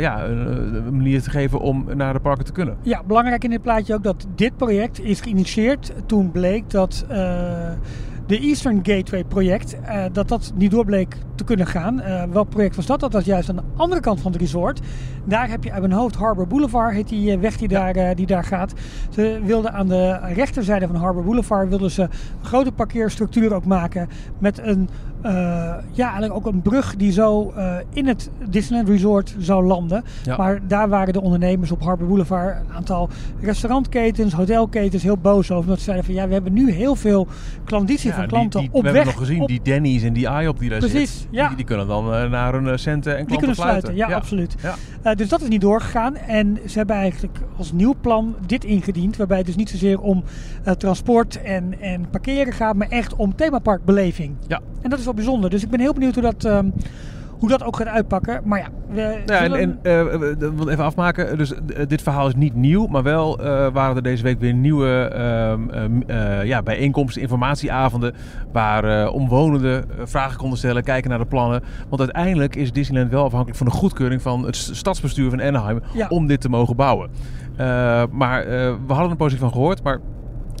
ja, 0.00 0.24
een, 0.24 0.96
manier 0.96 1.22
te 1.22 1.30
geven 1.30 1.60
om 1.60 1.86
naar 1.94 2.12
de 2.12 2.20
parken 2.20 2.44
te 2.44 2.52
kunnen. 2.52 2.76
Ja, 2.82 3.02
belangrijk 3.06 3.44
in 3.44 3.50
dit 3.50 3.62
plaatje 3.62 3.94
ook 3.94 4.02
dat 4.02 4.26
dit 4.34 4.56
project 4.56 5.00
is 5.00 5.20
geïnitieerd 5.20 5.92
toen 6.06 6.30
bleek 6.30 6.70
dat 6.70 7.04
eh, 7.08 7.18
de 8.26 8.38
Eastern 8.38 8.80
Gateway 8.82 9.24
project, 9.24 9.76
dat 10.12 10.28
dat 10.28 10.52
niet 10.54 10.70
door 10.70 10.84
bleek 10.84 11.16
te 11.38 11.44
kunnen 11.44 11.66
gaan. 11.66 12.00
Eh, 12.00 12.22
welk 12.32 12.48
project 12.48 12.76
was 12.76 12.86
dat? 12.86 13.00
Dat 13.00 13.12
was 13.12 13.24
juist 13.24 13.48
aan 13.48 13.56
de 13.56 13.62
andere 13.76 14.00
kant 14.00 14.20
van 14.20 14.32
het 14.32 14.40
resort. 14.40 14.80
Daar 15.28 15.48
heb 15.48 15.64
je 15.64 15.72
uit 15.72 15.80
mijn 15.80 15.92
hoofd 15.92 16.14
Harbor 16.14 16.46
Boulevard, 16.46 16.94
heet 16.94 17.08
die 17.08 17.32
eh, 17.32 17.38
weg 17.38 17.56
die, 17.56 17.68
daar, 17.68 17.96
eh, 17.96 18.16
die 18.16 18.26
daar 18.26 18.44
gaat. 18.44 18.72
Ze 19.10 19.40
wilden 19.44 19.72
aan 19.72 19.88
de 19.88 20.18
rechterzijde 20.34 20.86
van 20.86 20.96
Harbor 20.96 21.24
Boulevard 21.24 21.68
wilden 21.68 21.90
ze 21.90 22.02
een 22.02 22.08
grote 22.42 22.72
parkeerstructuur 22.72 23.54
ook 23.54 23.64
maken 23.64 24.08
met 24.38 24.58
een, 24.58 24.88
eh, 25.22 25.32
ja, 25.92 26.04
eigenlijk 26.10 26.34
ook 26.34 26.46
een 26.46 26.62
brug 26.62 26.96
die 26.96 27.12
zo 27.12 27.52
in 27.92 28.06
het 28.06 28.30
Disneyland 28.48 28.88
Resort 28.88 29.34
zou 29.38 29.66
landen. 29.66 30.04
Ja. 30.24 30.36
Maar 30.36 30.60
daar 30.66 30.88
waren 30.88 31.12
de 31.12 31.20
ondernemers 31.20 31.70
op 31.70 31.82
Harbor 31.82 32.06
Boulevard, 32.06 32.56
een 32.68 32.74
aantal 32.74 33.08
restaurantketens, 33.40 34.32
hotelketens, 34.32 35.02
heel 35.02 35.16
boos 35.18 35.50
over. 35.50 35.62
Omdat 35.64 35.78
ze 35.78 35.84
zeiden 35.84 36.04
van 36.04 36.14
ja, 36.14 36.26
we 36.26 36.32
hebben 36.32 36.52
nu 36.52 36.70
heel 36.70 36.94
veel 36.94 37.26
klanditie 37.64 38.08
Ja, 38.08 38.14
van 38.14 38.22
die- 38.24 38.32
klanten 38.32 38.60
die, 38.60 38.68
op 38.72 38.74
we 38.74 38.82
weg. 38.82 38.92
hebben 38.94 39.12
nog 39.14 39.22
gezien, 39.22 39.40
op- 39.42 39.48
die 39.48 39.60
Denny's 39.62 40.02
en 40.02 40.12
die 40.12 40.28
IOP 40.28 40.58
die 40.58 40.68
daar 40.70 40.78
Precies, 40.78 41.18
zit, 41.18 41.28
ja. 41.30 41.46
die, 41.48 41.56
die 41.56 41.64
kunnen 41.66 41.86
dan 41.86 42.30
naar 42.30 42.52
hun 42.52 42.78
centen 42.78 43.12
en 43.12 43.18
die 43.18 43.26
klanten 43.26 43.36
kunnen 43.36 43.56
sluiten, 43.56 43.96
ja, 43.96 44.06
absoluut. 44.16 44.54
Dus 45.18 45.28
dat 45.28 45.42
is 45.42 45.48
niet 45.48 45.60
doorgegaan. 45.60 46.16
En 46.16 46.58
ze 46.66 46.78
hebben 46.78 46.96
eigenlijk 46.96 47.38
als 47.56 47.72
nieuw 47.72 47.94
plan 48.00 48.36
dit 48.46 48.64
ingediend. 48.64 49.16
Waarbij 49.16 49.36
het 49.36 49.46
dus 49.46 49.56
niet 49.56 49.70
zozeer 49.70 50.00
om 50.00 50.24
eh, 50.64 50.72
transport 50.72 51.42
en, 51.42 51.80
en 51.80 52.10
parkeren 52.10 52.52
gaat, 52.52 52.76
maar 52.76 52.88
echt 52.88 53.16
om 53.16 53.34
themaparkbeleving. 53.34 54.36
Ja. 54.46 54.60
En 54.82 54.90
dat 54.90 54.98
is 54.98 55.04
wel 55.04 55.14
bijzonder. 55.14 55.50
Dus 55.50 55.62
ik 55.62 55.70
ben 55.70 55.80
heel 55.80 55.92
benieuwd 55.92 56.14
hoe 56.14 56.22
dat, 56.22 56.44
ehm, 56.44 56.70
hoe 57.38 57.48
dat 57.48 57.64
ook 57.64 57.76
gaat 57.76 57.86
uitpakken. 57.86 58.40
Maar 58.44 58.58
ja, 58.58 58.66
we 58.90 59.22
Ja, 59.26 59.42
en, 59.42 59.52
en 59.54 59.78
we- 59.82 60.70
even 60.70 60.84
afmaken. 60.84 61.38
Dus 61.38 61.54
eh, 61.54 61.86
dit 61.86 62.02
verhaal 62.02 62.26
is 62.28 62.34
niet 62.34 62.54
nieuw, 62.54 62.86
maar 62.86 63.02
wel 63.02 63.38
eh, 63.38 63.66
waren 63.72 63.96
er 63.96 64.02
deze 64.02 64.22
week 64.22 64.40
weer 64.40 64.54
nieuwe 64.54 64.88
ehm, 65.14 65.68
ehm, 65.70 66.00
eh, 66.06 66.44
ja, 66.44 66.62
bijeenkomsten, 66.62 67.22
informatieavonden, 67.22 68.14
waar 68.52 69.08
omwonenden 69.10 69.84
vragen 70.04 70.38
konden 70.38 70.58
stellen, 70.58 70.82
kijken 70.82 71.10
naar 71.10 71.18
de 71.18 71.26
plannen. 71.26 71.62
Want 71.88 72.00
uiteindelijk 72.00 72.56
is 72.56 72.72
Disneyland 72.72 73.10
wel 73.12 73.24
afhankelijk 73.24 73.58
van 73.58 73.66
de 73.66 73.72
goedkeuring 73.72 74.22
van 74.22 74.44
het 74.44 74.56
stadsbestuur 74.56 75.30
van 75.30 75.42
Anaheim 75.42 75.80
Ja. 75.92 76.06
om 76.08 76.26
dit 76.26 76.40
te 76.40 76.48
mogen 76.48 76.76
bouwen. 76.76 77.10
Maar 78.10 78.44
we 78.86 78.92
hadden 78.92 79.10
er 79.10 79.16
positief 79.16 79.40
van 79.40 79.52
gehoord, 79.52 79.82
maar 79.82 79.98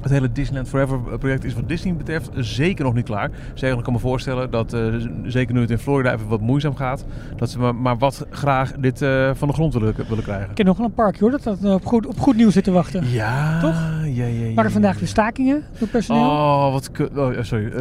het 0.02 0.10
hele 0.12 0.32
Disneyland 0.32 0.68
Forever 0.68 0.98
project 1.18 1.44
is 1.44 1.54
wat 1.54 1.68
Disney 1.68 1.94
betreft 1.94 2.30
zeker 2.34 2.84
nog 2.84 2.94
niet 2.94 3.04
klaar. 3.04 3.30
Zeker, 3.54 3.78
ik 3.78 3.84
kan 3.84 3.92
me 3.92 3.98
voorstellen 3.98 4.50
dat, 4.50 4.72
eh, 4.72 4.80
zeker 5.24 5.54
nu 5.54 5.60
het 5.60 5.70
in 5.70 5.78
Florida 5.78 6.12
even 6.12 6.28
wat 6.28 6.40
moeizaam 6.40 6.74
gaat, 6.76 7.04
dat 7.36 7.50
ze 7.50 7.58
maar, 7.58 7.74
maar 7.74 7.98
wat 7.98 8.26
graag 8.30 8.72
dit 8.72 9.02
eh, 9.02 9.30
van 9.34 9.48
de 9.48 9.54
grond 9.54 9.72
willen, 9.74 9.94
willen 10.08 10.24
krijgen. 10.24 10.48
Ik 10.48 10.54
ken 10.54 10.64
nog 10.66 10.76
wel 10.76 10.86
een 10.86 10.92
park 10.92 11.18
hoor, 11.20 11.30
dat 11.30 11.42
dat 11.42 11.58
eh, 11.64 11.72
op 11.72 11.84
goed, 11.84 12.06
op 12.06 12.18
goed 12.20 12.36
nieuws 12.36 12.52
zit 12.52 12.64
te 12.64 12.70
wachten. 12.70 13.08
Ja, 13.10 13.60
Toch? 13.60 13.74
Ja, 14.04 14.24
ja, 14.26 14.46
ja. 14.46 14.54
waren 14.54 14.70
vandaag 14.70 14.98
weer 14.98 15.08
stakingen 15.08 15.62
door 15.78 15.88
personeel. 15.88 16.22
Oh, 16.22 16.72
wat 16.72 16.90
oh, 17.16 17.30
sorry. 17.40 17.72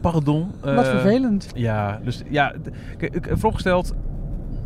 Pardon. 0.00 0.50
Wat 0.60 0.88
vervelend. 0.88 1.48
Ja, 1.54 2.00
dus 2.04 2.22
ja, 2.28 2.52
d- 2.62 2.70
kijk, 2.96 3.14
ik 3.14 3.24
heb 3.24 3.38
voorgesteld, 3.40 3.94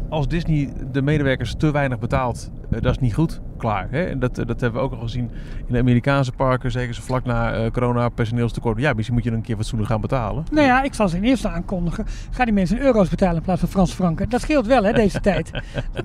als 0.09 0.29
Disney 0.29 0.73
de 0.93 1.03
medewerkers 1.03 1.55
te 1.59 1.71
weinig 1.71 1.99
betaalt, 1.99 2.51
dat 2.71 2.85
is 2.93 2.99
niet 2.99 3.15
goed. 3.15 3.41
Klaar. 3.57 3.87
Hè? 3.91 4.05
En 4.05 4.19
dat, 4.19 4.39
eh, 4.39 4.47
dat 4.47 4.61
hebben 4.61 4.81
we 4.81 4.87
ook 4.87 4.93
al 4.93 5.01
gezien 5.01 5.31
in 5.67 5.73
de 5.73 5.79
Amerikaanse 5.79 6.33
parken, 6.33 6.71
zeker 6.71 6.95
zo 6.95 7.03
vlak 7.03 7.25
na 7.25 7.53
eh, 7.53 7.71
corona 7.71 8.09
personeelstekort. 8.09 8.79
Ja, 8.79 8.93
misschien 8.93 9.15
moet 9.15 9.25
je 9.25 9.31
een 9.31 9.43
keer 9.43 9.57
fatsoenlijk 9.57 9.91
gaan 9.91 10.01
betalen. 10.01 10.45
Nou 10.53 10.67
ja, 10.67 10.83
ik 10.83 10.95
zal 10.95 11.09
ze 11.09 11.17
in 11.17 11.25
eerste 11.25 11.49
aankondigen. 11.49 12.07
Ga 12.31 12.45
die 12.45 12.55
mensen 12.55 12.77
in 12.79 12.83
euro's 12.83 13.09
betalen 13.09 13.37
in 13.37 13.43
plaats 13.43 13.61
van 13.61 13.69
Frans 13.69 13.93
franken. 13.93 14.29
Dat 14.29 14.41
scheelt 14.41 14.67
wel 14.67 14.85
hè, 14.85 14.93
deze 14.93 15.21
tijd. 15.31 15.51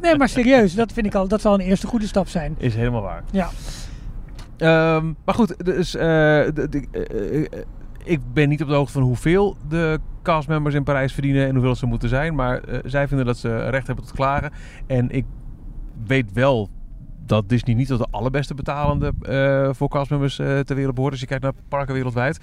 Nee, 0.01 0.17
maar 0.17 0.30
serieus, 0.30 0.73
dat 0.75 0.91
vind 0.91 1.06
ik 1.06 1.15
al, 1.15 1.28
dat 1.28 1.41
zal 1.41 1.54
een 1.54 1.60
eerste 1.60 1.88
goede 1.88 2.08
stap 2.08 2.28
zijn. 2.28 2.56
Is 2.58 2.75
helemaal 2.75 3.01
waar. 3.01 3.23
Ja. 3.32 3.49
Ehm, 4.58 5.06
maar 5.25 5.36
goed, 5.36 5.65
dus, 5.65 5.95
eh, 5.95 6.01
de- 6.04 6.67
de- 6.69 6.88
eh, 6.91 7.39
eh, 7.60 7.65
ik 8.04 8.19
ben 8.34 8.49
niet 8.49 8.62
op 8.62 8.67
de 8.67 8.73
hoogte 8.73 8.93
van 8.93 9.01
hoeveel 9.01 9.56
de 9.69 9.99
castmembers 10.23 10.75
in 10.75 10.84
Parijs 10.84 11.13
verdienen 11.13 11.47
en 11.47 11.54
hoeveel 11.56 11.75
ze 11.75 11.86
moeten 11.86 12.10
zijn. 12.10 12.36
Maar 12.36 12.60
eh, 12.63 12.80
zij 12.84 13.08
vinden 13.08 13.25
dat 13.25 13.38
ze 13.38 13.69
recht 13.69 13.88
hebben 13.88 14.06
tot 14.06 14.15
klagen. 14.15 14.51
En 14.88 15.10
ik 15.12 15.25
weet 16.08 16.34
wel 16.34 16.69
dat 17.25 17.49
Disney 17.49 17.75
niet 17.75 17.88
tot 17.88 17.99
de 17.99 18.08
allerbeste 18.12 18.53
betalende 18.53 19.13
eh, 19.21 19.69
voor 19.73 19.88
castmembers 19.89 20.39
eh, 20.39 20.60
ter 20.60 20.75
wereld 20.75 20.95
behoort. 20.95 21.12
Als 21.13 21.21
je 21.21 21.27
kijkt 21.27 21.43
naar 21.43 21.53
parken 21.69 21.93
wereldwijd. 21.93 22.39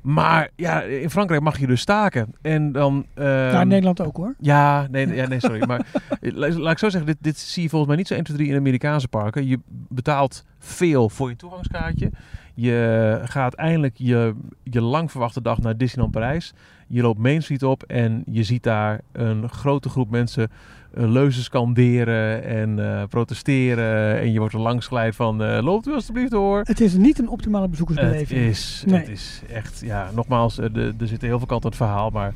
Maar 0.00 0.50
ja, 0.56 0.82
in 0.82 1.10
Frankrijk 1.10 1.42
mag 1.42 1.58
je 1.58 1.66
dus 1.66 1.80
staken. 1.80 2.34
En 2.42 2.72
dan... 2.72 3.06
ehm, 3.14 3.26
Nou, 3.26 3.60
in 3.60 3.68
Nederland 3.68 4.00
ook 4.00 4.16
hoor. 4.16 4.34
ja, 4.38 4.86
nee, 4.90 5.14
ja, 5.14 5.26
nee 5.26 5.40
sorry. 5.40 5.66
maar 5.66 5.86
la- 6.20 6.58
laat 6.58 6.72
ik 6.72 6.78
zo 6.78 6.88
zeggen, 6.88 7.06
dit, 7.06 7.16
dit 7.20 7.38
zie 7.38 7.62
je 7.62 7.68
volgens 7.68 7.88
mij 7.90 7.98
niet 7.98 8.08
zo 8.08 8.14
1, 8.14 8.24
2, 8.24 8.36
3 8.36 8.50
in 8.50 8.56
Amerikaanse 8.56 9.08
parken. 9.08 9.46
Je 9.46 9.58
betaalt 9.88 10.44
veel 10.58 11.08
voor 11.08 11.28
je 11.28 11.36
toegangskaartje. 11.36 12.10
Je 12.54 13.20
gaat 13.24 13.54
eindelijk 13.54 13.94
je, 13.96 14.34
je 14.62 14.80
lang 14.80 15.10
verwachte 15.10 15.42
dag 15.42 15.58
naar 15.58 15.76
Disneyland 15.76 16.12
Parijs. 16.14 16.52
Je 16.88 17.02
loopt 17.02 17.18
Main 17.18 17.42
Street 17.42 17.62
op 17.62 17.82
en 17.82 18.22
je 18.30 18.42
ziet 18.42 18.62
daar 18.62 19.00
een 19.12 19.48
grote 19.48 19.88
groep 19.88 20.10
mensen 20.10 20.50
leuzen 20.98 21.42
scanderen 21.42 22.44
en 22.44 22.78
eh, 22.78 23.02
protesteren. 23.08 24.18
En 24.20 24.32
je 24.32 24.38
wordt 24.38 24.54
er 24.54 24.60
langs 24.60 24.86
geleid 24.86 25.16
van, 25.16 25.42
eh, 25.42 25.62
loopt 25.62 25.86
u 25.88 25.92
alstublieft 25.94 26.30
door. 26.30 26.60
Het 26.64 26.80
is 26.80 26.94
niet 26.94 27.18
een 27.18 27.28
optimale 27.28 27.62
Het 27.62 27.70
bezoekersbeleving. 27.70 28.40
is, 28.40 28.84
Nee. 28.86 28.98
het 29.00 29.08
is 29.08 29.42
echt, 29.52 29.80
ja, 29.84 30.10
nogmaals, 30.14 30.58
eh, 30.58 30.66
de- 30.72 30.94
er 31.00 31.06
zitten 31.06 31.28
heel 31.28 31.38
veel 31.38 31.46
kanten 31.46 31.70
aan 31.72 31.76
het 31.78 31.86
verhaal, 31.86 32.10
maar 32.10 32.34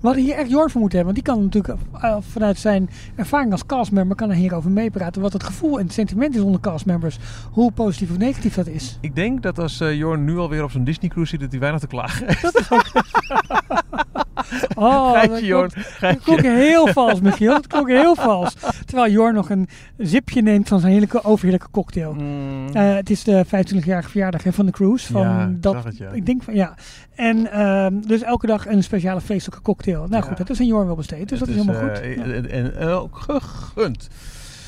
We 0.00 0.06
hadden 0.12 0.24
hier 0.24 0.34
echt 0.34 0.50
Jorn 0.50 0.70
voor 0.70 0.80
moeten 0.80 0.98
hebben. 0.98 1.14
Want 1.14 1.26
die 1.26 1.34
kan 1.34 1.44
natuurlijk 1.44 1.78
eh, 2.02 2.16
vanuit 2.30 2.58
zijn 2.58 2.90
ervaring 3.14 3.52
als 3.52 3.66
castmember 3.66 4.16
kan 4.16 4.30
er 4.30 4.36
hierover 4.36 4.70
meepraten. 4.70 5.22
Wat 5.22 5.32
het 5.32 5.42
gevoel 5.44 5.78
en 5.78 5.84
het 5.84 5.92
sentiment 5.94 6.34
is 6.34 6.40
onder 6.40 6.60
castmembers. 6.60 7.18
Hoe 7.50 7.72
positief 7.72 8.10
of 8.10 8.18
negatief 8.18 8.54
dat 8.54 8.66
is. 8.66 8.98
Ik 9.00 9.14
denk 9.14 9.42
dat 9.42 9.58
als 9.58 9.80
eh, 9.80 9.94
Jorn 9.94 10.24
nu 10.24 10.38
alweer 10.38 10.62
op 10.62 10.70
zo'n 10.70 10.84
Disney 10.84 11.10
cruise 11.10 11.30
zit, 11.30 11.40
dat 11.40 11.50
hij 11.50 11.60
weinig 11.60 11.80
te 11.80 11.86
klagen 11.86 12.26
heeft. 12.26 12.68
Oh, 14.74 15.22
dat 15.22 15.40
Jorn. 15.40 15.70
klonk, 15.70 15.86
dat 16.00 16.22
klonk 16.22 16.42
heel 16.42 16.86
vals, 16.86 17.20
Michiel. 17.20 17.52
Dat 17.52 17.66
klonk 17.66 17.88
heel 17.88 18.14
vals. 18.14 18.54
Terwijl 18.84 19.12
Jorn 19.12 19.34
nog 19.34 19.50
een 19.50 19.68
zipje 19.96 20.42
neemt 20.42 20.68
van 20.68 20.80
zijn 20.80 20.92
heerlijke, 20.92 21.24
overheerlijke 21.24 21.70
cocktail. 21.70 22.12
Mm. 22.14 22.68
Eh, 22.72 22.94
het 22.94 23.10
is 23.10 23.24
de 23.24 23.44
25-jarige 23.46 24.10
verjaardag 24.10 24.42
hè, 24.42 24.52
van 24.52 24.66
de 24.66 24.72
cruise. 24.72 25.12
Van 25.12 25.22
Ja, 25.22 25.50
dat, 25.52 25.72
zag 25.74 25.84
het, 25.84 25.96
ja. 25.96 26.10
Ik 26.10 26.26
denk 26.26 26.42
van 26.42 26.54
ja. 26.54 26.74
En 27.14 27.52
ehm, 27.52 28.00
dus 28.00 28.22
elke 28.22 28.46
dag 28.46 28.66
een 28.66 28.82
speciale 28.82 29.20
feestelijke 29.20 29.62
cocktail. 29.62 29.98
Nou 30.08 30.22
Ja. 30.22 30.28
goed, 30.28 30.36
dat 30.36 30.50
is 30.50 30.58
een 30.58 30.66
Jorn 30.66 30.86
wel 30.86 30.96
besteed. 30.96 31.28
Dus 31.28 31.40
Het 31.40 31.48
dat 31.48 31.56
is 31.58 31.64
helemaal 31.64 31.88
eh, 31.88 31.88
goed. 31.88 32.00
En, 32.00 32.50
en, 32.50 32.76
en 32.76 32.88
ook 32.88 33.16
gegund. 33.28 34.08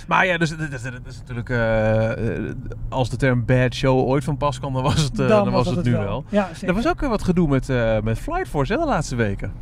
Maar 0.09 0.27
ja, 0.27 0.39
dus 0.39 0.51
dat 0.57 0.73
is, 0.73 0.83
natuurlijk... 1.19 1.49
eh, 1.51 2.37
eh, 2.37 2.55
als 2.89 3.11
de 3.11 3.17
term 3.17 3.45
bad 3.45 3.75
show 3.75 3.99
ooit 4.09 4.25
van 4.25 4.37
pas 4.37 4.59
kwam, 4.59 4.73
dan 4.73 4.83
was 4.83 5.03
het, 5.03 5.19
eh, 5.19 5.29
dan 5.29 5.51
was 5.51 5.67
het, 5.71 5.85
nu 5.85 5.93
wel. 5.93 6.25
Ja, 6.29 6.49
zeker. 6.53 6.69
Er 6.69 6.75
was 6.75 6.89
ook 6.89 7.01
wat 7.01 7.23
gedoe 7.23 7.49
met, 7.49 7.69
met 8.05 8.19
Flight 8.19 8.49
Force 8.49 8.73
hè, 8.73 8.79
de 8.79 8.85
laatste 8.87 9.17
weken. 9.17 9.53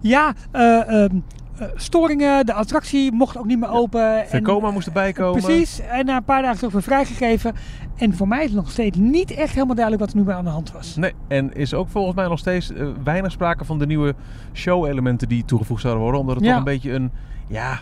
Ja, 0.00 0.32
eh, 0.50 1.02
ehm, 1.04 1.16
eh, 1.58 1.66
storingen. 1.74 2.46
De 2.46 2.52
attractie 2.52 3.12
mocht 3.12 3.38
ook 3.38 3.44
niet 3.44 3.58
meer 3.60 3.70
open. 3.70 4.20
en- 4.22 4.28
Vekoma 4.28 4.70
moest 4.70 4.86
erbij 4.86 5.12
komen. 5.12 5.42
Precies. 5.42 5.80
En 5.80 6.06
na 6.06 6.16
een 6.16 6.24
paar 6.24 6.42
dagen 6.42 6.64
ook 6.66 6.72
weer 6.72 6.82
vrijgegeven. 6.82 7.54
En 7.96 8.14
voor 8.14 8.28
mij 8.28 8.38
is 8.38 8.44
het 8.50 8.54
nog 8.54 8.70
steeds 8.70 8.98
niet 8.98 9.30
echt 9.30 9.54
helemaal 9.54 9.74
duidelijk 9.74 10.04
wat 10.04 10.12
er 10.12 10.18
nu 10.18 10.24
bij 10.26 10.34
aan 10.34 10.44
de 10.44 10.50
hand 10.50 10.72
was. 10.72 10.96
Nee, 10.96 11.12
en 11.28 11.52
is 11.54 11.74
ook 11.74 11.88
volgens 11.88 12.16
mij 12.16 12.28
nog 12.28 12.38
steeds 12.38 12.72
weinig 13.04 13.32
sprake 13.32 13.64
van 13.64 13.78
de 13.78 13.86
nieuwe 13.86 14.14
show-elementen 14.52 15.28
die 15.28 15.44
toegevoegd 15.44 15.80
zouden 15.80 16.02
worden. 16.02 16.20
Omdat 16.20 16.34
het 16.36 16.44
Ja. 16.44 16.50
toch 16.50 16.58
een 16.58 16.64
beetje 16.64 16.92
een, 16.92 17.10
ja, 17.48 17.80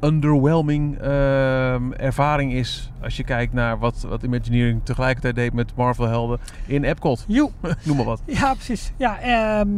underwhelming 0.00 0.98
ehm, 0.98 1.92
ervaring 1.92 2.52
is. 2.52 2.90
Als 3.02 3.16
je 3.16 3.24
kijkt 3.24 3.52
naar 3.52 3.78
wat, 3.78 4.06
wat 4.08 4.22
Imagineering 4.22 4.80
tegelijkertijd 4.84 5.34
deed 5.34 5.52
met 5.52 5.72
Marvel-helden 5.76 6.38
in 6.66 6.84
Epcot. 6.84 7.24
Joe. 7.28 7.50
Noem 7.84 7.96
maar 7.96 8.06
wat. 8.06 8.22
Ja, 8.24 8.54
precies. 8.54 8.92
Ja, 8.96 9.20
ehm, 9.20 9.68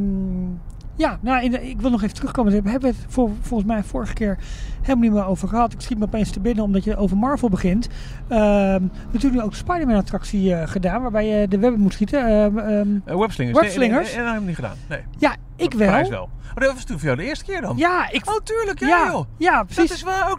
ja 0.97 1.19
nou, 1.21 1.45
in 1.45 1.51
de- 1.51 1.69
ik 1.71 1.81
wil 1.81 1.91
nog 1.91 2.03
even 2.03 2.15
terugkomen. 2.15 2.63
We 2.63 2.71
hebben 2.71 2.89
het 2.91 3.05
voor, 3.09 3.31
volgens 3.41 3.69
mij 3.71 3.83
vorige 3.83 4.13
keer 4.13 4.39
helemaal 4.81 5.03
niet 5.05 5.13
meer 5.13 5.25
over 5.27 5.49
gehad. 5.49 5.73
Ik 5.73 5.81
schiet 5.81 5.99
me 5.99 6.05
opeens 6.05 6.31
te 6.31 6.41
binnen 6.41 6.65
omdat 6.65 6.85
je 6.85 6.97
over 6.97 7.17
Marvel 7.17 7.49
begint. 7.49 7.89
Ehm 8.29 8.83
natuurlijk 9.07 9.35
nu 9.35 9.43
ook 9.43 9.51
de 9.51 9.57
Spider-Man 9.57 9.97
attractie 9.97 10.55
eh, 10.55 10.69
gedaan. 10.69 11.03
Waarbij 11.03 11.27
je 11.27 11.49
de 11.49 11.59
webben 11.59 11.81
moet 11.81 11.93
schieten. 11.93 12.27
Ehm, 12.27 12.99
Eh, 13.05 13.19
webslingers. 13.19 13.59
Webslingers? 13.61 14.15
Nee, 14.15 14.15
nee, 14.17 14.25
nee, 14.25 14.25
dat 14.25 14.33
heb 14.33 14.41
ik 14.41 14.47
niet 14.47 14.55
gedaan. 14.57 14.77
Nee. 14.89 15.01
ja, 15.19 15.37
ik 15.57 15.73
Op 15.73 15.79
Parijs 15.79 16.09
wel. 16.09 16.19
wel. 16.19 16.29
Oh, 16.55 16.61
dat 16.61 16.73
was 16.75 16.85
toen 16.85 16.97
voor 16.99 17.05
jou 17.07 17.17
de 17.19 17.25
eerste 17.25 17.45
keer 17.45 17.61
dan? 17.61 17.77
Ja, 17.77 18.11
ik... 18.11 18.31
Oh, 18.31 18.37
tuurlijk. 18.45 18.81
Ja, 18.81 18.87
Ja, 18.89 19.07
joh. 19.11 19.25
ja, 19.39 19.63
precies. 19.63 19.89
Dat 19.89 19.97
is 19.97 20.03
waar 20.03 20.31
ook. 20.31 20.39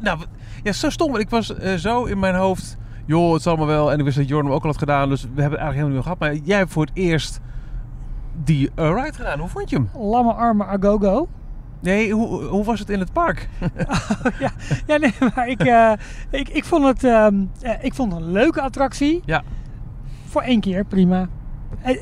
Nou, 0.00 0.18
ja, 0.62 0.72
zo 0.72 0.90
stom. 0.90 1.16
Ik 1.16 1.30
was 1.30 1.56
eh, 1.56 1.74
zo 1.74 2.04
in 2.04 2.18
mijn 2.18 2.34
hoofd. 2.34 2.76
Joh, 3.06 3.30
het 3.30 3.40
is 3.40 3.46
allemaal 3.46 3.66
wel. 3.66 3.92
En 3.92 3.98
ik 3.98 4.04
wist 4.04 4.16
dat 4.16 4.28
Jordan 4.28 4.46
hem 4.46 4.54
ook 4.56 4.62
al 4.62 4.68
had 4.70 4.78
gedaan. 4.78 5.08
Dus 5.08 5.22
we 5.22 5.26
hebben 5.26 5.44
het 5.50 5.60
eigenlijk 5.60 5.78
helemaal 5.78 5.96
niet 5.96 6.06
meer 6.06 6.16
gehad. 6.28 6.36
Maar 6.40 6.46
jij 6.48 6.58
hebt 6.58 6.72
voor 6.72 6.84
het 6.84 6.94
eerst 6.94 7.40
die 8.44 8.70
uh, 8.76 8.88
ride 8.88 9.12
gedaan. 9.12 9.38
Hoe 9.38 9.48
vond 9.48 9.70
je 9.70 9.76
hem? 9.76 9.88
Lamme 10.10 10.32
armen 10.32 10.66
agogo. 10.66 11.28
Nee, 11.80 12.12
hoe, 12.12 12.42
hoe 12.42 12.64
was 12.64 12.78
het 12.78 12.90
in 12.90 12.98
het 12.98 13.12
park? 13.12 13.48
ja, 14.38 14.50
ja, 14.86 14.96
nee, 14.96 15.14
maar 15.34 15.48
ik, 15.48 15.62
eh, 15.62 15.92
ik, 16.30 16.48
ik, 16.48 16.64
vond 16.64 16.84
het, 16.84 17.04
ehm, 17.04 17.44
eh, 17.60 17.84
ik 17.84 17.94
vond 17.94 18.12
het 18.12 18.22
een 18.22 18.32
leuke 18.32 18.60
attractie. 18.60 19.22
Ja. 19.24 19.42
Voor 20.26 20.42
één 20.42 20.60
keer, 20.60 20.84
prima. 20.84 21.28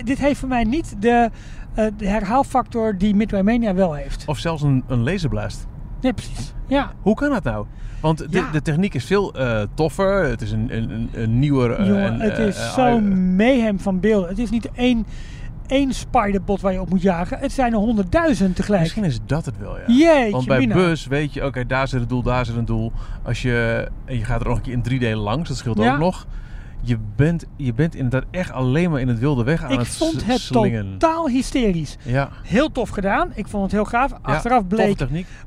Dit 0.04 0.18
heeft 0.18 0.38
voor 0.38 0.48
mij 0.48 0.64
niet 0.64 0.94
de, 0.98 1.30
de 1.74 2.06
herhaalfactor 2.06 2.98
die 2.98 3.14
Midway 3.14 3.42
Mania 3.42 3.74
wel 3.74 3.92
heeft. 3.92 4.24
Of 4.26 4.38
zelfs 4.38 4.62
een, 4.62 4.84
een 4.86 5.02
laserblast. 5.02 5.66
Nee, 6.00 6.12
precies. 6.12 6.54
Ja. 6.66 6.92
Hoe 7.00 7.14
kan 7.14 7.30
dat 7.30 7.44
nou? 7.44 7.66
Want 8.00 8.18
de, 8.18 8.26
Ja. 8.30 8.50
de 8.50 8.62
techniek 8.62 8.94
is 8.94 9.04
veel 9.04 9.34
toffer. 9.74 10.24
Het 10.24 10.40
is 10.40 10.52
een, 10.52 10.76
een, 10.76 11.08
een, 11.12 11.38
nieuwer... 11.38 11.86
Jongen, 11.86 12.20
en, 12.20 12.20
het 12.20 12.38
is 12.38 12.56
eh, 12.56 12.72
zo'n 12.72 13.36
mayhem 13.36 13.80
van 13.80 14.00
beelden. 14.00 14.28
Het 14.28 14.38
is 14.38 14.50
niet 14.50 14.70
één, 14.72 15.06
één 15.70 15.92
spiderbot 15.94 16.60
waar 16.60 16.72
je 16.72 16.80
op 16.80 16.90
moet 16.90 17.02
jagen. 17.02 17.38
Het 17.38 17.52
zijn 17.52 17.72
er 17.72 17.78
honderdduizend 17.78 18.56
tegelijk. 18.56 18.82
Misschien 18.82 19.04
is 19.04 19.18
dat 19.26 19.44
het 19.46 19.58
wel, 19.58 19.76
ja. 19.78 19.84
Jeetje, 19.86 20.30
Want 20.30 20.46
bij 20.46 20.58
mina. 20.58 20.74
bus 20.74 21.06
weet 21.06 21.32
je, 21.34 21.44
oké, 21.44 21.66
daar 21.66 21.88
zit 21.88 22.00
een 22.00 22.08
doel, 22.08 22.22
daar 22.22 22.46
zit 22.46 22.56
een 22.56 22.64
doel. 22.64 22.92
Als 23.22 23.42
je, 23.42 23.88
en 24.04 24.18
je 24.18 24.24
gaat 24.24 24.40
er 24.40 24.46
nog 24.46 24.56
een 24.56 24.62
keer 24.62 24.72
in 24.72 24.82
drie 24.82 24.98
delen 24.98 25.18
langs, 25.22 25.48
dat 25.48 25.56
scheelt 25.58 25.78
Ja. 25.78 25.92
ook 25.92 25.98
nog. 25.98 26.26
Je 26.82 26.98
bent, 27.16 27.44
je 27.56 27.72
bent 27.74 27.94
inderdaad 27.94 28.28
echt 28.30 28.52
alleen 28.52 28.90
maar 28.90 29.00
in 29.00 29.08
het 29.08 29.18
wilde 29.18 29.44
weg 29.44 29.62
aan 29.64 29.70
Ik 29.70 29.78
het 29.78 29.88
vond 29.88 30.20
s- 30.20 30.24
het 30.24 30.40
slingen. 30.40 30.90
totaal 30.98 31.28
hysterisch. 31.28 31.96
Ja, 32.02 32.28
Heel 32.44 32.72
tof 32.72 32.88
gedaan. 32.88 33.30
Ik 33.34 33.48
vond 33.48 33.62
het 33.62 33.72
heel 33.72 33.84
gaaf. 33.84 34.12
Achteraf 34.22 34.66
bleek 34.66 34.98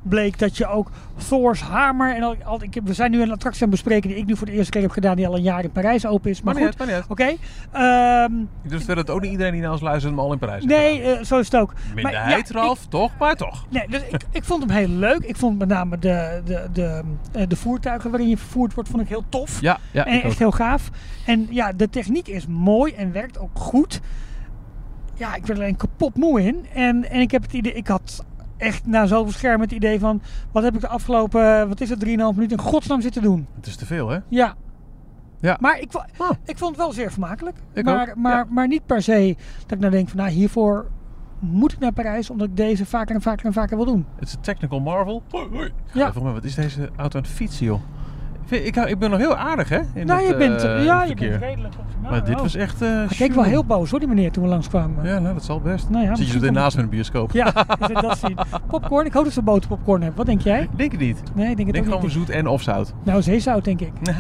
bleek 0.01 0.39
dat 0.39 0.57
je 0.57 0.67
ook 0.67 0.89
Thor's 1.27 1.61
hamer 1.61 2.15
en 2.15 2.23
al, 2.23 2.35
al- 2.43 2.63
ik 2.63 2.81
we 2.83 2.93
zijn 2.93 3.11
nu 3.11 3.21
een 3.21 3.31
attractie 3.31 3.63
aan 3.63 3.69
het 3.71 3.81
bespreken 3.83 4.09
die 4.09 4.17
ik 4.19 4.25
nu 4.25 4.35
voor 4.37 4.45
de 4.47 4.51
eerste 4.53 4.71
keer 4.71 4.81
heb 4.81 4.91
gedaan 4.91 5.15
die 5.15 5.27
al 5.27 5.35
een 5.35 5.41
jaar 5.41 5.63
in 5.63 5.71
Parijs 5.71 6.05
open 6.05 6.29
is. 6.29 6.41
Maar 6.41 6.53
Maar 6.53 6.63
goed, 6.63 7.05
oké. 7.07 7.23
Ehm, 7.71 8.39
Ik 8.63 8.69
durf 8.69 8.79
te 8.79 8.85
verder 8.85 9.05
dat 9.05 9.15
ook 9.15 9.21
niet 9.21 9.31
iedereen 9.31 9.51
die 9.53 9.61
naar 9.61 9.71
ons 9.71 9.81
luistert 9.81 10.13
hem 10.13 10.23
al 10.23 10.31
in 10.31 10.39
Parijs 10.39 10.63
nee, 10.65 11.01
eh, 11.01 11.23
zo 11.23 11.39
is 11.39 11.45
het 11.45 11.55
ook. 11.61 11.73
Minderheid, 11.95 12.47
ja, 12.47 12.53
Ralf, 12.59 12.85
toch? 12.89 13.11
Maar 13.19 13.35
toch. 13.35 13.65
Nee, 13.69 13.85
dus 13.89 14.01
ik, 14.11 14.21
ik 14.31 14.43
vond 14.43 14.63
hem 14.63 14.71
heel 14.77 14.87
leuk. 14.87 15.19
Ik 15.23 15.35
vond 15.35 15.59
met 15.59 15.67
name 15.67 15.99
de, 15.99 16.41
de, 16.45 16.67
de, 16.73 17.01
eh, 17.31 17.43
de 17.47 17.55
voertuigen 17.55 18.09
waarin 18.09 18.29
je 18.29 18.37
vervoerd 18.37 18.73
wordt, 18.73 18.89
vond 18.89 19.01
ik 19.01 19.07
heel 19.07 19.23
tof. 19.29 19.61
Ja, 19.61 19.77
ja 19.91 20.05
en 20.05 20.13
ik 20.13 20.23
echt 20.23 20.33
ook. 20.33 20.39
heel 20.39 20.51
gaaf. 20.51 20.89
En 21.25 21.47
ja, 21.49 21.71
de 21.71 21.89
techniek 21.89 22.27
is 22.27 22.47
mooi 22.47 22.93
en 22.93 23.11
werkt 23.11 23.39
ook 23.39 23.59
goed. 23.59 24.01
Ja, 25.15 25.35
ik 25.35 25.45
werd 25.45 25.59
er 25.59 25.65
alleen 25.65 25.75
kapot 25.75 26.15
moe 26.15 26.41
in. 26.41 26.65
En, 26.73 27.09
en 27.09 27.19
ik 27.21 27.31
heb 27.31 27.41
het 27.41 27.53
idee, 27.53 27.73
ik 27.73 27.87
had 27.87 28.25
echt 28.57 28.85
na 28.85 29.05
zoveel 29.05 29.31
schermen 29.31 29.61
het 29.61 29.71
idee 29.71 29.99
van, 29.99 30.21
wat 30.51 30.63
heb 30.63 30.73
ik 30.73 30.81
de 30.81 30.87
afgelopen, 30.87 31.67
wat 31.67 31.81
is 31.81 31.89
het, 31.89 32.05
3,5 32.05 32.09
minuten 32.09 32.49
in 32.49 32.59
godsnaam 32.59 33.01
zitten 33.01 33.21
doen. 33.21 33.47
Het 33.55 33.65
is 33.65 33.75
te 33.75 33.85
veel, 33.85 34.09
hè? 34.09 34.19
Ja. 34.27 34.55
Ja. 35.39 35.57
Maar 35.59 35.79
ik, 35.79 35.95
Oh. 36.17 36.29
ik 36.45 36.57
vond 36.57 36.69
het 36.75 36.79
wel 36.79 36.91
zeer 36.91 37.11
vermakelijk. 37.11 37.57
Ik 37.73 37.85
maar, 37.85 38.09
ook, 38.09 38.15
maar, 38.15 38.35
ja. 38.37 38.45
maar 38.49 38.67
niet 38.67 38.85
per 38.85 39.01
se 39.01 39.35
dat 39.61 39.71
ik 39.71 39.79
nou 39.79 39.91
denk 39.91 40.09
van, 40.09 40.17
nou 40.17 40.29
hiervoor 40.29 40.91
moet 41.39 41.71
ik 41.73 41.79
naar 41.79 41.91
Parijs, 41.91 42.29
omdat 42.29 42.47
ik 42.47 42.57
deze 42.57 42.85
vaker 42.85 43.15
en 43.15 43.21
vaker 43.21 43.45
en 43.45 43.53
vaker 43.53 43.77
wil 43.77 43.85
doen. 43.85 44.05
Het 44.15 44.27
is 44.27 44.33
een 44.33 44.41
technical 44.41 44.79
marvel. 44.79 45.23
Hoi, 45.29 45.47
hoi. 45.51 45.71
Ja. 45.93 46.11
Mij, 46.21 46.31
wat 46.33 46.43
is 46.43 46.55
deze 46.55 46.89
auto 46.95 47.17
aan 47.17 47.23
het 47.23 47.33
fietsen, 47.33 47.65
joh? 47.65 47.81
Ik, 48.49 48.75
ik, 48.75 48.99
ben 48.99 49.09
nog 49.09 49.19
heel 49.19 49.35
aardig, 49.35 49.69
hè? 49.69 49.79
In 49.93 50.05
nou, 50.05 50.19
het, 50.19 50.29
je 50.29 50.35
bent, 50.37 50.63
eh, 50.63 50.85
ja, 50.85 51.03
je 51.03 51.15
bent 51.15 51.41
redelijk 51.41 51.73
optimaal. 51.79 52.11
Maar 52.11 52.23
dit 52.25 52.35
Oh. 52.35 52.41
was 52.41 52.55
echt... 52.55 52.81
eh, 52.81 52.89
Hij 52.89 53.07
keek 53.17 53.33
wel 53.33 53.43
heel 53.43 53.65
boos 53.65 53.89
hoor, 53.89 53.99
die 53.99 54.07
meneer, 54.07 54.31
toen 54.31 54.43
we 54.43 54.49
langskwamen. 54.49 55.05
Ja, 55.05 55.19
nou, 55.19 55.33
dat 55.33 55.43
zal 55.43 55.59
best. 55.61 55.89
Nou 55.89 56.05
ja, 56.05 56.15
Zit 56.15 56.27
je 56.31 56.51
naast 56.51 56.75
met 56.75 56.85
een 56.85 56.91
bioscoop? 56.91 57.31
Ja, 57.31 57.51
dat 57.93 58.17
zien. 58.17 58.37
Popcorn, 58.71 59.05
ik 59.05 59.13
hoop 59.13 59.23
dat 59.23 59.33
ze 59.33 59.41
boterpopcorn 59.41 59.99
hebben. 60.01 60.17
Wat 60.17 60.25
denk 60.25 60.41
jij? 60.41 60.61
Ik 60.61 60.77
denk 60.77 60.91
het 60.91 60.99
niet. 61.01 61.21
Nee, 61.33 61.49
ik 61.49 61.55
denk 61.55 61.67
het 61.67 61.73
denk 61.75 61.85
gewoon 61.85 62.01
niet. 62.01 62.11
zoet 62.11 62.29
en 62.29 62.47
of 62.47 62.61
zout. 62.61 62.93
Nou, 63.03 63.21
zeezout 63.21 63.63
denk 63.63 63.79
ik. 63.81 63.91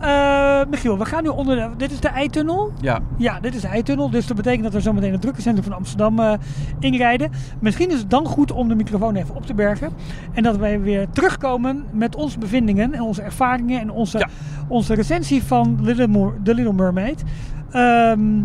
Eh, 0.00 0.60
Michiel, 0.70 0.98
we 0.98 1.04
gaan 1.04 1.22
nu 1.22 1.28
onder 1.28 1.56
de... 1.56 1.68
Dit 1.76 1.92
is 1.92 2.00
de 2.00 2.08
eitunnel. 2.08 2.72
ja, 2.80 2.98
Ja, 3.16 3.40
dit 3.40 3.54
is 3.54 3.60
de 3.60 3.68
eitunnel. 3.68 4.10
Dus 4.10 4.26
dat 4.26 4.36
betekent 4.36 4.62
dat 4.62 4.72
we 4.72 4.80
zo 4.80 4.92
meteen 4.92 5.12
het 5.12 5.20
drukkecentrum 5.20 5.64
van 5.64 5.72
Amsterdam 5.76 6.18
eh, 6.18 6.32
inrijden. 6.78 7.30
Misschien 7.60 7.90
is 7.90 7.98
het 7.98 8.10
dan 8.10 8.26
goed 8.26 8.52
om 8.52 8.68
de 8.68 8.74
microfoon 8.74 9.14
even 9.16 9.34
op 9.34 9.46
te 9.46 9.54
bergen. 9.54 9.88
En 10.32 10.42
dat 10.42 10.56
wij 10.56 10.80
weer 10.80 11.06
terugkomen 11.12 11.84
met 11.92 12.16
onze 12.16 12.38
bevindingen 12.38 12.89
en 12.94 13.02
onze 13.02 13.22
ervaringen 13.22 13.80
en 13.80 13.90
onze, 13.90 14.18
Ja. 14.18 14.28
onze 14.68 14.94
recensie 14.94 15.42
van 15.42 15.78
Little 15.80 16.32
The 16.42 16.54
Little 16.54 16.72
Mermaid. 16.72 17.22
Ehm, 17.70 18.38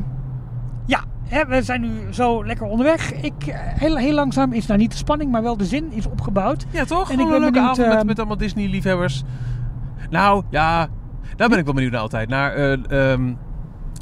ja, 0.86 1.04
hè, 1.24 1.46
we 1.46 1.62
zijn 1.62 1.82
nu 1.82 1.90
zo 2.10 2.46
lekker 2.46 2.66
onderweg. 2.68 3.14
Ik, 3.14 3.34
eh, 3.48 3.56
heel, 3.60 3.98
heel 3.98 4.14
langzaam 4.14 4.54
is 4.54 4.66
nou 4.66 4.80
niet 4.80 4.92
de 4.92 4.98
spanning, 4.98 5.32
maar 5.32 5.42
wel 5.44 5.58
de 5.58 5.66
zin 5.66 5.92
is 5.92 6.06
opgebouwd. 6.08 6.66
ja 6.72 6.86
toch? 6.86 7.12
En 7.12 7.18
Gewoon 7.18 7.20
ik 7.20 7.26
ben 7.26 7.36
een 7.36 7.40
leuke 7.40 7.52
benieuwd, 7.54 7.70
avond 7.72 7.88
met, 7.88 7.98
ehm, 7.98 8.06
met 8.06 8.18
allemaal 8.18 8.38
Disney-liefhebbers. 8.38 9.24
Nou, 10.10 10.44
ja... 10.50 10.88
Daar 11.36 11.50
ben 11.50 11.58
ik 11.58 11.66
wel 11.66 11.74
benieuwd 11.74 11.92
naar 11.92 12.02
altijd. 12.02 12.30
Naar 12.30 12.54
eh, 12.54 13.12
ehm, 13.12 13.34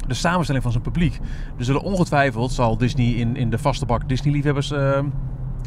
de 0.06 0.14
samenstelling 0.14 0.62
van 0.62 0.72
zijn 0.72 0.84
publiek. 0.84 1.18
Er 1.58 1.64
zullen 1.64 1.82
ongetwijfeld, 1.82 2.52
zal 2.52 2.76
Disney 2.78 3.06
in, 3.06 3.36
in 3.36 3.50
de 3.50 3.58
vaste 3.58 3.86
bak 3.86 4.08
Disney-liefhebbers 4.08 4.72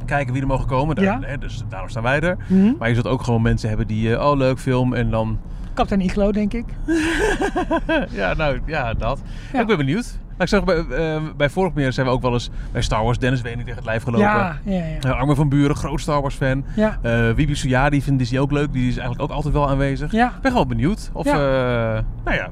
kijken 0.08 0.34
wie 0.34 0.42
er 0.42 0.48
mogen 0.48 0.68
komen. 0.68 0.96
Daar, 0.96 1.06
Ja. 1.06 1.20
hè, 1.22 1.38
dus 1.38 1.64
daarom 1.70 1.90
staan 1.90 2.04
wij 2.04 2.20
er. 2.20 2.38
Mhm. 2.48 2.72
Maar 2.80 2.88
je 2.88 2.94
zult 2.94 3.08
ook 3.08 3.22
gewoon 3.24 3.42
mensen 3.42 3.70
hebben 3.70 3.88
die, 3.88 4.16
eh, 4.16 4.30
oh 4.30 4.38
leuk 4.38 4.60
film 4.60 4.94
en 4.94 5.10
dan... 5.10 5.40
Kapitein 5.74 6.02
Iglo, 6.02 6.32
denk 6.32 6.54
ik. 6.54 6.66
ja, 8.10 8.34
nou 8.34 8.60
ja, 8.66 8.94
dat. 8.94 9.22
Ja. 9.54 9.62
Ik 9.62 9.68
ben 9.68 9.78
benieuwd. 9.78 10.20
Nou, 10.28 10.42
ik 10.42 10.48
zag 10.48 10.64
bij, 10.64 10.86
eh, 10.98 11.22
bij 11.38 11.50
vorig 11.50 11.74
meer 11.74 11.94
zijn 11.94 12.06
we 12.06 12.12
ook 12.12 12.22
wel 12.22 12.34
eens 12.34 12.50
bij 12.72 12.82
Star 12.82 13.04
Wars 13.04 13.18
Dennis 13.20 13.42
Wening 13.42 13.62
tegen 13.62 13.76
het 13.78 13.86
lijf 13.86 14.04
gelopen. 14.04 14.26
Ja, 14.26 14.58
ja, 14.64 14.74
ja. 14.86 15.00
Eh, 15.02 15.12
Armin 15.12 15.36
van 15.36 15.50
Buren, 15.50 15.76
groot 15.76 16.00
Star 16.02 16.22
Wars 16.22 16.36
fan. 16.36 16.64
Ja, 16.76 16.98
Eh 17.02 17.30
Wiebe 17.32 17.56
Suyadi 17.56 18.02
vindt 18.02 18.20
Disney 18.20 18.40
ook 18.40 18.52
leuk. 18.52 18.74
Die 18.74 18.88
is 18.88 18.98
eigenlijk 18.98 19.22
ook 19.22 19.36
altijd 19.36 19.54
wel 19.54 19.70
aanwezig. 19.70 20.12
ja. 20.12 20.28
Ik 20.28 20.42
ben 20.42 20.52
gewoon 20.52 20.68
benieuwd 20.68 21.10
of, 21.14 21.26
nou 21.26 22.04
ja, 22.24 22.50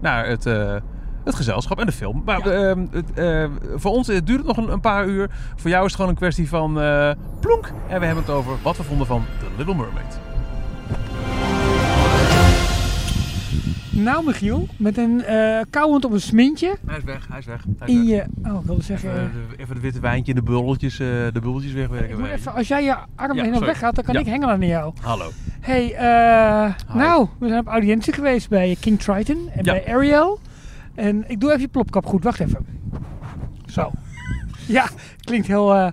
naar 0.00 0.26
het, 0.26 0.44
het 1.24 1.34
gezelschap 1.34 1.78
en 1.80 1.86
de 1.86 1.92
film. 1.92 2.22
Maar 2.24 2.48
Ja. 2.48 2.68
ehm, 2.70 2.86
het, 2.90 3.12
eh, 3.14 3.44
voor 3.76 3.90
ons 3.92 4.08
eh, 4.08 4.18
duurt 4.24 4.38
het 4.38 4.46
nog 4.46 4.56
een, 4.56 4.72
een 4.72 4.80
paar 4.80 5.06
uur. 5.06 5.30
Voor 5.56 5.70
jou 5.70 5.80
is 5.84 5.86
het 5.90 5.94
gewoon 5.94 6.10
een 6.10 6.16
kwestie 6.16 6.48
van 6.48 6.80
eh, 6.80 7.10
plonk. 7.40 7.72
En 7.88 8.00
we 8.00 8.06
hebben 8.06 8.24
het 8.24 8.32
over 8.34 8.52
wat 8.62 8.76
we 8.76 8.82
vonden 8.82 9.06
van 9.06 9.24
The 9.40 9.46
Little 9.56 9.74
Mermaid. 9.74 10.18
Nou, 13.94 14.24
Michiel, 14.24 14.66
met 14.76 14.98
een 14.98 15.24
eh 15.24 15.60
kauwend 15.70 16.04
op 16.04 16.12
een 16.12 16.20
smintje 16.20 16.76
Hij 16.86 16.96
is 16.98 17.04
weg, 17.04 17.26
hij 17.28 17.38
is 17.38 17.46
weg. 17.46 17.64
Hij 17.78 17.88
in 17.88 18.04
je... 18.04 18.24
Oh, 18.46 18.60
ik 18.60 18.66
wilde 18.66 18.82
zeggen... 18.82 19.10
Even, 19.10 19.30
de- 19.50 19.62
even 19.62 19.74
het 19.74 19.82
witte 19.82 20.00
wijntje 20.00 20.32
en 20.32 20.38
de 20.38 20.44
bubbeltjes, 20.50 20.92
eh, 20.98 21.06
de 21.08 21.30
bubbeltjes 21.32 21.72
wegwerken. 21.72 22.24
even, 22.32 22.54
als 22.54 22.68
jij 22.68 22.84
je 22.84 22.96
arm 23.16 23.36
Ja, 23.36 23.42
heen 23.42 23.52
sorry. 23.52 23.66
weggaat, 23.68 23.94
dan 23.94 24.04
kan 24.04 24.14
Ja. 24.14 24.20
ik 24.20 24.26
hengelen 24.26 24.58
naar 24.58 24.68
jou. 24.68 24.92
Hallo. 25.00 25.30
hey, 25.60 25.94
eh, 25.94 26.94
nou, 26.94 27.26
we 27.38 27.48
zijn 27.48 27.60
op 27.60 27.66
audiëntie 27.66 28.12
geweest 28.12 28.48
bij 28.48 28.76
King 28.80 29.00
Triton 29.00 29.48
en 29.54 29.64
Ja. 29.64 29.72
bij 29.72 29.86
Ariel. 29.94 30.38
En 30.94 31.24
ik 31.30 31.40
doe 31.40 31.48
even 31.50 31.60
je 31.62 31.68
plopkap 31.68 32.06
goed, 32.06 32.24
wacht 32.24 32.40
even. 32.40 32.66
Zo. 33.66 33.90
Ja, 34.66 34.88
klinkt 35.20 35.46
heel, 35.46 35.74
eh, 35.74 35.88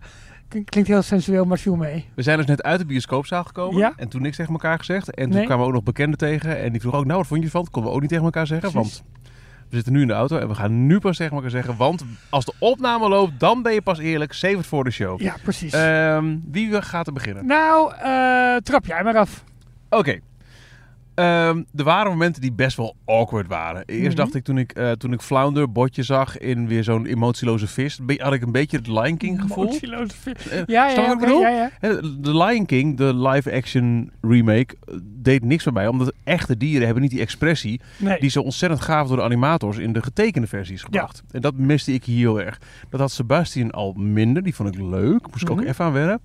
klink- 0.47 0.69
klinkt 0.69 0.89
heel 0.89 1.01
sensueel, 1.01 1.45
maar 1.45 1.57
viel 1.57 1.75
mee. 1.75 2.05
We 2.15 2.21
zijn 2.21 2.37
dus 2.37 2.45
net 2.45 2.63
uit 2.63 2.79
de 2.79 2.85
bioscoopzaal 2.85 3.43
gekomen. 3.43 3.77
Ja. 3.79 3.93
En 3.95 4.09
toen 4.09 4.21
niks 4.21 4.35
tegen 4.35 4.51
elkaar 4.53 4.77
gezegd. 4.77 5.13
En 5.13 5.23
toen 5.25 5.33
Nee. 5.35 5.45
kwamen 5.45 5.63
we 5.63 5.69
ook 5.69 5.75
nog 5.75 5.83
bekenden 5.83 6.17
tegen. 6.17 6.59
En 6.59 6.71
die 6.71 6.79
vroegen 6.79 6.99
ook, 7.01 7.05
nou 7.07 7.17
wat 7.17 7.27
vond 7.27 7.39
je 7.39 7.45
ervan? 7.45 7.61
Dat 7.63 7.71
konden 7.71 7.89
we 7.91 7.95
ook 7.95 8.01
niet 8.01 8.11
tegen 8.11 8.25
elkaar 8.25 8.47
zeggen. 8.47 8.71
Precies. 8.71 8.97
Want 8.97 9.09
we 9.69 9.75
zitten 9.75 9.93
nu 9.93 10.01
in 10.01 10.07
de 10.07 10.13
auto 10.13 10.37
en 10.37 10.47
we 10.47 10.55
gaan 10.55 10.85
nu 10.87 10.99
pas 10.99 11.17
tegen 11.17 11.35
elkaar 11.35 11.49
zeggen. 11.49 11.75
Want 11.77 12.05
als 12.29 12.45
de 12.45 12.53
opname 12.59 13.09
loopt, 13.09 13.39
dan 13.39 13.61
ben 13.61 13.73
je 13.73 13.81
pas 13.81 13.99
eerlijk. 13.99 14.33
Save 14.33 14.57
het 14.57 14.65
voor 14.65 14.83
de 14.83 14.91
show. 14.91 15.21
Ja, 15.21 15.35
precies. 15.43 15.73
Ehm, 15.73 16.37
wie 16.51 16.81
gaat 16.81 17.07
er 17.07 17.13
beginnen? 17.13 17.45
nou, 17.45 17.93
eh, 17.93 18.55
trap 18.55 18.85
jij 18.85 19.03
maar 19.03 19.17
af. 19.17 19.43
Oké. 19.89 20.19
Ehm, 21.19 21.63
er 21.75 21.83
waren 21.83 22.11
momenten 22.11 22.41
die 22.41 22.51
best 22.51 22.77
wel 22.77 22.95
awkward 23.05 23.47
waren. 23.47 23.83
Eerst 23.85 24.07
Mhm. 24.07 24.15
dacht 24.15 24.35
ik 24.35 24.43
toen 24.43 24.57
ik, 24.57 24.71
eh, 24.71 24.91
toen 24.91 25.13
ik 25.13 25.21
Flounder 25.21 25.71
botje 25.71 26.03
zag 26.03 26.37
in 26.37 26.67
weer 26.67 26.83
zo'n 26.83 27.05
emotieloze 27.05 27.67
vis, 27.67 27.99
had 28.17 28.33
ik 28.33 28.41
een 28.41 28.51
beetje 28.51 28.77
het 28.77 28.87
Lion 28.87 29.17
King 29.17 29.41
gevoel. 29.41 29.63
Motieloze 29.63 30.15
vis. 30.17 30.47
Eh, 30.49 30.57
Ja, 30.65 30.87
ja, 30.89 30.89
je 31.19 31.37
ja. 31.39 31.69
Hè, 31.79 32.19
De 32.21 32.37
Lion 32.37 32.65
King, 32.65 32.97
de 32.97 33.15
live-action 33.15 34.11
remake, 34.21 34.75
eh, 34.87 34.95
deed 35.03 35.43
niks 35.43 35.63
bij 35.63 35.73
mij. 35.73 35.87
Omdat 35.87 36.13
echte 36.23 36.57
dieren 36.57 36.85
hebben 36.85 37.01
niet 37.03 37.11
die 37.11 37.21
expressie 37.21 37.81
Nee. 37.97 38.19
die 38.19 38.29
zo 38.29 38.41
ontzettend 38.41 38.81
gaaf 38.81 39.07
door 39.07 39.17
de 39.17 39.23
animators 39.23 39.77
in 39.77 39.93
de 39.93 40.03
getekende 40.03 40.47
versies 40.47 40.83
gebracht. 40.83 41.23
En 41.31 41.41
dat 41.41 41.55
miste 41.55 41.93
ik 41.93 42.03
hier 42.03 42.17
heel 42.17 42.41
erg. 42.41 42.59
Dat 42.89 42.99
had 42.99 43.11
Sebastian 43.11 43.71
al 43.71 43.93
minder. 43.93 44.43
Die 44.43 44.55
vond 44.55 44.75
ik 44.75 44.81
leuk. 44.81 45.27
Moest 45.31 45.41
ik 45.41 45.49
Mhm. 45.49 45.59
ook 45.59 45.65
even 45.65 45.85
aan 45.85 45.93
wennen. 45.93 46.19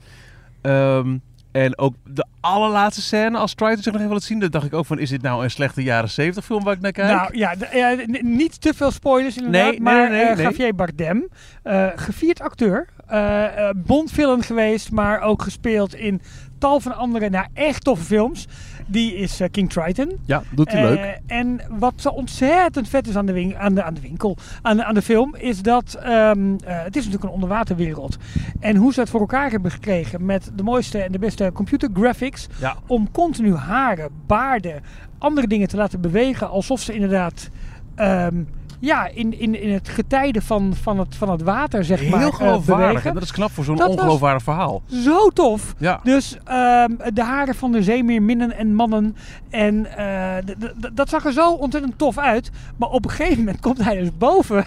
Ehm, 0.60 1.16
en 1.54 1.78
ook 1.78 1.94
de 2.04 2.26
allerlaatste 2.40 3.02
scène, 3.02 3.38
als 3.38 3.54
Triton 3.54 3.82
zich 3.82 3.92
nog 3.92 4.00
even 4.00 4.12
laat 4.12 4.22
zien, 4.22 4.38
dan 4.38 4.50
dacht 4.50 4.64
ik 4.64 4.74
ook 4.74 4.86
van, 4.86 4.98
is 4.98 5.10
dit 5.10 5.22
nou 5.22 5.44
een 5.44 5.50
slechte 5.50 5.82
jaren 5.82 6.10
70 6.10 6.44
film 6.44 6.64
waar 6.64 6.74
ik 6.74 6.80
naar 6.80 6.92
kijk? 6.92 7.08
Nou 7.08 7.36
ja, 7.36 7.96
niet 8.20 8.60
te 8.60 8.74
veel 8.74 8.90
spoilers 8.90 9.36
inderdaad, 9.36 9.62
Nee, 9.62 9.70
nee, 9.70 9.80
maar 9.80 10.10
nee, 10.10 10.22
eh, 10.22 10.36
nee. 10.36 10.44
Javier 10.44 10.74
Bardem, 10.74 11.28
eh, 11.62 11.86
gevierd 11.94 12.40
acteur, 12.40 12.88
eh, 13.06 13.70
Bond-villain 13.76 14.42
geweest, 14.42 14.90
maar 14.90 15.20
ook 15.20 15.42
gespeeld 15.42 15.94
in 15.94 16.20
tal 16.58 16.80
van 16.80 16.96
andere, 16.96 17.30
nou 17.30 17.46
echt 17.52 17.84
toffe 17.84 18.04
films. 18.04 18.46
Die 18.86 19.14
is 19.14 19.40
eh, 19.40 19.48
King 19.50 19.70
Triton. 19.70 20.12
ja, 20.26 20.42
doet 20.50 20.72
hij 20.72 20.82
Eh, 20.82 20.88
leuk. 20.88 21.20
En 21.26 21.60
wat 21.70 21.92
zo 21.96 22.08
ontzettend 22.08 22.88
vet 22.88 23.08
is 23.08 23.16
aan 23.16 23.26
de, 23.26 23.32
win- 23.32 23.56
aan 23.56 23.74
de, 23.74 23.82
aan 23.82 23.94
de 23.94 24.00
winkel, 24.00 24.36
aan 24.62 24.76
de, 24.76 24.84
aan 24.84 24.94
de 24.94 25.02
film, 25.02 25.34
is 25.36 25.62
dat 25.62 25.94
ehm, 25.94 26.54
eh, 26.64 26.82
het 26.82 26.96
is 26.96 27.04
natuurlijk 27.04 27.24
een 27.24 27.30
onderwaterwereld. 27.40 28.16
En 28.60 28.76
hoe 28.76 28.92
ze 28.92 29.00
het 29.00 29.10
voor 29.10 29.20
elkaar 29.20 29.50
hebben 29.50 29.70
gekregen 29.70 30.24
met 30.24 30.50
de 30.54 30.62
mooiste 30.62 30.98
en 31.02 31.12
de 31.12 31.18
beste 31.18 31.50
computer 31.54 31.88
graphics, 31.92 32.46
Ja. 32.60 32.76
om 32.86 33.10
continu 33.10 33.54
haren, 33.54 34.08
baarden, 34.26 34.82
andere 35.18 35.46
dingen 35.46 35.68
te 35.68 35.76
laten 35.76 36.00
bewegen, 36.00 36.48
alsof 36.50 36.80
ze 36.80 36.94
inderdaad 36.94 37.48
ehm, 37.94 38.42
ja, 38.80 39.06
in, 39.14 39.38
in, 39.40 39.60
in 39.62 39.72
het 39.72 39.88
getijden 39.88 40.42
van, 40.42 40.74
van, 40.82 40.98
het, 40.98 41.16
van 41.16 41.30
het 41.30 41.42
water, 41.42 41.84
zeg 41.84 42.08
maar, 42.08 42.18
Heel 42.18 42.28
eh, 42.28 42.34
geloofwaardig. 42.34 43.04
en 43.04 43.14
dat 43.14 43.22
is 43.22 43.32
knap 43.32 43.50
voor 43.50 43.64
zo'n 43.64 43.84
ongeloofwaardig 43.86 44.42
verhaal. 44.42 44.82
Zo 44.86 45.28
tof. 45.28 45.74
Ja. 45.78 46.00
Dus 46.02 46.36
ehm, 46.44 46.90
de 47.14 47.22
haren 47.22 47.54
van 47.54 47.72
de 47.72 47.82
zeemeerminnen 47.82 48.56
en 48.56 48.74
mannen. 48.74 49.16
En 49.50 49.96
eh, 49.96 50.54
dat 50.92 51.08
zag 51.08 51.24
er 51.24 51.32
zo 51.32 51.50
ontzettend 51.52 51.98
tof 51.98 52.18
uit. 52.18 52.50
Maar 52.76 52.88
op 52.88 53.04
een 53.04 53.10
gegeven 53.10 53.38
moment 53.38 53.60
komt 53.60 53.84
hij 53.84 53.96
dus 53.98 54.08
boven. 54.18 54.64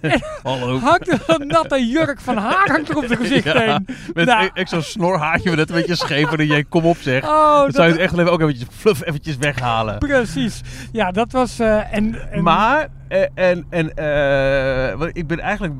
Hallo. 0.42 0.78
hangt 0.78 1.08
er 1.08 1.22
een 1.26 1.46
natte 1.46 1.86
jurk 1.86 2.20
van 2.20 2.36
haar 2.36 2.68
hangt 2.68 2.88
er 2.88 2.96
op 2.96 3.04
zijn 3.06 3.18
gezicht 3.18 3.44
Ja, 3.44 3.58
heen. 3.60 3.86
Met 4.14 4.26
Nou. 4.26 4.44
e- 4.44 4.50
echt 4.54 4.68
zo'n 4.70 4.82
snorhaartje 4.82 5.48
met 5.48 5.58
net 5.58 5.70
een 5.70 5.74
beetje 5.76 5.94
scheef. 5.96 6.32
En 6.32 6.46
jij 6.46 6.64
kom 6.64 6.84
op 6.84 6.96
zeg. 6.96 7.24
Oh, 7.24 7.60
dat 7.64 7.74
zou 7.74 7.86
je 7.86 7.92
het 7.92 8.00
echt 8.00 8.28
ook 8.28 8.40
eventjes, 8.40 8.66
fluff, 8.70 9.04
eventjes 9.06 9.36
weghalen. 9.36 9.98
Precies. 9.98 10.60
Ja, 10.92 11.10
dat 11.10 11.32
was... 11.32 11.58
eh, 11.58 11.94
en, 11.94 12.30
en- 12.32 12.42
Maar, 12.42 12.88
en, 13.34 13.64
en, 13.68 13.96
eh, 13.96 14.98
want 14.98 15.16
ik 15.16 15.26
ben 15.26 15.38
eigenlijk 15.40 15.74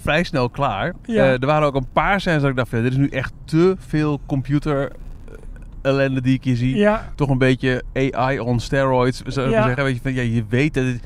vrij 0.00 0.22
snel 0.24 0.48
klaar. 0.48 0.94
Ja. 1.04 1.24
Eh, 1.24 1.32
er 1.32 1.46
waren 1.46 1.66
ook 1.66 1.74
een 1.74 1.86
paar 1.92 2.20
scènes 2.20 2.40
dat 2.40 2.50
ik 2.50 2.56
dacht, 2.56 2.68
van, 2.68 2.82
dit 2.82 2.92
is 2.92 2.98
nu 2.98 3.08
echt 3.08 3.32
te 3.44 3.76
veel 3.78 4.20
computer 4.26 4.90
eh, 4.90 5.34
ellende 5.82 6.20
die 6.20 6.34
ik 6.34 6.44
hier 6.44 6.56
zie. 6.56 6.76
Ja, 6.76 7.12
Toch 7.14 7.28
een 7.28 7.38
beetje 7.38 7.82
AI 8.12 8.40
on 8.40 8.60
steroids, 8.60 9.22
zou 9.26 9.46
ik 9.46 9.52
Ja. 9.52 9.58
maar 9.58 9.66
zeggen. 9.66 9.84
Weet 9.84 9.94
je, 9.94 10.00
van, 10.00 10.14
ja, 10.14 10.22
je 10.22 10.44
weet 10.48 10.74
dat 10.74 10.84
het... 10.84 11.00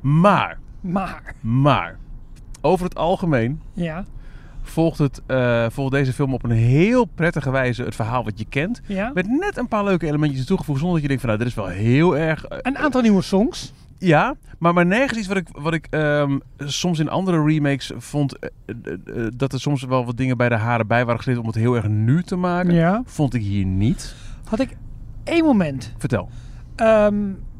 Maar, 0.00 0.58
maar... 0.80 1.34
maar, 1.40 1.96
over 2.60 2.84
het 2.84 2.96
algemeen 2.96 3.60
Ja, 3.72 4.04
volgt, 4.62 4.98
het, 4.98 5.22
volgt 5.72 5.92
deze 5.92 6.12
film 6.12 6.34
op 6.34 6.44
een 6.44 6.50
heel 6.50 7.04
prettige 7.04 7.50
wijze 7.50 7.82
het 7.82 7.94
verhaal 7.94 8.24
wat 8.24 8.38
je 8.38 8.46
kent. 8.48 8.80
ja. 8.86 9.10
Met 9.14 9.28
net 9.28 9.56
een 9.56 9.68
paar 9.68 9.84
leuke 9.84 10.06
elementjes 10.06 10.44
toegevoegd, 10.46 10.78
zonder 10.80 11.00
dat 11.00 11.10
je 11.10 11.16
denkt 11.16 11.24
van, 11.24 11.34
nou, 11.34 11.42
dit 11.44 11.52
is 11.58 11.62
wel 11.64 11.84
heel 11.84 12.16
erg... 12.16 12.44
Een 12.48 12.78
aantal 12.78 13.00
nieuwe 13.00 13.22
songs. 13.22 13.72
Ja, 14.04 14.34
maar, 14.58 14.74
maar 14.74 14.86
nergens 14.86 15.18
iets 15.18 15.28
wat 15.28 15.36
ik, 15.36 15.46
wat 15.52 15.74
ik 15.74 15.86
ehm, 15.90 16.38
soms 16.58 16.98
in 16.98 17.08
andere 17.08 17.44
remakes 17.44 17.92
vond. 17.96 18.38
eh, 18.38 18.48
eh, 18.66 18.92
eh, 19.24 19.26
dat 19.36 19.52
er 19.52 19.60
soms 19.60 19.82
wel 19.84 20.04
wat 20.04 20.16
dingen 20.16 20.36
bij 20.36 20.48
de 20.48 20.54
haren 20.54 20.86
bij 20.86 21.00
waren 21.04 21.16
gesleept 21.16 21.38
om 21.38 21.46
het 21.46 21.54
heel 21.54 21.74
erg 21.76 21.88
nu 21.88 22.22
te 22.22 22.36
maken. 22.36 22.74
Ja. 22.74 23.02
Vond 23.04 23.34
ik 23.34 23.42
hier 23.42 23.64
niet. 23.64 24.14
Had 24.48 24.60
ik 24.60 24.76
één 25.24 25.44
moment. 25.44 25.92
Vertel. 25.98 26.28
Ehm, 26.76 27.14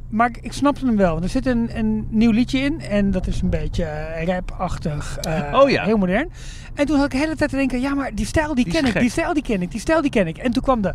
maar 0.08 0.28
ik, 0.28 0.38
ik 0.40 0.52
snapte 0.52 0.86
hem 0.86 0.96
wel. 0.96 1.12
Want 1.12 1.24
Er 1.24 1.30
zit 1.30 1.46
een, 1.46 1.78
een 1.78 2.06
nieuw 2.10 2.30
liedje 2.30 2.58
in. 2.58 2.80
En 2.80 3.10
dat 3.10 3.26
is 3.26 3.40
een 3.42 3.50
beetje 3.50 3.86
rap-achtig. 4.24 5.16
eh, 5.18 5.58
Oh 5.60 5.70
ja. 5.70 5.84
Heel 5.84 5.96
modern. 5.96 6.28
En 6.74 6.86
toen 6.86 6.96
had 6.96 7.04
ik 7.04 7.10
de 7.10 7.16
hele 7.18 7.36
tijd 7.36 7.50
te 7.50 7.56
denken... 7.56 7.80
Ja, 7.80 7.94
maar 7.94 8.14
die 8.14 8.26
stijl 8.26 8.54
die, 8.54 8.64
Die 8.64 8.72
ken 8.72 8.84
ik. 8.86 8.98
Die 9.00 9.10
stijl 9.10 9.32
die 9.34 9.42
ken 9.42 9.62
ik. 9.62 9.70
Die 9.70 9.80
stijl 9.80 10.00
die 10.02 10.10
ken 10.10 10.26
ik. 10.26 10.38
En 10.38 10.50
toen 10.52 10.62
kwam 10.62 10.80
de 10.80 10.92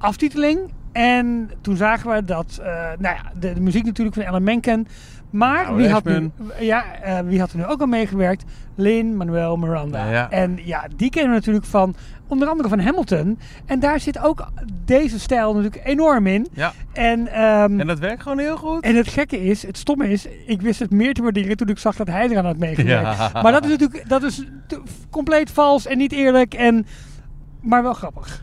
aftiteling. 0.00 0.58
En 0.92 1.50
toen 1.60 1.76
zagen 1.76 2.10
we 2.10 2.24
dat... 2.24 2.58
eh, 2.62 2.66
nou 2.98 3.16
ja, 3.16 3.22
de, 3.38 3.52
de 3.52 3.60
muziek 3.60 3.84
natuurlijk 3.84 4.16
van 4.16 4.24
Ellen 4.24 4.42
Menken. 4.42 4.86
Maar 5.30 5.64
Nou, 5.64 5.76
wie, 5.76 5.88
had 5.88 6.04
nu, 6.04 6.30
ja, 6.60 6.84
eh, 7.02 7.18
wie 7.24 7.40
had 7.40 7.50
er 7.52 7.56
nu 7.58 7.66
ook 7.66 7.80
al 7.80 7.86
meegewerkt? 7.86 8.44
Lin 8.74 9.16
Manuel 9.16 9.56
Miranda. 9.56 10.10
Ja. 10.10 10.30
En 10.30 10.58
ja, 10.64 10.86
die 10.96 11.10
kennen 11.10 11.30
we 11.30 11.36
natuurlijk 11.36 11.66
van... 11.66 11.94
Onder 12.26 12.48
andere 12.48 12.68
van 12.68 12.80
Hamilton. 12.80 13.38
En 13.66 13.80
daar 13.80 14.00
zit 14.00 14.18
ook 14.18 14.46
deze 14.84 15.20
stijl 15.20 15.54
natuurlijk 15.54 15.80
enorm 15.84 16.26
in. 16.26 16.46
Ja. 16.52 16.72
En, 16.92 17.28
ehm, 17.28 17.80
En 17.80 17.86
dat 17.86 17.98
werkt 17.98 18.22
gewoon 18.22 18.38
heel 18.38 18.56
goed. 18.56 18.84
en 18.84 18.96
het 18.96 19.08
gekke 19.08 19.44
is, 19.44 19.66
het 19.66 19.78
stomme 19.78 20.10
is, 20.10 20.26
ik 20.46 20.60
wist 20.60 20.80
het 20.80 20.90
meer 20.90 21.14
te 21.14 21.22
waarderen 21.22 21.56
toen 21.56 21.68
ik 21.68 21.78
zag 21.78 21.96
dat 21.96 22.06
hij 22.06 22.28
eraan 22.28 22.44
had 22.44 22.56
meegewerkt. 22.56 23.16
Ja. 23.16 23.42
Maar 23.42 23.52
dat 23.52 23.64
is 23.64 23.70
natuurlijk 23.70 24.08
dat 24.08 24.22
is 24.22 24.44
compleet 25.10 25.50
vals 25.50 25.86
en 25.86 25.98
niet 25.98 26.12
eerlijk, 26.12 26.54
en, 26.54 26.86
maar 27.60 27.82
wel 27.82 27.94
grappig. 27.94 28.42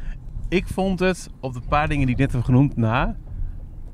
Ik 0.49 0.67
vond 0.67 0.99
het 0.99 1.29
op 1.39 1.53
de 1.53 1.61
paar 1.69 1.87
dingen 1.87 2.05
die 2.05 2.15
ik 2.15 2.21
net 2.21 2.31
heb 2.31 2.43
genoemd 2.43 2.77
na 2.77 3.15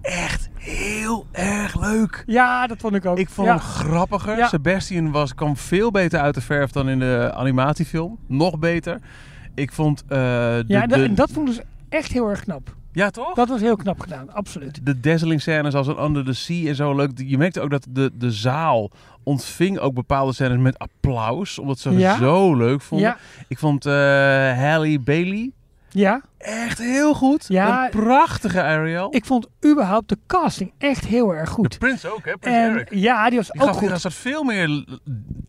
echt 0.01 0.49
heel 0.54 1.26
erg 1.32 1.80
leuk. 1.82 2.24
Ja, 2.26 2.68
dat 2.68 2.78
vond 2.80 2.95
ik 2.95 3.06
ook. 3.06 3.18
Ik 3.18 3.30
vond 3.30 3.47
ja. 3.47 3.54
hem 3.54 3.62
grappiger. 3.64 4.38
Ja. 4.38 4.47
Sebastian 4.47 5.12
was, 5.12 5.36
kwam 5.36 5.58
veel 5.58 5.91
beter 5.91 6.20
uit 6.20 6.36
de 6.36 6.41
verf 6.41 6.72
dan 6.72 6.89
in 6.89 6.99
de 6.99 7.32
animatiefilm. 7.36 8.18
Nog 8.28 8.60
beter. 8.60 8.99
Ik 9.56 9.72
vond 9.72 10.01
eh, 10.01 10.08
de, 10.10 10.64
Ja, 10.68 10.82
en 10.82 10.89
dat, 10.89 10.97
de- 10.99 11.04
en 11.06 11.16
dat 11.16 11.32
vond 11.32 11.49
ik 11.49 11.56
dus 11.56 11.64
echt 11.89 12.12
heel 12.12 12.30
erg 12.30 12.39
knap. 12.43 12.76
ja 12.91 13.10
toch? 13.10 13.34
Dat 13.34 13.49
was 13.49 13.62
heel 13.62 13.76
knap 13.76 13.99
gedaan, 13.99 14.34
absoluut. 14.34 14.86
de 14.86 14.99
dazzling 14.99 15.41
scènes 15.41 15.74
als 15.74 15.88
een 15.88 16.04
Under 16.04 16.26
the 16.26 16.34
Sea 16.34 16.68
en 16.70 16.76
zo 16.76 16.95
leuk. 16.95 17.12
Je 17.16 17.38
merkte 17.38 17.62
ook 17.62 17.70
dat 17.70 17.88
de, 17.89 18.12
de 18.18 18.32
zaal 18.32 18.91
ontving 19.24 19.80
ook 19.80 19.93
bepaalde 19.93 20.34
scènes 20.34 20.58
met 20.58 20.78
applaus. 20.80 21.60
Omdat 21.60 21.80
ze 21.80 21.89
het 21.89 21.99
Ja. 21.99 22.18
zo 22.18 22.56
leuk 22.56 22.82
vonden. 22.82 23.16
Ik 23.47 23.58
vond 23.60 23.86
eh 23.86 23.93
Halle 24.58 24.99
Bailey, 24.99 25.51
Ja, 25.94 26.22
Echt 26.38 26.78
heel 26.78 27.14
goed. 27.14 27.46
Ja. 27.48 27.84
Een 27.84 27.89
prachtige 27.89 28.62
Ariel. 28.62 29.08
ik 29.16 29.26
vond 29.26 29.48
überhaupt 29.66 30.10
de 30.10 30.18
casting 30.28 30.72
echt 30.78 31.06
heel 31.06 31.34
erg 31.36 31.50
de 31.50 31.56
goed. 31.56 31.80
Prins 31.80 32.06
ook, 32.06 32.26
hè? 32.26 32.38
Prins 32.38 32.56
En 32.58 32.70
Eric. 32.72 32.88
ja, 32.94 33.30
die 33.30 33.38
was 33.38 33.48
Die 33.50 33.62
ook 33.62 33.68
gaf, 33.68 33.78
goed. 33.78 33.89
er 33.89 34.00
zat 34.00 34.14
veel 34.14 34.44
meer, 34.44 34.86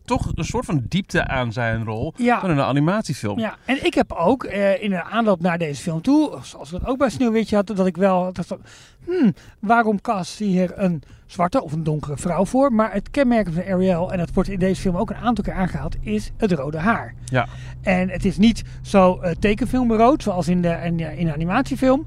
toch 0.05 0.31
een 0.35 0.43
soort 0.43 0.65
van 0.65 0.83
diepte 0.89 1.27
aan 1.27 1.53
zijn 1.53 1.83
rol 1.85 2.13
Ja. 2.17 2.39
dan 2.41 2.49
in 2.49 2.57
een 2.57 2.63
animatiefilm. 2.63 3.39
Ja, 3.39 3.55
en 3.65 3.85
ik 3.85 3.93
heb 3.93 4.11
ook 4.11 4.43
eh, 4.43 4.83
in 4.83 4.89
de 4.89 5.03
aanloop 5.03 5.41
naar 5.41 5.57
deze 5.57 5.81
film 5.81 6.01
toe, 6.01 6.37
zoals 6.41 6.69
we 6.71 6.79
dat 6.79 6.87
ook 6.89 6.97
bij 6.97 7.09
Sneeuwwitje 7.09 7.55
hadden, 7.55 7.75
dat 7.75 7.87
ik 7.87 7.97
wel 7.97 8.33
dacht 8.33 8.47
van, 8.47 8.61
hmm, 9.05 9.33
waarom 9.59 10.01
cast 10.01 10.39
hier 10.39 10.71
een 10.75 11.03
zwarte 11.35 11.63
of 11.63 11.71
een 11.71 11.83
donkere 11.83 12.17
vrouw 12.17 12.45
voor? 12.45 12.73
Maar 12.73 12.93
het 12.93 13.11
kenmerk 13.11 13.47
van 13.53 13.63
Ariel, 13.63 14.11
en 14.11 14.17
dat 14.17 14.33
wordt 14.33 14.49
in 14.49 14.59
deze 14.59 14.81
film 14.81 14.95
ook 14.97 15.09
een 15.09 15.15
aantal 15.15 15.43
keer 15.43 15.53
aangehaald, 15.53 15.95
is 16.01 16.31
het 16.37 16.51
rode 16.51 16.77
haar. 16.77 17.13
Ja. 17.25 17.47
En 17.81 18.09
het 18.09 18.25
is 18.25 18.37
niet 18.37 18.63
zo 18.81 19.19
eh, 19.19 19.31
tekenfilmrood 19.39 20.23
zoals 20.23 20.47
in 20.47 20.61
de, 20.61 20.79
in, 20.83 20.97
de, 20.97 21.17
in 21.17 21.25
de 21.25 21.33
animatiefilm. 21.33 22.05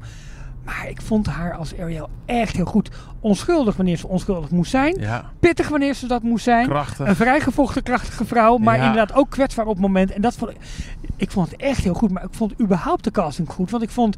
Maar 0.65 0.89
ik 0.89 1.03
vond 1.03 1.27
haar 1.27 1.55
als 1.55 1.79
Ariel 1.79 2.09
echt 2.27 2.57
heel 2.57 2.65
goed. 2.65 2.91
Onschuldig 3.21 3.77
wanneer 3.77 3.97
ze 3.97 4.09
onschuldig 4.09 4.51
moest 4.51 4.71
zijn. 4.71 4.97
Ja, 5.01 5.25
Pittig 5.41 5.69
wanneer 5.69 5.95
ze 5.95 6.07
dat 6.07 6.23
moest 6.23 6.45
zijn. 6.45 6.67
krachtig. 6.67 7.07
Een 7.07 7.17
vrijgevochten, 7.17 7.83
krachtige 7.83 8.25
vrouw, 8.25 8.57
maar 8.59 8.77
Ja. 8.77 8.87
inderdaad 8.87 9.17
ook 9.17 9.31
kwetsbaar 9.31 9.67
op 9.67 9.73
het 9.73 9.81
moment. 9.83 10.11
En 10.13 10.21
dat 10.21 10.35
vond 10.35 10.51
ik, 10.51 10.57
ik 11.17 11.31
vond 11.31 11.51
het 11.51 11.61
echt 11.61 11.83
heel 11.85 11.95
goed, 11.95 12.11
maar 12.11 12.23
ik 12.23 12.29
vond 12.35 12.61
überhaupt 12.61 13.05
de 13.05 13.11
casting 13.11 13.49
goed. 13.49 13.71
Want 13.71 13.83
ik 13.83 13.91
vond 13.91 14.17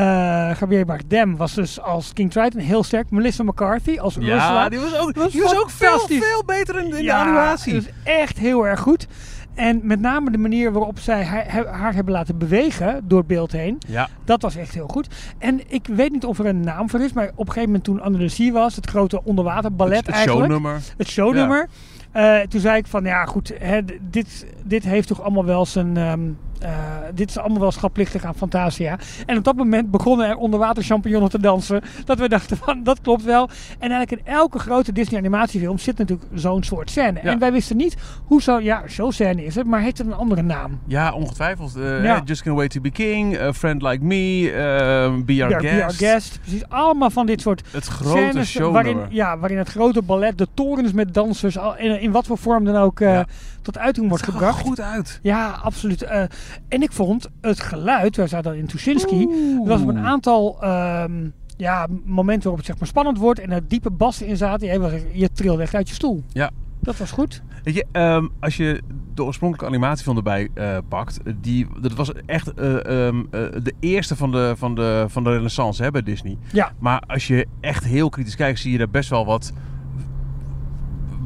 Javier 0.00 0.84
Bardem 0.86 1.36
was 1.36 1.54
dus 1.54 1.80
als 1.80 2.12
King 2.12 2.30
Triton 2.30 2.60
heel 2.60 2.82
sterk. 2.82 3.10
Melissa 3.10 3.42
McCarthy 3.42 3.98
als 3.98 4.16
Ursula. 4.16 4.36
Ja, 4.36 4.68
die 4.68 4.78
was 4.78 4.96
ook, 4.98 5.14
was 5.14 5.32
die 5.32 5.42
was 5.42 5.56
ook 5.56 5.70
veel, 5.70 6.44
beter 6.46 6.78
in, 6.78 6.96
in 6.96 7.04
de 7.04 7.12
animatie. 7.12 7.72
dus 7.72 7.88
echt 8.04 8.38
heel 8.38 8.66
erg 8.66 8.80
goed. 8.80 9.06
En 9.54 9.80
met 9.82 10.00
name 10.00 10.30
de 10.30 10.38
manier 10.38 10.72
waarop 10.72 10.98
zij 10.98 11.24
haar, 11.24 11.66
haar 11.66 11.94
hebben 11.94 12.12
laten 12.12 12.38
bewegen 12.38 13.00
door 13.04 13.18
het 13.18 13.26
beeld 13.26 13.52
heen. 13.52 13.78
Ja, 13.86 14.08
Dat 14.24 14.42
was 14.42 14.56
echt 14.56 14.74
heel 14.74 14.88
goed. 14.88 15.08
En 15.38 15.60
ik 15.66 15.86
weet 15.86 16.12
niet 16.12 16.24
of 16.24 16.38
er 16.38 16.46
een 16.46 16.60
naam 16.60 16.90
voor 16.90 17.00
is, 17.00 17.12
maar 17.12 17.30
op 17.34 17.46
een 17.46 17.52
gegeven 17.52 17.80
moment 17.82 17.84
toen 17.84 18.30
Sea 18.30 18.52
was, 18.52 18.76
het 18.76 18.86
grote 18.86 19.24
onderwaterballet 19.24 19.96
het, 19.96 20.06
het 20.06 20.14
eigenlijk 20.14 20.46
shownummer. 20.46 20.82
het 20.96 21.08
shownummer. 21.08 21.68
Eh, 22.12 22.40
toen 22.40 22.60
zei 22.60 22.76
ik 22.76 22.86
van 22.86 23.04
ja 23.04 23.24
goed, 23.24 23.52
hè, 23.58 23.80
dit, 24.00 24.46
dit 24.64 24.84
heeft 24.84 25.08
toch 25.08 25.22
allemaal 25.22 25.44
wel 25.44 25.66
zijn. 25.66 25.96
ehm, 25.96 26.20
eh, 26.60 26.72
dit 27.14 27.28
is 27.28 27.38
allemaal 27.38 27.60
wel 27.60 27.70
schatplichtig 27.72 28.24
aan 28.24 28.34
Fantasia. 28.34 28.98
En 29.26 29.36
op 29.36 29.44
dat 29.44 29.56
moment 29.56 29.90
begonnen 29.90 30.28
er 30.28 30.36
onderwater 30.36 30.82
champignonnen 30.82 31.30
te 31.30 31.40
dansen. 31.40 31.82
Dat 32.04 32.18
we 32.18 32.28
dachten 32.28 32.56
van 32.56 32.82
dat 32.82 33.00
klopt 33.00 33.22
wel. 33.24 33.48
En 33.78 33.90
eigenlijk 33.90 34.10
in 34.10 34.32
elke 34.34 34.58
grote 34.58 34.92
Disney 34.92 35.18
animatiefilm 35.20 35.78
zit 35.78 35.98
natuurlijk 35.98 36.28
zo'n 36.34 36.62
soort 36.62 36.90
scène. 36.90 37.20
Ja. 37.22 37.30
En 37.30 37.38
wij 37.38 37.52
wisten 37.52 37.76
niet 37.76 37.96
hoe 38.24 38.42
zo, 38.42 38.60
ja, 38.60 38.82
zo'n 38.86 39.12
scène 39.12 39.44
is 39.44 39.54
het, 39.54 39.66
maar 39.66 39.80
heeft 39.80 39.98
het 39.98 40.06
een 40.06 40.12
andere 40.14 40.42
naam? 40.42 40.78
Ja, 40.86 41.12
ongetwijfeld. 41.12 41.76
Eh, 41.76 42.04
Ja. 42.04 42.14
hè, 42.14 42.20
Just 42.24 42.42
Can't 42.42 42.56
Wait 42.56 42.70
to 42.70 42.80
Be 42.80 42.90
King, 42.90 43.38
A 43.40 43.52
Friend 43.52 43.82
Like 43.82 44.04
Me, 44.04 44.50
eh, 44.50 45.24
Be 45.24 45.42
Our 45.42 45.50
Ja, 45.50 45.58
Be 45.58 45.68
Our 45.70 45.80
Guest. 45.82 45.96
Guest. 45.98 46.40
Precies, 46.40 46.68
allemaal 46.68 47.10
van 47.10 47.26
dit 47.26 47.40
soort 47.40 47.62
Het 47.70 47.86
grote 47.86 48.18
scènes 48.18 48.50
shownummer. 48.50 48.94
waarin, 48.94 49.14
ja, 49.14 49.38
waarin 49.38 49.58
het 49.58 49.68
grote 49.68 50.02
ballet, 50.02 50.38
de 50.38 50.48
torens 50.54 50.92
met 50.92 51.14
dansers, 51.14 51.58
al- 51.58 51.76
in, 51.76 52.00
in 52.00 52.10
wat 52.10 52.26
voor 52.26 52.38
vorm 52.38 52.64
dan 52.64 52.76
ook, 52.76 53.00
eh, 53.00 53.12
Ja. 53.12 53.26
tot 53.62 53.78
uiting 53.78 54.08
wordt 54.08 54.24
Het 54.26 54.34
er 54.34 54.40
gebracht. 54.40 54.60
goed 54.60 54.80
uit. 54.80 55.18
Ja, 55.22 55.58
absoluut. 55.62 56.02
Eh, 56.02 56.20
en 56.68 56.82
ik 56.82 56.92
vond 56.94 57.28
het 57.40 57.60
geluid, 57.60 58.16
we 58.16 58.26
zaten 58.26 58.56
in 58.56 58.66
Tuschinski, 58.66 59.24
Oeh. 59.24 59.62
er 59.62 59.68
was 59.68 59.80
op 59.80 59.88
een 59.88 59.98
aantal 59.98 60.62
ehm, 60.62 61.28
ja, 61.56 61.86
momenten 62.04 62.42
waarop 62.42 62.56
het 62.58 62.66
zeg 62.66 62.78
maar 62.78 62.88
spannend 62.88 63.18
wordt 63.18 63.40
en 63.40 63.50
er 63.50 63.68
diepe 63.68 63.90
bassen 63.90 64.26
in 64.26 64.36
zaten. 64.36 64.66
Je, 64.66 65.10
je 65.12 65.32
trilde 65.32 65.62
echt 65.62 65.74
uit 65.74 65.88
je 65.88 65.94
stoel. 65.94 66.22
Ja. 66.32 66.50
Dat 66.80 66.96
was 66.96 67.10
goed. 67.10 67.42
Weet 67.62 67.74
je, 67.74 67.84
ehm, 67.92 68.26
als 68.40 68.56
je 68.56 68.82
de 69.14 69.24
oorspronkelijke 69.24 69.74
animatiefilm 69.74 70.16
erbij 70.16 70.48
eh, 70.54 70.78
pakt, 70.88 71.22
eh, 71.22 71.32
die, 71.40 71.66
dat 71.80 71.92
was 71.92 72.12
echt 72.26 72.54
eh, 72.54 73.06
ehm, 73.06 73.18
eh, 73.30 73.40
de 73.62 73.72
eerste 73.80 74.16
van 74.16 74.30
de, 74.30 74.54
van 74.56 74.74
de, 74.74 75.04
van 75.08 75.24
de 75.24 75.30
renaissance 75.30 75.82
hè, 75.82 75.90
bij 75.90 76.02
Disney. 76.02 76.38
Ja. 76.52 76.72
Maar 76.78 77.02
als 77.06 77.26
je 77.26 77.46
echt 77.60 77.84
heel 77.84 78.08
kritisch 78.08 78.36
kijkt, 78.36 78.58
zie 78.58 78.72
je 78.72 78.78
daar 78.78 78.90
best 78.90 79.10
wel 79.10 79.26
wat 79.26 79.52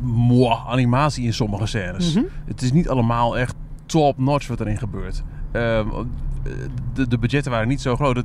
moi, 0.02 0.56
animatie 0.66 1.24
in 1.24 1.34
sommige 1.34 1.66
scènes. 1.66 2.14
Mhm. 2.14 2.24
Het 2.46 2.62
is 2.62 2.72
niet 2.72 2.88
allemaal 2.88 3.38
echt 3.38 3.54
top-notch 3.86 4.46
wat 4.48 4.60
erin 4.60 4.78
gebeurt. 4.78 5.22
Ehm, 5.52 5.86
de, 6.92 7.08
de 7.08 7.18
budgetten 7.18 7.52
waren 7.52 7.68
niet 7.68 7.80
zo 7.80 7.94
groot. 7.96 8.22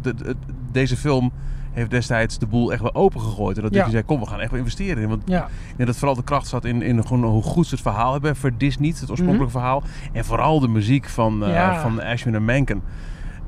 Deze 0.72 0.98
film 0.98 1.32
heeft 1.72 1.90
destijds 1.90 2.38
de 2.40 2.48
boel 2.48 2.72
echt 2.72 2.82
wel 2.82 2.96
opengegooid. 2.96 3.58
En 3.58 3.64
dat 3.64 3.74
Ja. 3.74 3.84
Disney 3.84 4.02
zei, 4.02 4.04
kom, 4.04 4.20
we 4.20 4.26
gaan 4.32 4.40
echt 4.40 4.50
wel 4.50 4.60
investeren 4.60 5.04
in. 5.04 5.10
Want 5.10 5.22
Ja. 5.26 5.48
dat 5.78 5.96
vooral 5.98 6.16
de 6.16 6.24
kracht 6.24 6.48
zat 6.48 6.66
in, 6.66 6.82
in 6.82 7.06
gewoon 7.08 7.24
hoe 7.24 7.44
goed 7.44 7.66
ze 7.68 7.74
het 7.74 7.84
verhaal 7.84 8.12
hebben. 8.12 8.36
Voor 8.36 8.52
Disney, 8.58 8.90
het 9.00 9.10
oorspronkelijke 9.10 9.52
verhaal. 9.52 9.84
En 10.12 10.26
vooral 10.26 10.60
de 10.60 10.68
muziek 10.68 11.10
van, 11.10 11.34
eh 11.34 11.40
Mhm. 11.40 11.50
Ja. 11.50 11.82
van 11.82 12.02
Ashwin 12.04 12.36
en 12.36 12.46
Menken. 12.46 12.82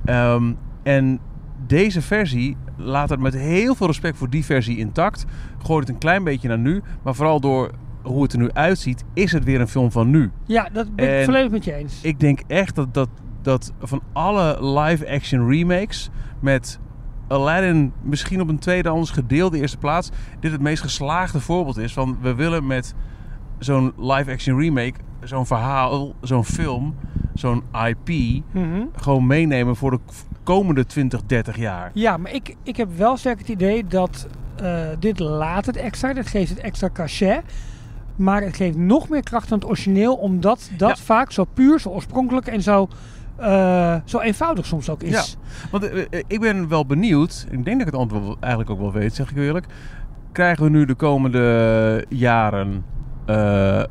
Ehm, 0.06 0.54
en 0.84 1.20
deze 1.68 2.02
versie 2.02 2.58
laat 2.78 3.10
het 3.10 3.20
met 3.20 3.34
heel 3.34 3.76
veel 3.76 3.88
respect 3.88 4.18
voor 4.18 4.30
die 4.30 4.46
versie 4.46 4.78
intact. 4.78 5.26
Gooit 5.64 5.80
het 5.80 5.90
een 5.96 6.02
klein 6.02 6.24
beetje 6.24 6.48
naar 6.48 6.60
nu. 6.60 6.82
Maar 7.04 7.16
vooral 7.16 7.40
door 7.40 7.72
hoe 8.02 8.24
het 8.24 8.34
er 8.34 8.40
nu 8.40 8.52
uitziet, 8.52 9.04
is 9.14 9.32
het 9.32 9.44
weer 9.44 9.60
een 9.62 9.68
film 9.68 9.92
van 9.92 10.10
nu. 10.10 10.32
ja, 10.46 10.70
dat 10.74 10.96
ben 10.96 11.20
ik 11.20 11.26
volledig 11.26 11.52
met 11.52 11.64
je 11.66 11.74
eens. 11.74 12.00
Ik 12.02 12.20
denk 12.20 12.40
echt 12.48 12.76
dat, 12.76 12.94
dat, 12.94 13.10
dat 13.46 13.74
van 13.80 14.02
alle 14.14 14.80
live-action 14.80 15.50
remakes 15.50 16.10
met 16.40 16.80
Aladdin 17.28 17.94
misschien 18.02 18.42
op 18.42 18.48
een 18.50 18.60
tweede, 18.60 18.90
anders 18.90 19.10
gedeelde 19.12 19.58
eerste 19.60 19.78
plaats, 19.78 20.10
dit 20.40 20.52
het 20.52 20.62
meest 20.62 20.82
geslaagde 20.82 21.40
voorbeeld 21.40 21.78
is 21.78 21.94
van 21.94 22.18
we 22.22 22.34
willen 22.36 22.68
met 22.68 22.94
zo'n 23.60 23.94
live-action 23.98 24.60
remake, 24.60 24.94
zo'n 25.24 25.46
verhaal, 25.46 26.14
zo'n 26.22 26.46
film, 26.46 26.96
zo'n 27.34 27.64
IP 27.88 28.10
Mhm. 28.52 28.82
gewoon 28.96 29.28
meenemen 29.28 29.76
voor 29.76 29.92
de 29.92 30.00
komende 30.44 30.86
20, 30.86 31.22
30 31.26 31.58
jaar. 31.58 31.92
Ja, 31.94 32.18
maar 32.18 32.32
ik, 32.34 32.56
ik 32.64 32.78
heb 32.78 32.98
wel 32.98 33.18
sterk 33.18 33.40
het 33.40 33.48
idee 33.50 33.86
dat 33.88 34.28
eh, 34.56 34.80
dit 35.00 35.20
laat 35.20 35.66
het 35.66 35.76
extra. 35.76 36.14
Dit 36.14 36.28
geeft 36.28 36.50
het 36.50 36.60
extra 36.60 36.90
cachet. 36.94 37.42
Maar 38.16 38.42
het 38.42 38.56
geeft 38.56 38.78
nog 38.78 39.10
meer 39.10 39.24
kracht 39.24 39.52
aan 39.52 39.58
het 39.60 39.68
origineel. 39.68 40.16
Omdat 40.16 40.70
dat 40.78 40.98
Ja. 40.98 41.04
vaak 41.04 41.32
zo 41.32 41.46
puur, 41.54 41.80
zo 41.80 41.90
oorspronkelijk 41.90 42.48
en 42.48 42.62
zo, 42.62 42.88
eh, 43.36 43.96
zo 44.06 44.20
eenvoudig 44.20 44.66
soms 44.66 44.90
ook 44.90 45.04
is. 45.04 45.12
Ja. 45.12 45.24
Want 45.72 45.90
eh, 45.90 46.06
eh, 46.10 46.24
ik 46.28 46.40
ben 46.40 46.68
wel 46.68 46.86
benieuwd, 46.86 47.48
ik 47.52 47.66
denk 47.66 47.78
dat 47.78 47.88
ik 47.88 47.94
het 47.94 48.02
antwoord 48.02 48.40
eigenlijk 48.40 48.72
ook 48.72 48.80
wel 48.80 48.92
weet, 48.92 49.16
zeg 49.16 49.32
ik 49.32 49.38
eerlijk. 49.38 49.66
Krijgen 50.32 50.64
we 50.64 50.70
nu 50.70 50.86
de 50.86 50.96
komende 50.96 52.06
jaren 52.10 52.86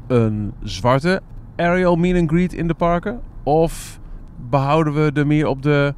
een 0.06 0.52
zwarte 0.62 1.20
Ariel 1.56 1.96
meet 1.96 2.16
and 2.16 2.30
greet 2.30 2.52
in 2.52 2.68
de 2.68 2.74
parken? 2.74 3.20
Of 3.42 4.00
behouden 4.50 4.94
we 4.94 5.10
er 5.14 5.26
meer 5.26 5.46
op 5.46 5.62
de 5.62 5.94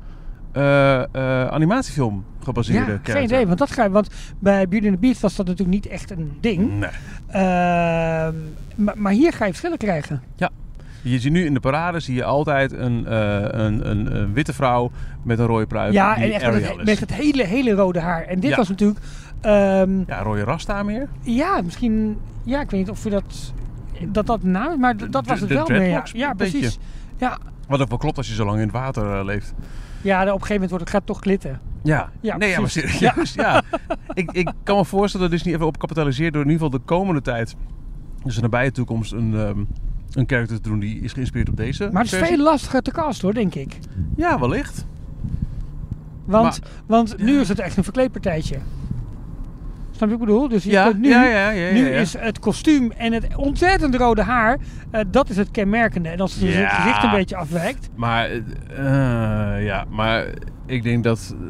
animatiefilm 1.50 2.24
gebaseerde 2.42 2.80
Ja, 2.80 2.86
character? 2.86 3.14
geen 3.14 3.24
idee. 3.24 3.46
Want, 3.46 3.58
dat 3.58 3.70
ga, 3.70 3.90
want 3.90 4.08
bij 4.38 4.68
Beauty 4.68 4.86
and 4.86 4.94
the 4.94 5.00
Beast 5.00 5.20
was 5.20 5.36
dat 5.36 5.46
natuurlijk 5.46 5.74
niet 5.74 5.86
echt 5.86 6.10
een 6.10 6.32
ding. 6.40 6.70
Nee. 6.78 6.90
Ehm, 7.26 8.34
maar, 8.74 8.94
maar 8.96 9.12
hier 9.12 9.32
ga 9.32 9.44
je 9.44 9.50
verschillen 9.50 9.78
krijgen. 9.78 10.22
Je 11.10 11.18
ziet 11.20 11.32
nu 11.32 11.44
in 11.44 11.54
de 11.54 11.60
parade 11.60 12.00
zie 12.00 12.14
je 12.14 12.24
altijd 12.24 12.72
een, 12.72 13.06
eh, 13.06 13.38
een, 13.40 13.90
een, 13.90 14.16
een 14.16 14.32
witte 14.32 14.52
vrouw 14.52 14.90
met 15.22 15.38
een 15.38 15.46
rode 15.46 15.66
pruik 15.66 15.92
ja, 15.92 16.16
en 16.16 16.32
echt 16.32 16.44
met 16.52 16.54
het, 16.68 16.78
is. 16.78 16.84
met 16.84 17.00
het 17.00 17.12
hele, 17.12 17.44
hele 17.44 17.70
rode 17.72 18.00
haar. 18.00 18.22
En 18.24 18.40
dit 18.40 18.50
Ja. 18.50 18.56
was 18.56 18.68
natuurlijk... 18.68 19.00
ehm, 19.40 19.98
Ja, 20.06 20.22
rode 20.22 20.44
rasta 20.44 20.82
meer? 20.82 21.08
Ja, 21.20 21.60
misschien. 21.64 22.16
Ja, 22.44 22.60
ik 22.60 22.70
weet 22.70 22.80
niet 22.80 22.90
of 22.90 23.04
je 23.04 23.10
dat. 23.10 23.52
Dat 24.08 24.26
dat 24.26 24.42
naam 24.42 24.70
is, 24.72 24.78
maar 24.78 25.10
dat 25.10 25.26
was 25.26 25.40
het 25.40 25.48
de 25.48 25.54
wel 25.54 25.66
meer. 25.68 26.10
Ja, 26.12 26.32
precies. 26.34 26.60
beetje. 26.60 26.78
Ja, 27.16 27.38
Wat 27.68 27.80
ook 27.80 27.88
wel 27.88 27.98
klopt 27.98 28.16
als 28.16 28.28
je 28.28 28.34
zo 28.34 28.44
lang 28.44 28.56
in 28.56 28.62
het 28.62 28.72
water 28.72 29.18
eh, 29.18 29.24
leeft. 29.24 29.54
ja, 30.02 30.20
op 30.20 30.26
een 30.26 30.32
gegeven 30.32 30.52
moment 30.52 30.70
wordt 30.70 30.84
het 30.84 30.94
gaat 30.94 31.06
toch 31.06 31.18
glitten. 31.20 31.60
Ja, 31.82 32.10
Ja, 32.20 32.36
nee, 32.36 32.50
ja, 32.50 32.60
maar 32.60 32.70
serieus. 32.70 33.34
Ja. 33.34 33.62
ik, 34.14 34.32
ik 34.32 34.52
kan 34.62 34.76
me 34.76 34.84
voorstellen 34.84 35.28
dat 35.30 35.36
Disney 35.36 35.54
even 35.54 35.66
op 35.66 35.78
kapitaliseert 35.78 36.32
door 36.32 36.42
in 36.42 36.50
ieder 36.50 36.64
geval 36.64 36.78
de 36.80 36.84
komende 36.86 37.20
tijd, 37.22 37.56
dus 38.24 38.36
in 38.36 38.42
de 38.42 38.48
nabije 38.48 38.70
toekomst, 38.70 39.12
een, 39.12 39.34
ehm 39.34 39.58
een 40.16 40.24
character 40.26 40.60
te 40.60 40.68
doen 40.68 40.78
die 40.78 41.00
is 41.00 41.12
geïnspireerd 41.12 41.48
op 41.48 41.56
deze. 41.56 41.88
Maar 41.92 42.02
het 42.02 42.12
is 42.12 42.18
versie. 42.18 42.36
veel 42.36 42.44
lastiger 42.44 42.82
te 42.82 42.90
cast 42.90 43.22
hoor, 43.22 43.34
denk 43.34 43.54
ik. 43.54 43.78
Ja, 44.16 44.40
wellicht. 44.40 44.86
Want, 46.24 46.60
want 46.86 47.18
nu 47.18 47.40
is 47.40 47.48
het 47.48 47.58
echt 47.58 47.76
een 47.76 47.84
verkleedpartijtje. 47.84 48.58
Snap 49.90 50.08
je 50.08 50.16
wat 50.16 50.28
ik 50.28 50.34
bedoel? 50.34 50.48
Dus 50.48 50.64
je 50.64 50.82
kunt 50.84 50.98
nu, 50.98 51.08
ja, 51.08 51.50
ja, 51.50 51.70
is 51.88 52.18
het 52.18 52.38
kostuum 52.38 52.90
en 52.90 53.12
het 53.12 53.36
ontzettend 53.36 53.94
rode 53.94 54.22
haar, 54.22 54.58
eh, 54.90 55.00
dat 55.10 55.28
is 55.28 55.36
het 55.36 55.50
kenmerkende. 55.50 56.08
En 56.08 56.20
als 56.20 56.34
het 56.34 56.42
gezicht 56.68 57.02
een 57.02 57.10
beetje 57.10 57.36
afwijkt. 57.36 57.88
Maar, 57.94 58.30
eh, 58.30 59.64
ja, 59.64 59.84
maar 59.90 60.26
ik 60.66 60.82
denk 60.82 61.04
dat 61.04 61.34
eh, 61.40 61.46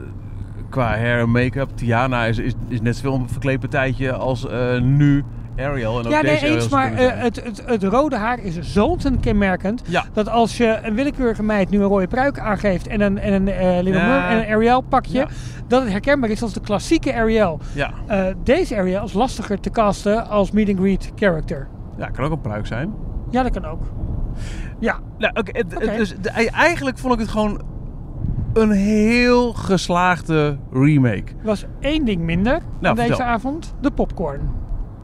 qua 0.68 0.96
hair 0.96 1.20
en 1.20 1.30
make-up, 1.30 1.68
Tiana 1.74 2.24
is, 2.24 2.38
is, 2.38 2.52
is 2.68 2.80
net 2.80 2.96
zoveel 2.96 3.14
een 3.14 3.28
verkleedpartijtje 3.28 4.12
als 4.12 4.46
nu 4.80 5.24
Ariel. 5.59 5.98
En 5.98 6.04
ook 6.07 6.12
Ja, 6.12 6.20
nee, 6.22 6.32
deze 6.40 6.46
eens, 6.46 6.68
maar 6.68 6.92
eh, 6.92 7.22
het, 7.22 7.44
het, 7.44 7.62
het 7.66 7.82
rode 7.82 8.16
haar 8.16 8.38
is 8.38 8.61
zo 8.61 8.86
ontzettend 8.86 9.24
kenmerkend. 9.24 9.82
Ja. 9.86 10.04
Dat 10.12 10.28
als 10.28 10.57
je 10.57 10.78
een 10.82 10.94
willekeurige 10.94 11.42
meid 11.42 11.70
nu 11.70 11.78
een 11.78 11.84
rode 11.88 12.07
pruik 12.07 12.38
aangeeft 12.38 12.86
en 12.86 13.00
een, 13.00 13.18
en 13.18 13.32
een 13.32 13.48
eh, 13.48 13.82
Little 13.82 14.02
Ja. 14.02 14.30
En 14.30 14.38
een 14.38 14.46
Ariel 14.54 14.80
pakje, 14.80 15.18
Ja. 15.18 15.26
dat 15.68 15.82
het 15.82 15.90
herkenbaar 15.90 16.30
is 16.30 16.42
als 16.42 16.52
de 16.52 16.61
klassieke 16.61 17.14
Ariel. 17.14 17.61
Ja. 17.74 17.90
Eh, 18.07 18.24
deze 18.42 18.76
Ariel 18.76 19.04
is 19.04 19.12
lastiger 19.12 19.61
te 19.61 19.70
casten 19.70 20.28
als 20.28 20.50
meet 20.50 20.68
and 20.68 20.78
greet 20.78 21.12
character. 21.16 21.68
ja, 21.98 22.07
kan 22.09 22.24
ook 22.24 22.30
een 22.32 22.40
pruik 22.40 22.66
zijn. 22.66 22.92
Ja, 23.30 23.42
dat 23.42 23.52
kan 23.52 23.64
ook. 23.64 23.82
Ja, 24.78 24.98
Nou, 25.18 25.32
oké, 25.38 25.62
dus 25.96 26.14
de- 26.20 26.30
eigenlijk 26.52 26.98
vond 26.98 27.14
ik 27.14 27.20
het 27.20 27.28
gewoon 27.28 27.61
een 28.52 28.70
heel 28.70 29.52
geslaagde 29.52 30.57
remake. 30.72 31.24
Er 31.38 31.44
was 31.44 31.64
één 31.80 32.04
ding 32.04 32.20
minder 32.22 32.59
Nou, 32.80 32.94
deze 32.94 33.07
vertel. 33.09 33.26
avond. 33.26 33.74
De 33.80 33.90
popcorn. 33.90 34.40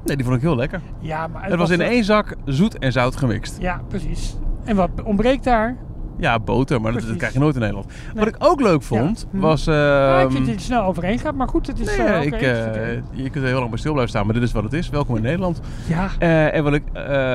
Nee, 0.05 0.17
die 0.17 0.25
vond 0.25 0.37
ik 0.37 0.43
heel 0.43 0.57
lekker. 0.57 0.81
Ja, 1.01 1.27
maar 1.27 1.45
Het 1.45 1.55
was 1.55 1.71
in 1.71 1.81
één 1.81 2.05
zak 2.05 2.35
zoet 2.45 2.79
en 2.79 2.93
zout 2.93 3.17
gemixt. 3.17 3.57
Ja, 3.61 3.81
precies. 3.89 4.37
En 4.65 4.77
wat 4.77 4.91
ontbreekt 5.05 5.45
daar? 5.45 5.77
Ja, 6.23 6.39
boter, 6.39 6.81
maar 6.81 6.93
dat, 6.93 7.17
krijg 7.17 7.33
je 7.33 7.39
nooit 7.39 7.55
in 7.55 7.61
Nederland. 7.61 7.87
Nee. 7.87 8.25
Wat 8.25 8.35
ik 8.35 8.37
ook 8.39 8.61
leuk 8.61 8.83
vond, 8.83 9.21
Ja. 9.21 9.39
Hm. 9.39 9.45
was... 9.45 9.65
Ja, 9.65 10.19
ik 10.19 10.25
ehm, 10.25 10.33
vind 10.33 10.47
dat 10.47 10.55
je 10.55 10.61
snel 10.61 10.83
overheen 10.83 11.19
gaat, 11.19 11.35
maar 11.35 11.49
goed, 11.49 11.67
het 11.67 11.81
is... 11.81 11.97
nee, 11.97 12.07
oké, 12.07 12.19
ik, 12.19 12.33
het 12.33 12.77
eh, 12.77 12.93
je 13.13 13.31
kunt 13.31 13.45
er 13.45 13.51
heel 13.51 13.59
lang 13.59 13.71
bij 13.71 13.79
stil 13.79 13.93
blijven 13.93 14.13
staan, 14.13 14.25
maar 14.25 14.35
dit 14.35 14.43
is 14.43 14.53
wat 14.53 14.63
het 14.63 14.73
is. 14.73 14.89
Welkom 14.89 15.17
in 15.17 15.23
Nederland. 15.23 15.61
Ja, 15.89 16.11
Eh, 16.19 16.55
en 16.55 16.65
wat 16.65 16.75
ik 16.75 16.83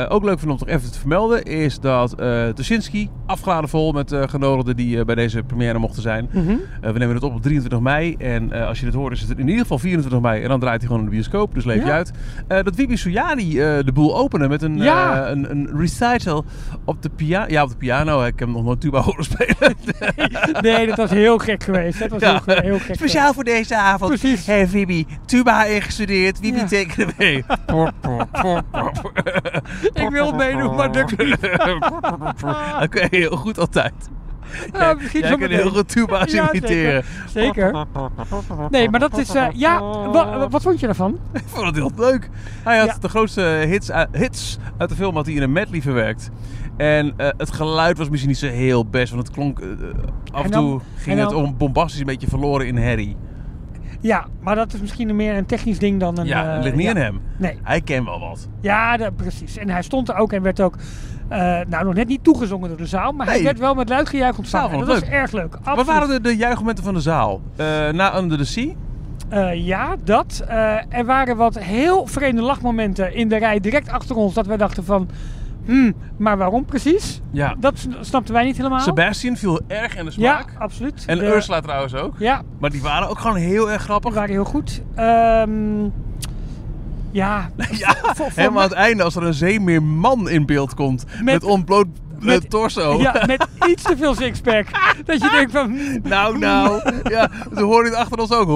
ook 0.10 0.24
leuk 0.24 0.40
vind 0.40 0.52
om 0.52 0.58
toch 0.58 0.68
even 0.68 0.92
te 0.92 1.00
vermelden, 1.00 1.44
is 1.44 1.80
dat 1.80 2.16
Tuschinski 2.54 3.10
afgeladen 3.26 3.70
vol 3.70 3.92
met 3.92 4.16
genodigden 4.26 4.76
die 4.76 5.06
bij 5.06 5.16
deze 5.16 5.44
première 5.44 5.80
mochten 5.80 6.02
zijn. 6.02 6.30
Mhm. 6.32 6.56
We 6.82 7.00
nemen 7.00 7.16
het 7.16 7.24
op 7.24 7.34
op 7.34 7.42
23 7.42 7.80
mei. 7.80 8.16
En 8.16 8.52
als 8.52 8.80
je 8.80 8.86
dit 8.86 8.94
hoort, 8.94 9.14
is 9.14 9.22
het 9.22 9.38
in 9.38 9.48
ieder 9.48 9.62
geval 9.62 9.80
24 9.80 10.22
mei. 10.22 10.44
En 10.44 10.50
dan 10.50 10.60
draait 10.60 10.78
hij 10.80 10.88
gewoon 10.88 11.04
in 11.04 11.10
de 11.10 11.16
bioscoop. 11.16 11.54
Dus 11.54 11.66
leef 11.66 11.84
je 11.84 11.92
uit. 11.92 12.12
Dat 12.48 12.76
Wibi 12.76 12.98
Suyadi 12.98 13.62
eh, 13.62 13.86
de 13.86 13.92
boel 13.92 14.18
openen 14.18 14.50
met 14.50 14.62
een, 14.62 14.80
een, 14.80 15.52
een 15.52 15.70
recital 15.78 16.46
op 16.84 17.02
de 17.02 17.10
piano. 17.10 17.46
Ja, 17.50 17.64
op 17.64 17.70
de 17.70 17.76
piano. 17.76 18.24
Ik 18.24 18.40
heb 18.40 18.48
hem 18.48 18.52
nog 18.52 18.64
nooit 18.64 18.77
tuba 18.78 19.02
horen 19.02 19.24
spelen. 19.24 19.76
Nee, 20.62 20.88
dat 20.88 20.98
was 20.98 21.10
heel 21.10 21.38
gek 21.38 21.64
geweest. 21.64 22.00
Dat 22.00 22.10
was 22.10 22.22
Ja. 22.22 22.42
heel, 22.46 22.56
heel 22.62 22.80
gek 22.80 22.96
Speciaal 22.96 23.34
voor 23.34 23.44
deze 23.44 23.78
avond. 23.78 24.20
Precies. 24.20 24.46
Hey 24.46 24.70
Wibi, 24.70 25.06
tuba 25.26 25.64
ingestudeerd. 25.66 26.40
Wibi 26.40 26.58
Ja. 26.58 26.66
tekenen 26.66 27.14
mee. 27.18 27.38
Ik 29.94 30.10
wil 30.10 30.32
meedoen, 30.34 30.76
maar 30.76 30.92
dat 30.92 31.18
niet. 31.18 31.38
Oké, 32.84 33.08
heel 33.10 33.36
goed 33.38 33.60
altijd. 33.60 33.94
Ja, 34.74 34.94
misschien 34.94 35.22
Jij 35.22 35.36
kan 35.38 35.50
heel 35.50 35.70
goed 35.70 35.90
tuba's 35.90 36.32
Ja, 36.32 36.52
imiteren. 36.54 37.04
Zeker. 37.34 37.86
Nee, 38.70 38.90
maar 38.90 39.00
dat 39.00 39.18
is... 39.18 39.34
eh, 39.34 39.46
ja, 39.54 39.80
wa- 39.82 40.50
wat 40.50 40.62
vond 40.62 40.80
je 40.80 40.86
daarvan? 40.86 41.20
Ik 41.34 41.44
vond 41.46 41.66
het 41.66 41.76
heel 41.76 41.92
leuk. 41.96 42.30
Hij 42.64 42.78
had 42.78 42.88
Ja. 42.88 42.96
de 43.00 43.10
grootste 43.10 43.42
hits, 43.42 43.92
uit- 43.92 44.10
hits 44.12 44.58
uit 44.78 44.90
de 44.90 44.96
film 44.96 45.16
had 45.16 45.26
hij 45.26 45.36
in 45.36 45.42
een 45.42 45.52
medley 45.52 45.82
verwerkt. 45.82 46.30
En 46.78 47.14
eh, 47.18 47.28
het 47.38 47.52
geluid 47.52 47.98
was 47.98 48.10
misschien 48.10 48.30
niet 48.30 48.40
zo 48.40 48.48
heel 48.48 48.86
best, 48.86 49.14
want 49.14 49.28
het 49.28 49.36
klonk... 49.36 49.60
eh, 49.60 49.68
af 50.34 50.44
en, 50.44 50.52
dan- 50.52 50.64
toe 50.64 50.80
ging 50.96 51.16
en 51.18 51.22
het 51.22 51.30
dan- 51.32 51.44
om 51.44 51.58
bombastisch 51.58 52.00
een 52.00 52.06
beetje 52.06 52.28
verloren 52.28 52.68
in 52.68 52.78
herrie. 52.78 53.16
Ja, 54.02 54.26
maar 54.42 54.56
dat 54.56 54.74
is 54.74 54.80
misschien 54.82 55.16
meer 55.16 55.36
een 55.38 55.46
technisch 55.46 55.80
ding 55.80 56.00
dan 56.00 56.18
een... 56.20 56.26
ja, 56.26 56.48
eh, 56.48 56.54
het 56.54 56.64
ligt 56.64 56.76
niet 56.76 56.86
ja. 56.86 56.92
in 56.92 56.98
hem. 56.98 57.22
Nee. 57.38 57.60
Hij 57.64 57.82
kent 57.82 58.06
wel 58.06 58.20
wat. 58.20 58.48
Ja, 58.62 58.98
dat, 58.98 59.16
precies. 59.16 59.58
En 59.58 59.70
hij 59.70 59.82
stond 59.82 60.10
er 60.10 60.16
ook 60.16 60.34
en 60.34 60.42
werd 60.42 60.62
ook... 60.62 60.76
eh, 61.28 61.38
nou, 61.68 61.86
nog 61.86 61.94
net 61.94 62.08
niet 62.08 62.24
toegezongen 62.24 62.68
door 62.70 62.78
de 62.78 62.86
zaal, 62.86 63.12
maar 63.12 63.28
hij 63.28 63.44
werd 63.44 63.60
wel 63.60 63.74
met 63.74 63.90
luid 63.90 64.10
gejuich 64.10 64.38
ontvangen. 64.38 64.80
Dat 64.80 64.88
het 64.88 65.00
was 65.00 65.10
erg 65.10 65.32
leuk. 65.32 65.58
Wat 65.64 65.86
waren 65.86 66.08
de, 66.10 66.22
de 66.22 66.36
juichmomenten 66.36 66.84
van 66.84 66.94
de 66.94 67.00
zaal? 67.02 67.42
Eh, 67.56 67.66
na 67.90 68.18
Under 68.18 68.38
the 68.38 68.46
Sea? 68.46 68.72
Eh, 69.30 69.66
ja, 69.66 69.96
dat. 70.04 70.44
Eh, 70.48 70.76
er 70.90 71.06
waren 71.06 71.38
wat 71.38 71.60
heel 71.60 72.06
vreemde 72.08 72.42
lachmomenten 72.42 73.14
in 73.16 73.28
de 73.30 73.38
rij 73.38 73.60
direct 73.60 73.90
achter 73.90 74.16
ons. 74.16 74.34
Dat 74.34 74.46
wij 74.48 74.58
dachten 74.58 74.84
van, 74.84 75.10
hmm, 75.68 75.94
maar 76.18 76.38
waarom 76.38 76.66
precies? 76.66 77.22
Ja. 77.32 77.56
Dat 77.60 77.78
sn- 77.80 77.96
snapten 78.02 78.34
wij 78.34 78.44
niet 78.44 78.58
helemaal. 78.58 78.80
Sebastian 78.80 79.36
viel 79.36 79.60
erg 79.68 79.96
in 79.98 80.06
de 80.06 80.12
ja, 80.16 80.34
smaak. 80.42 80.56
absoluut. 80.60 81.04
En 81.08 81.18
De- 81.18 81.26
Ursula 81.36 81.62
trouwens 81.62 81.96
ook. 81.96 82.16
Ja, 82.20 82.42
Maar 82.60 82.70
die 82.70 82.82
waren 82.82 83.10
ook 83.10 83.20
gewoon 83.20 83.36
heel 83.38 83.70
erg 83.72 83.78
die 83.78 83.86
grappig. 83.86 84.14
waren 84.14 84.30
heel 84.30 84.46
goed. 84.46 84.82
Ehm, 84.96 85.84
ja, 87.12 87.50
Ja, 87.72 87.96
voor- 88.02 88.16
voor 88.16 88.32
helemaal 88.36 88.62
aan 88.64 88.70
het 88.70 88.78
einde 88.78 89.04
als 89.04 89.16
er 89.16 89.24
een 89.24 89.34
zeemeerman 89.34 90.30
in 90.30 90.46
beeld 90.46 90.74
komt. 90.74 91.06
Met, 91.06 91.24
Met- 91.24 91.44
ontbloot 91.44 91.88
eh, 92.20 92.26
met- 92.26 92.50
torso. 92.50 92.98
ja, 93.02 93.24
met 93.28 93.48
iets 93.68 93.84
te 93.84 93.98
veel 93.98 94.16
sixpack. 94.16 94.66
dat 95.06 95.22
je 95.22 95.30
denkt 95.30 95.52
van, 95.52 95.66
hmm, 95.70 96.00
Nou, 96.04 96.38
nou. 96.38 96.82
Ja, 97.14 97.30
ze 97.56 97.62
horen 97.64 97.86
het 97.86 97.94
achter 97.96 98.20
ons 98.20 98.32
ook. 98.32 98.48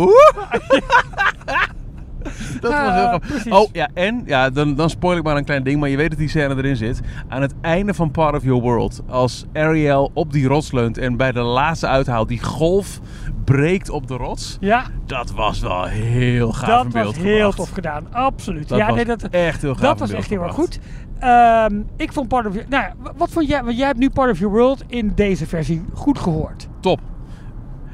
Dat 2.62 2.72
was 2.72 2.82
heel 2.82 2.90
Ja, 2.92 3.08
grappig. 3.08 3.52
Oh, 3.54 3.70
ja, 3.72 3.90
en 3.94 4.22
ja, 4.26 4.50
dan, 4.50 4.76
dan 4.76 4.90
spoil 4.90 5.18
ik 5.18 5.24
maar 5.24 5.38
een 5.38 5.44
klein 5.46 5.64
ding, 5.64 5.80
maar 5.80 5.90
je 5.90 5.98
weet 5.98 6.10
dat 6.10 6.20
die 6.20 6.30
scène 6.30 6.56
erin 6.56 6.76
zit. 6.76 7.00
Aan 7.28 7.42
het 7.42 7.54
einde 7.62 7.94
van 7.94 8.12
Part 8.12 8.36
of 8.36 8.44
Your 8.44 8.62
World, 8.62 9.02
als 9.08 9.46
Ariel 9.54 10.12
op 10.14 10.32
die 10.32 10.48
rots 10.48 10.72
leunt 10.72 10.98
en 10.98 11.18
bij 11.18 11.32
de 11.32 11.40
laatste 11.42 11.88
uithaal 11.88 12.26
die 12.26 12.44
golf 12.44 13.00
breekt 13.46 13.90
op 13.90 14.08
de 14.08 14.16
rots. 14.16 14.58
ja, 14.60 14.84
Dat 15.06 15.32
was 15.32 15.60
wel 15.60 15.84
heel 15.84 16.52
gaaf 16.52 16.70
dat 16.70 16.86
in 16.86 16.92
was 16.92 17.02
beeld 17.02 17.16
heel 17.16 17.34
gebracht. 17.36 17.56
tof 17.58 17.70
gedaan. 17.70 18.08
Absoluut. 18.14 18.68
Dat 18.70 18.78
ja, 18.78 18.86
was 18.88 18.96
nee, 18.96 19.06
dat, 19.06 19.24
echt 19.24 19.62
heel 19.62 19.74
gaaf 19.74 19.82
Dat 19.82 20.00
was 20.00 20.12
echt 20.12 20.30
heel 20.30 20.44
erg 20.44 20.54
goed. 20.54 20.80
Ehm, 21.20 21.82
ik 21.98 22.14
vond 22.14 22.28
Part 22.28 22.46
of 22.46 22.54
Your... 22.54 22.68
Nou, 22.70 22.86
wat 23.18 23.30
vond 23.30 23.48
jij? 23.48 23.64
Want 23.64 23.78
jij 23.78 23.86
hebt 23.88 24.00
nu 24.00 24.10
Part 24.10 24.32
of 24.32 24.40
Your 24.40 24.54
World 24.56 24.84
in 24.88 25.12
deze 25.16 25.48
versie 25.48 25.84
goed 25.94 26.20
gehoord. 26.20 26.68
Top. 26.80 27.00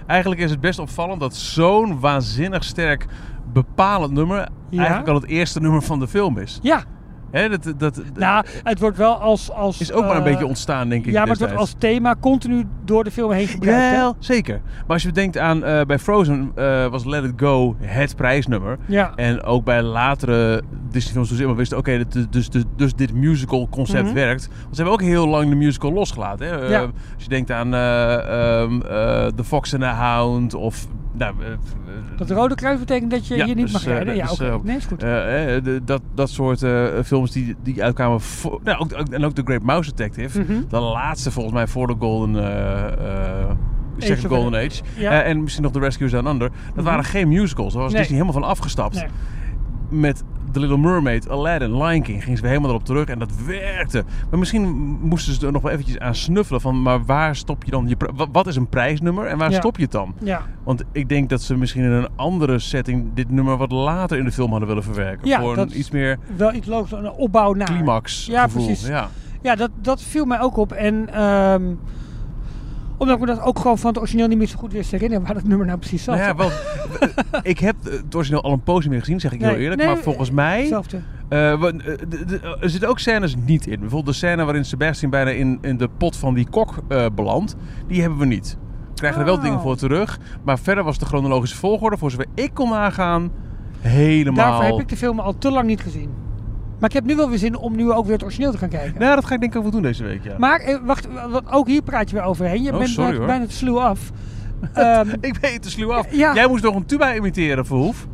Eigenlijk 0.08 0.42
is 0.42 0.50
het 0.52 0.60
best 0.60 0.80
opvallend 0.80 1.20
dat 1.20 1.36
zo'n 1.36 2.00
waanzinnig 2.00 2.64
sterk 2.64 3.06
bepalend 3.66 4.14
nummer 4.14 4.48
eigenlijk 4.72 5.08
al 5.08 5.16
het 5.16 5.26
eerste 5.28 5.60
nummer 5.60 5.82
van 5.82 6.00
de 6.00 6.08
film 6.08 6.38
is. 6.38 6.60
Ja, 6.62 6.84
Hè, 7.32 7.50
dat, 7.50 7.74
dat, 7.78 8.02
nou, 8.16 8.46
het 8.64 8.80
wordt 8.80 8.98
wel 8.98 9.16
als... 9.16 9.52
als 9.52 9.80
is 9.82 9.92
ook 9.92 10.02
maar 10.06 10.12
een 10.16 10.18
eh, 10.18 10.24
beetje 10.32 10.46
ontstaan, 10.46 10.90
denk 10.90 11.06
ik. 11.06 11.12
Ja, 11.12 11.20
maar 11.20 11.30
het 11.30 11.40
wordt 11.40 11.56
als 11.56 11.76
thema 11.78 12.16
continu 12.20 12.64
door 12.86 13.04
de 13.04 13.12
film 13.12 13.32
heen 13.32 13.48
gebruikt. 13.48 13.80
hè? 13.82 13.96
Ja, 13.96 14.14
zeker. 14.20 14.62
Maar 14.64 14.94
als 14.96 15.04
je 15.04 15.12
denkt 15.12 15.38
aan 15.38 15.64
eh, 15.64 15.82
bij 15.82 16.00
Frozen 16.00 16.52
eh, 16.56 16.88
was 16.88 17.06
Let 17.06 17.24
It 17.24 17.34
Go 17.36 17.76
het 17.80 18.16
prijsnummer. 18.16 18.78
Ja. 18.86 19.12
En 19.16 19.44
ook 19.44 19.66
bij 19.66 19.82
latere 19.82 20.62
Disney 20.90 21.14
films 21.14 21.28
toen 21.28 21.38
ze 21.38 21.56
wisten, 21.56 21.78
oké, 21.78 21.98
dit- 21.98 22.28
dus, 22.34 22.50
dus, 22.50 22.64
dus 22.76 22.94
dit 22.96 23.14
musical 23.14 23.68
concept 23.70 24.04
Mhm. 24.06 24.14
werkt. 24.14 24.48
Want 24.48 24.76
ze 24.76 24.82
hebben 24.82 24.94
ook 24.94 25.02
heel 25.10 25.28
lang 25.28 25.50
de 25.50 25.56
musical 25.56 25.94
losgelaten. 25.94 26.48
Hè? 26.48 26.56
Ja. 26.56 26.80
als 26.82 27.24
je 27.24 27.30
denkt 27.30 27.52
aan 27.52 27.74
eh, 27.74 27.80
The 29.36 29.44
Fox 29.44 29.74
and 29.74 29.82
the 29.84 29.90
Hound 29.90 30.54
of... 30.54 30.88
Nou, 31.18 31.36
eh, 31.42 31.52
eh, 31.52 31.58
Dat 32.18 32.30
rode 32.30 32.56
kruis 32.56 32.80
betekent 32.80 33.12
dat 33.12 33.28
je 33.28 33.36
Ja, 33.36 33.46
hier 33.46 33.56
niet 33.56 33.64
dus, 33.64 33.74
mag 33.74 33.86
eh, 33.86 33.94
rijden? 33.94 34.16
Ja, 34.16 34.26
dus, 34.28 34.40
nee, 34.64 34.76
is 34.78 34.86
goed. 34.86 35.00
de- 35.00 35.82
dat, 35.86 36.02
dat 36.16 36.30
soort 36.30 36.60
films 37.06 37.32
die, 37.32 37.56
die 37.64 37.84
uitkwamen 37.84 38.22
voor, 38.22 38.60
nou, 38.64 38.80
ook, 38.80 38.94
ook- 39.00 39.10
en 39.10 39.26
ook 39.26 39.34
The 39.34 39.42
Great 39.46 39.62
Mouse 39.64 39.90
Detective. 39.96 40.40
Mhm. 40.40 40.54
De 40.70 40.80
laatste 40.80 41.32
volgens 41.32 41.54
mij 41.56 41.68
voor 41.68 41.88
de 41.88 41.96
Golden, 42.00 42.36
ik 43.98 44.04
zeg 44.04 44.18
Age 44.18 44.28
Golden 44.28 44.66
Age. 44.66 44.82
Ja. 44.98 45.24
En 45.24 45.42
misschien 45.44 45.64
nog 45.64 45.72
The 45.72 45.80
Rescuers 45.80 46.12
Down 46.12 46.28
Under. 46.28 46.52
Dat 46.76 46.84
waren 46.84 47.04
geen 47.04 47.28
musicals. 47.28 47.74
Daar 47.74 47.82
was 47.82 47.92
Nee. 47.92 48.02
Disney 48.02 48.20
helemaal 48.22 48.42
van 48.42 48.50
afgestapt. 48.50 48.96
Nee. 48.96 49.08
Met 50.02 50.24
The 50.52 50.60
Little 50.60 50.78
Mermaid, 50.78 51.30
Aladdin, 51.30 51.78
Lion 51.78 52.02
King 52.02 52.20
gingen 52.22 52.36
ze 52.38 52.42
weer 52.42 52.52
helemaal 52.52 52.70
erop 52.72 52.86
terug 52.86 53.08
en 53.08 53.20
dat 53.20 53.32
werkte. 53.46 54.04
Maar 54.30 54.40
misschien 54.40 54.64
moesten 55.02 55.34
ze 55.34 55.46
er 55.46 55.52
nog 55.52 55.62
wel 55.62 55.72
eventjes 55.72 56.00
aan 56.00 56.16
snuffelen 56.16 56.62
van, 56.62 56.82
maar 56.82 57.06
waar 57.06 57.36
stop 57.36 57.64
je 57.64 57.72
dan 57.72 57.88
je 57.88 57.96
Wat 58.32 58.48
is 58.48 58.56
een 58.56 58.68
prijsnummer 58.70 59.26
en 59.26 59.38
waar 59.38 59.52
Ja. 59.52 59.58
stop 59.58 59.76
je 59.78 59.84
het 59.84 59.92
dan? 59.92 60.14
Ja, 60.24 60.42
Want 60.64 60.84
ik 60.92 61.10
denk 61.10 61.30
dat 61.30 61.42
ze 61.42 61.56
misschien 61.58 61.84
in 61.84 61.92
een 61.92 62.08
andere 62.16 62.60
setting 62.60 63.06
dit 63.14 63.32
nummer 63.32 63.58
wat 63.58 63.72
later 63.72 64.18
in 64.18 64.24
de 64.26 64.32
film 64.32 64.50
hadden 64.50 64.68
willen 64.68 64.84
verwerken. 64.84 65.28
Ja, 65.28 65.40
Voor 65.40 65.56
dat- 65.56 65.72
een 65.72 65.80
iets 65.80 65.92
meer 65.92 66.20
wel 66.38 66.54
iets 66.54 66.68
logisch, 66.68 66.92
een 66.92 67.12
opbouw 67.12 67.54
naar. 67.54 67.68
climax 67.68 68.26
Ja, 68.26 68.44
gevoel. 68.44 68.66
precies. 68.66 68.88
Ja. 68.88 69.10
Ja, 69.42 69.56
dat, 69.56 69.70
dat 69.82 70.02
viel 70.02 70.26
mij 70.26 70.40
ook 70.42 70.58
op. 70.58 70.72
En 70.72 71.14
ehm, 71.14 71.64
omdat 72.98 73.16
ik 73.16 73.22
me 73.22 73.28
dat 73.28 73.42
ook 73.42 73.60
gewoon 73.60 73.78
van 73.78 73.90
het 73.90 74.00
origineel 74.00 74.28
niet 74.28 74.38
meer 74.38 74.48
zo 74.48 74.58
goed 74.58 74.72
wist 74.72 74.92
herinneren 74.92 75.26
waar 75.26 75.34
dat 75.34 75.44
nummer 75.44 75.66
nou 75.68 75.80
precies 75.80 76.04
zat. 76.04 76.16
Nou 76.16 76.28
ja, 76.28 76.36
wel, 76.36 76.50
ik 77.42 77.60
heb 77.60 77.76
het 77.84 78.16
origineel 78.16 78.44
al 78.44 78.52
een 78.52 78.64
poos 78.64 78.82
niet 78.82 78.90
meer 78.90 79.00
gezien, 79.00 79.20
zeg 79.20 79.32
ik 79.32 79.42
heel 79.42 79.56
eerlijk. 79.56 79.82
nee, 79.82 79.88
maar 79.90 79.98
volgens 79.98 80.32
mij 80.32 80.60
Hetzelfde. 80.60 81.00
Eh, 81.30 81.52
eh, 81.52 81.64
er 82.62 82.70
zitten 82.70 82.90
ook 82.90 83.00
scènes 83.00 83.36
niet 83.46 83.68
in. 83.68 83.80
Bijvoorbeeld 83.80 84.06
de 84.06 84.14
scène 84.14 84.44
waarin 84.44 84.66
Sebastian 84.66 85.12
bijna 85.12 85.30
in, 85.30 85.58
in 85.62 85.78
de 85.78 85.90
pot 85.98 86.16
van 86.18 86.34
die 86.34 86.50
kok 86.50 86.78
eh, 86.88 87.06
belandt. 87.16 87.56
Die 87.88 88.02
hebben 88.02 88.20
we 88.20 88.26
niet. 88.26 88.58
We 88.88 88.94
krijgen 88.94 89.20
er 89.20 89.26
wel 89.26 89.36
Oh. 89.36 89.44
dingen 89.44 89.60
voor 89.60 89.76
terug. 89.78 90.20
Maar 90.44 90.60
verder 90.60 90.84
was 90.84 90.98
de 90.98 91.06
chronologische 91.06 91.56
volgorde, 91.58 91.98
voor 91.98 92.12
zover 92.12 92.26
ik 92.34 92.54
kon 92.54 92.70
nagaan, 92.70 93.32
helemaal... 93.80 94.46
Daarvoor 94.46 94.64
heb 94.64 94.80
ik 94.80 94.90
de 94.90 94.98
film 94.98 95.20
al 95.20 95.38
te 95.38 95.52
lang 95.52 95.68
niet 95.68 95.82
gezien. 95.82 96.10
Maar 96.80 96.90
ik 96.90 96.96
heb 96.96 97.06
nu 97.06 97.16
wel 97.16 97.30
weer 97.30 97.38
zin 97.38 97.58
om 97.58 97.76
nu 97.76 97.92
ook 97.92 98.04
weer 98.06 98.14
het 98.14 98.24
origineel 98.24 98.52
te 98.52 98.58
gaan 98.58 98.70
kijken. 98.70 99.00
Nou, 99.00 99.16
dat 99.16 99.26
ga 99.26 99.34
ik 99.34 99.40
denk 99.40 99.52
ik 99.52 99.58
ook 99.58 99.64
wel 99.64 99.72
doen 99.72 99.82
deze 99.82 100.04
week, 100.04 100.24
ja. 100.24 100.36
Maar 100.38 100.60
eh, 100.60 100.78
wacht, 100.84 101.08
want 101.32 101.52
ook 101.52 101.68
hier 101.68 101.82
praat 101.82 102.10
je 102.10 102.16
weer 102.16 102.26
overheen. 102.26 102.64
Je 102.64 102.72
Oh, 102.72 102.78
bent 102.78 102.90
sorry, 102.90 103.04
bijna, 103.04 103.18
hoor. 103.18 103.28
bijna 103.28 103.46
te 103.46 103.54
sluw 103.54 103.80
af. 103.80 104.00
Ehm, 104.74 105.10
ik 105.22 105.38
weet 105.42 105.62
te 105.62 105.70
sluw 105.70 105.94
af. 105.94 106.06
Ja. 106.12 106.34
Jij 106.34 106.48
moest 106.48 106.64
nog 106.64 106.76
een 106.76 106.86
tuba 106.86 107.16
imiteren, 107.16 107.66
Verhoef. 107.66 108.08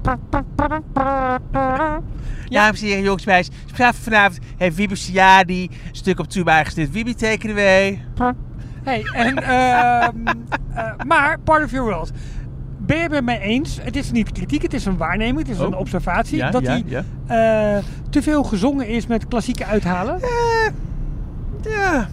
Dames 2.49 2.82
en 2.82 2.88
heren, 2.88 3.03
jongens, 3.03 3.26
meisjes. 3.26 3.55
Voor 3.74 3.93
vanavond 3.93 4.39
heeft 4.57 4.76
Wiebe 4.76 4.95
Siadi 4.95 5.64
een 5.64 5.70
stuk 5.91 6.20
op 6.20 6.28
tuba 6.28 6.64
gestuurd. 6.64 6.91
Wiebe, 6.91 7.09
it 7.09 7.49
away. 7.49 8.03
hey, 8.84 9.03
en, 9.14 9.38
ehm, 9.43 10.16
eh, 10.74 10.91
maar 11.07 11.39
Part 11.39 11.64
of 11.64 11.72
Your 11.72 11.89
World. 11.89 12.11
Ben 12.86 12.96
je 12.98 13.02
het 13.04 13.12
met 13.12 13.24
mij 13.24 13.40
eens? 13.40 13.80
Het 13.82 13.96
is 13.96 14.12
niet 14.12 14.32
kritiek, 14.32 14.62
het 14.62 14.74
is 14.74 14.86
een 14.86 14.98
waarneming, 14.98 15.38
het 15.38 15.50
is 15.50 15.60
een 15.60 15.74
Oh. 15.74 15.80
observatie. 15.80 16.38
Ja, 16.38 16.52
dat 16.52 16.62
ja, 16.62 16.70
hij 16.72 16.84
ja. 16.86 17.04
eh, 17.78 17.84
te 18.10 18.22
veel 18.22 18.44
gezongen 18.44 18.88
is 18.88 19.08
met 19.08 19.28
klassieke 19.28 19.66
uithalen. 19.66 20.20
Ja. 21.62 22.08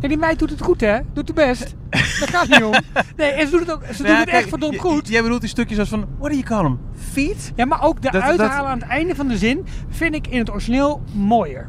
En 0.00 0.08
die 0.08 0.18
meid 0.18 0.38
doet 0.38 0.50
het 0.50 0.60
goed, 0.62 0.80
hè? 0.80 0.98
Doet 1.12 1.26
het 1.28 1.36
best. 1.36 1.74
Daar 1.90 2.28
gaat 2.28 2.48
niet 2.48 2.62
om. 2.64 2.72
Nee, 3.16 3.30
en 3.30 3.44
ze 3.46 3.50
doet 3.50 3.60
het, 3.60 3.70
ook, 3.72 3.82
ze 3.94 4.02
doet 4.02 4.16
het 4.18 4.28
echt 4.28 4.48
verdomd 4.48 4.76
goed. 4.78 5.08
Jij 5.08 5.22
bedoelt 5.22 5.40
die 5.40 5.50
stukjes 5.50 5.78
als 5.78 5.88
van, 5.88 6.04
what 6.18 6.30
do 6.30 6.36
you 6.36 6.42
call 6.42 6.62
them? 6.62 6.78
Feet? 7.12 7.52
Ja, 7.56 7.64
maar 7.64 7.82
ook 7.82 7.94
de 7.94 8.00
Dat- 8.10 8.12
dat- 8.12 8.22
uithalen 8.22 8.70
aan 8.70 8.78
het 8.80 8.88
einde 8.88 9.14
van 9.14 9.28
de 9.28 9.36
zin 9.38 9.64
vind 9.88 10.14
ik 10.14 10.26
in 10.26 10.38
het 10.38 10.50
origineel 10.50 11.02
mooier. 11.12 11.68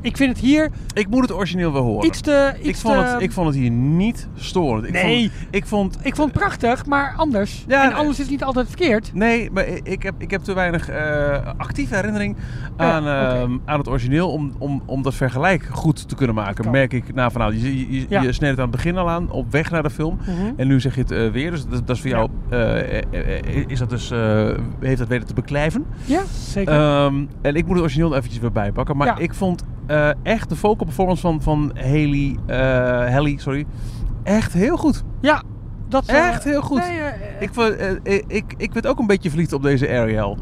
Ik 0.00 0.16
vind 0.16 0.30
het 0.36 0.38
hier 0.46 0.70
Ik 0.94 1.08
moet 1.10 1.20
het 1.22 1.32
origineel 1.32 1.72
wel 1.72 1.82
horen. 1.82 2.06
iets 2.06 2.20
te... 2.20 2.54
Iets 2.58 2.68
ik, 2.68 2.76
vond 2.76 2.94
te- 2.96 3.00
het, 3.12 3.20
ik 3.22 3.32
vond 3.32 3.46
het 3.46 3.56
hier 3.56 3.70
niet 3.70 4.28
storend. 4.34 4.86
Ik 4.86 4.92
Nee. 4.92 5.30
Vond, 5.30 5.46
ik 5.50 5.66
vond... 5.66 5.98
ik 6.02 6.16
vond 6.16 6.28
het 6.30 6.38
prachtig, 6.38 6.86
maar 6.86 7.14
anders. 7.16 7.64
Ja, 7.68 7.82
en 7.82 7.88
nee. 7.88 7.98
anders 7.98 8.20
is 8.20 8.28
niet 8.28 8.42
altijd 8.44 8.66
verkeerd. 8.68 9.10
Nee, 9.14 9.50
maar 9.50 9.66
ik 9.82 10.02
heb, 10.02 10.14
ik 10.18 10.30
heb 10.30 10.40
te 10.42 10.54
weinig 10.54 10.88
eh, 10.88 11.36
actieve 11.56 11.94
herinnering 11.94 12.36
aan, 12.76 13.06
ehm, 13.06 13.52
aan 13.64 13.78
het 13.78 13.88
origineel 13.88 14.30
om, 14.30 14.52
om, 14.58 14.82
om 14.86 15.02
dat 15.02 15.14
vergelijk 15.14 15.64
goed 15.70 16.08
te 16.08 16.14
kunnen 16.14 16.34
maken. 16.34 16.70
Merk 16.70 16.92
ik 16.92 17.14
na 17.14 17.30
vanuit. 17.30 17.60
Je, 17.62 17.78
je, 17.78 18.00
je, 18.00 18.06
Ja. 18.08 18.22
je 18.22 18.32
sneed 18.32 18.50
het 18.50 18.58
aan 18.58 18.66
het 18.66 18.74
begin 18.76 18.96
al 18.96 19.10
aan, 19.10 19.30
op 19.30 19.50
weg 19.52 19.70
naar 19.70 19.82
de 19.82 19.90
film. 19.90 20.18
Mhm. 20.20 20.30
En 20.56 20.66
nu 20.68 20.80
zeg 20.80 20.94
je 20.94 21.00
het 21.00 21.10
eh, 21.10 21.30
weer. 21.30 21.50
Dus 21.50 21.66
dat, 21.66 21.86
dat 21.86 21.96
is 21.96 22.02
voor 22.02 22.10
jou. 22.10 22.28
eh, 22.50 22.78
eh, 22.98 23.02
eh, 23.12 23.64
is 23.66 23.78
dat 23.78 23.90
dus, 23.90 24.10
eh, 24.10 24.48
heeft 24.80 24.98
dat 24.98 25.08
weten 25.08 25.26
te 25.26 25.34
beklijven? 25.34 25.84
Ja, 26.04 26.22
zeker. 26.38 26.72
Ehm, 26.74 27.14
en 27.42 27.54
ik 27.54 27.64
moet 27.66 27.74
het 27.74 27.82
origineel 27.84 28.16
eventjes 28.16 28.40
weer 28.40 28.52
bijpakken. 28.52 28.96
Maar 28.96 29.06
Ja. 29.06 29.16
ik 29.18 29.34
vond 29.34 29.64
eh, 29.88 30.10
echt 30.22 30.48
de 30.48 30.56
vocal 30.56 30.84
performance 30.86 31.22
van, 31.22 31.42
van 31.42 31.70
Haley, 31.74 32.36
eh 32.46 32.56
Haley, 33.12 33.36
sorry, 33.38 33.66
echt 34.22 34.52
heel 34.52 34.76
goed. 34.76 35.04
ja, 35.20 35.42
dat... 35.88 36.06
Echt 36.06 36.44
heel 36.44 36.62
goed. 36.62 36.78
Nee, 36.78 37.00
eh, 37.00 38.14
Ik, 38.14 38.24
ik, 38.26 38.54
ik, 38.56 38.72
werd 38.72 38.86
ook 38.86 38.98
een 38.98 39.06
beetje 39.06 39.28
verliefd 39.30 39.52
op 39.52 39.62
deze 39.62 39.88
Ariel. 39.88 40.38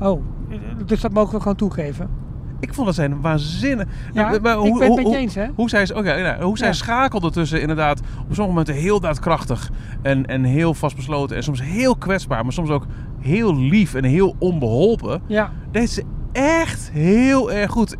Oh, 0.00 0.22
dus 0.86 1.00
dat 1.00 1.12
mogen 1.12 1.34
we 1.34 1.40
gewoon 1.40 1.56
toegeven. 1.56 2.08
Ik 2.60 2.74
vond 2.74 2.86
dat 2.86 2.94
zijn 2.94 3.20
waanzinnig. 3.20 3.86
Ja, 4.12 4.22
Maar- 4.22 4.34
ik 4.34 4.58
hoe- 4.58 4.78
ben 4.78 4.88
het 4.92 4.96
met 5.02 5.12
je 5.12 5.16
eens, 5.16 5.34
hè? 5.34 5.46
Hoe 5.54 5.68
zij, 5.68 5.94
oké, 5.94 6.12
ja, 6.14 6.40
hoe 6.40 6.58
zij 6.58 6.66
Ja. 6.66 6.72
schakelde 6.72 7.30
tussen 7.30 7.60
inderdaad 7.60 8.00
op 8.00 8.06
sommige 8.34 8.46
momenten 8.48 8.74
heel 8.74 9.00
daadkrachtig 9.00 9.70
en, 10.02 10.26
en 10.26 10.44
heel 10.44 10.74
vastbesloten 10.74 11.36
en 11.36 11.42
soms 11.42 11.62
heel 11.62 11.96
kwetsbaar, 11.96 12.42
maar 12.42 12.52
soms 12.52 12.70
ook 12.70 12.86
heel 13.20 13.56
lief 13.56 13.94
en 13.94 14.04
heel 14.04 14.34
onbeholpen. 14.38 15.22
Ja. 15.26 15.50
Deed 15.70 15.90
ze 15.90 16.04
echt 16.32 16.90
heel 16.92 17.52
erg 17.52 17.70
goed. 17.70 17.96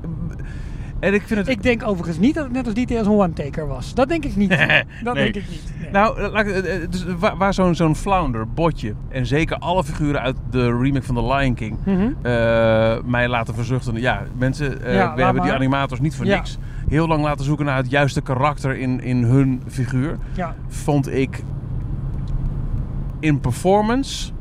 En 1.01 1.15
ik 1.15 1.23
vind 1.23 1.41
het... 1.41 1.49
Ik 1.49 1.63
denk 1.63 1.87
overigens 1.87 2.19
niet 2.19 2.35
dat 2.35 2.45
het 2.45 2.53
net 2.53 2.65
als 2.67 2.75
DT 2.75 2.97
als 2.97 3.07
een 3.07 3.13
one-taker 3.13 3.67
was. 3.67 3.95
Dat 3.95 4.09
denk 4.09 4.25
ik 4.25 4.37
niet. 4.37 4.51
dat 5.05 5.15
Nee. 5.15 5.33
denk 5.33 5.45
ik 5.45 5.51
niet. 5.51 5.73
Nee. 5.81 5.91
Nou, 5.91 6.19
eh, 6.21 6.75
eh, 6.83 6.91
dus 6.91 7.05
waar, 7.39 7.55
zo'n 7.55 7.75
zo'n 7.75 7.97
flounder, 7.97 8.49
botje 8.53 8.95
en 9.09 9.27
zeker 9.27 9.57
alle 9.57 9.85
figuren 9.85 10.21
uit 10.21 10.37
de 10.51 10.67
remake 10.79 11.03
van 11.03 11.15
The 11.15 11.35
Lion 11.35 11.55
King 11.55 11.77
Mhm. 11.85 12.01
eh, 12.23 12.97
mij 13.05 13.29
laten 13.29 13.55
verzuchten. 13.55 14.01
Ja, 14.01 14.23
mensen, 14.39 14.79
Ja, 14.93 15.15
we 15.15 15.23
hebben 15.25 15.43
die 15.43 15.53
animators 15.53 16.01
niet 16.01 16.15
voor 16.17 16.27
Ja. 16.27 16.37
niks 16.37 16.59
heel 16.89 17.07
lang 17.09 17.23
laten 17.23 17.45
zoeken 17.45 17.65
naar 17.67 17.77
het 17.77 17.91
juiste 17.91 18.21
karakter 18.21 18.77
in, 18.77 19.01
in 19.03 19.23
hun 19.23 19.63
figuur. 19.69 20.19
Ja. 20.35 20.55
Vond 20.69 21.13
ik 21.13 21.43
in 23.21 23.41
performance 23.41 24.33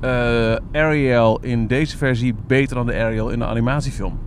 eh, 0.00 0.56
Ariel 0.72 1.38
in 1.40 1.66
deze 1.66 1.96
versie 1.96 2.34
beter 2.46 2.76
dan 2.76 2.86
de 2.86 2.94
Ariel 2.94 3.30
in 3.30 3.38
de 3.38 3.46
animatiefilm. 3.46 4.18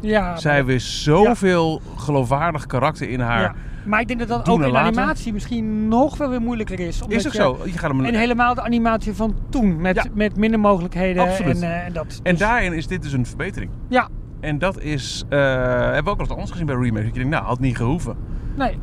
Ja, 0.00 0.36
Zij 0.36 0.64
wist 0.64 0.86
zoveel 1.02 1.80
geloofwaardig 1.96 2.66
karakter 2.66 3.08
in 3.08 3.20
haar. 3.20 3.40
ja. 3.40 3.54
Maar 3.86 4.00
ik 4.00 4.06
denk 4.08 4.18
dat 4.18 4.28
dat 4.28 4.48
ook 4.48 4.62
in 4.62 4.76
animatie 4.76 5.32
misschien 5.32 5.88
nog 5.88 6.16
wel 6.16 6.28
weer 6.30 6.40
moeilijker 6.40 6.80
is. 6.80 7.02
omdat 7.02 7.18
Is 7.18 7.26
ook 7.26 7.32
je- 7.32 7.38
zo. 7.38 7.58
Je 7.64 7.78
gaat 7.78 7.90
hem 7.90 8.04
En 8.04 8.14
helemaal 8.14 8.54
de 8.54 8.62
animatie 8.62 9.14
van 9.14 9.34
toen. 9.50 9.80
Met, 9.80 9.94
Ja. 9.96 10.04
met 10.14 10.36
minder 10.36 10.60
mogelijkheden. 10.60 11.22
Absoluut. 11.22 11.60
En, 11.62 11.84
eh, 11.86 11.92
dat. 11.92 12.20
En 12.22 12.30
Dus- 12.30 12.40
daarin 12.40 12.72
is 12.72 12.86
dit 12.86 13.02
dus 13.02 13.12
een 13.12 13.26
verbetering. 13.26 13.70
Ja, 13.88 14.08
En 14.40 14.58
dat 14.58 14.80
is, 14.80 15.24
eh, 15.28 15.38
hebben 15.38 15.92
we 16.04 16.10
ook 16.10 16.16
wel 16.16 16.18
eens 16.18 16.30
anders 16.30 16.50
gezien 16.50 16.66
bij 16.66 16.74
remakes. 16.74 17.04
Dat 17.04 17.14
je 17.14 17.20
denkt, 17.20 17.34
nou, 17.36 17.44
had 17.44 17.60
niet 17.60 17.76
gehoeven. 17.76 18.16
nee. 18.56 18.78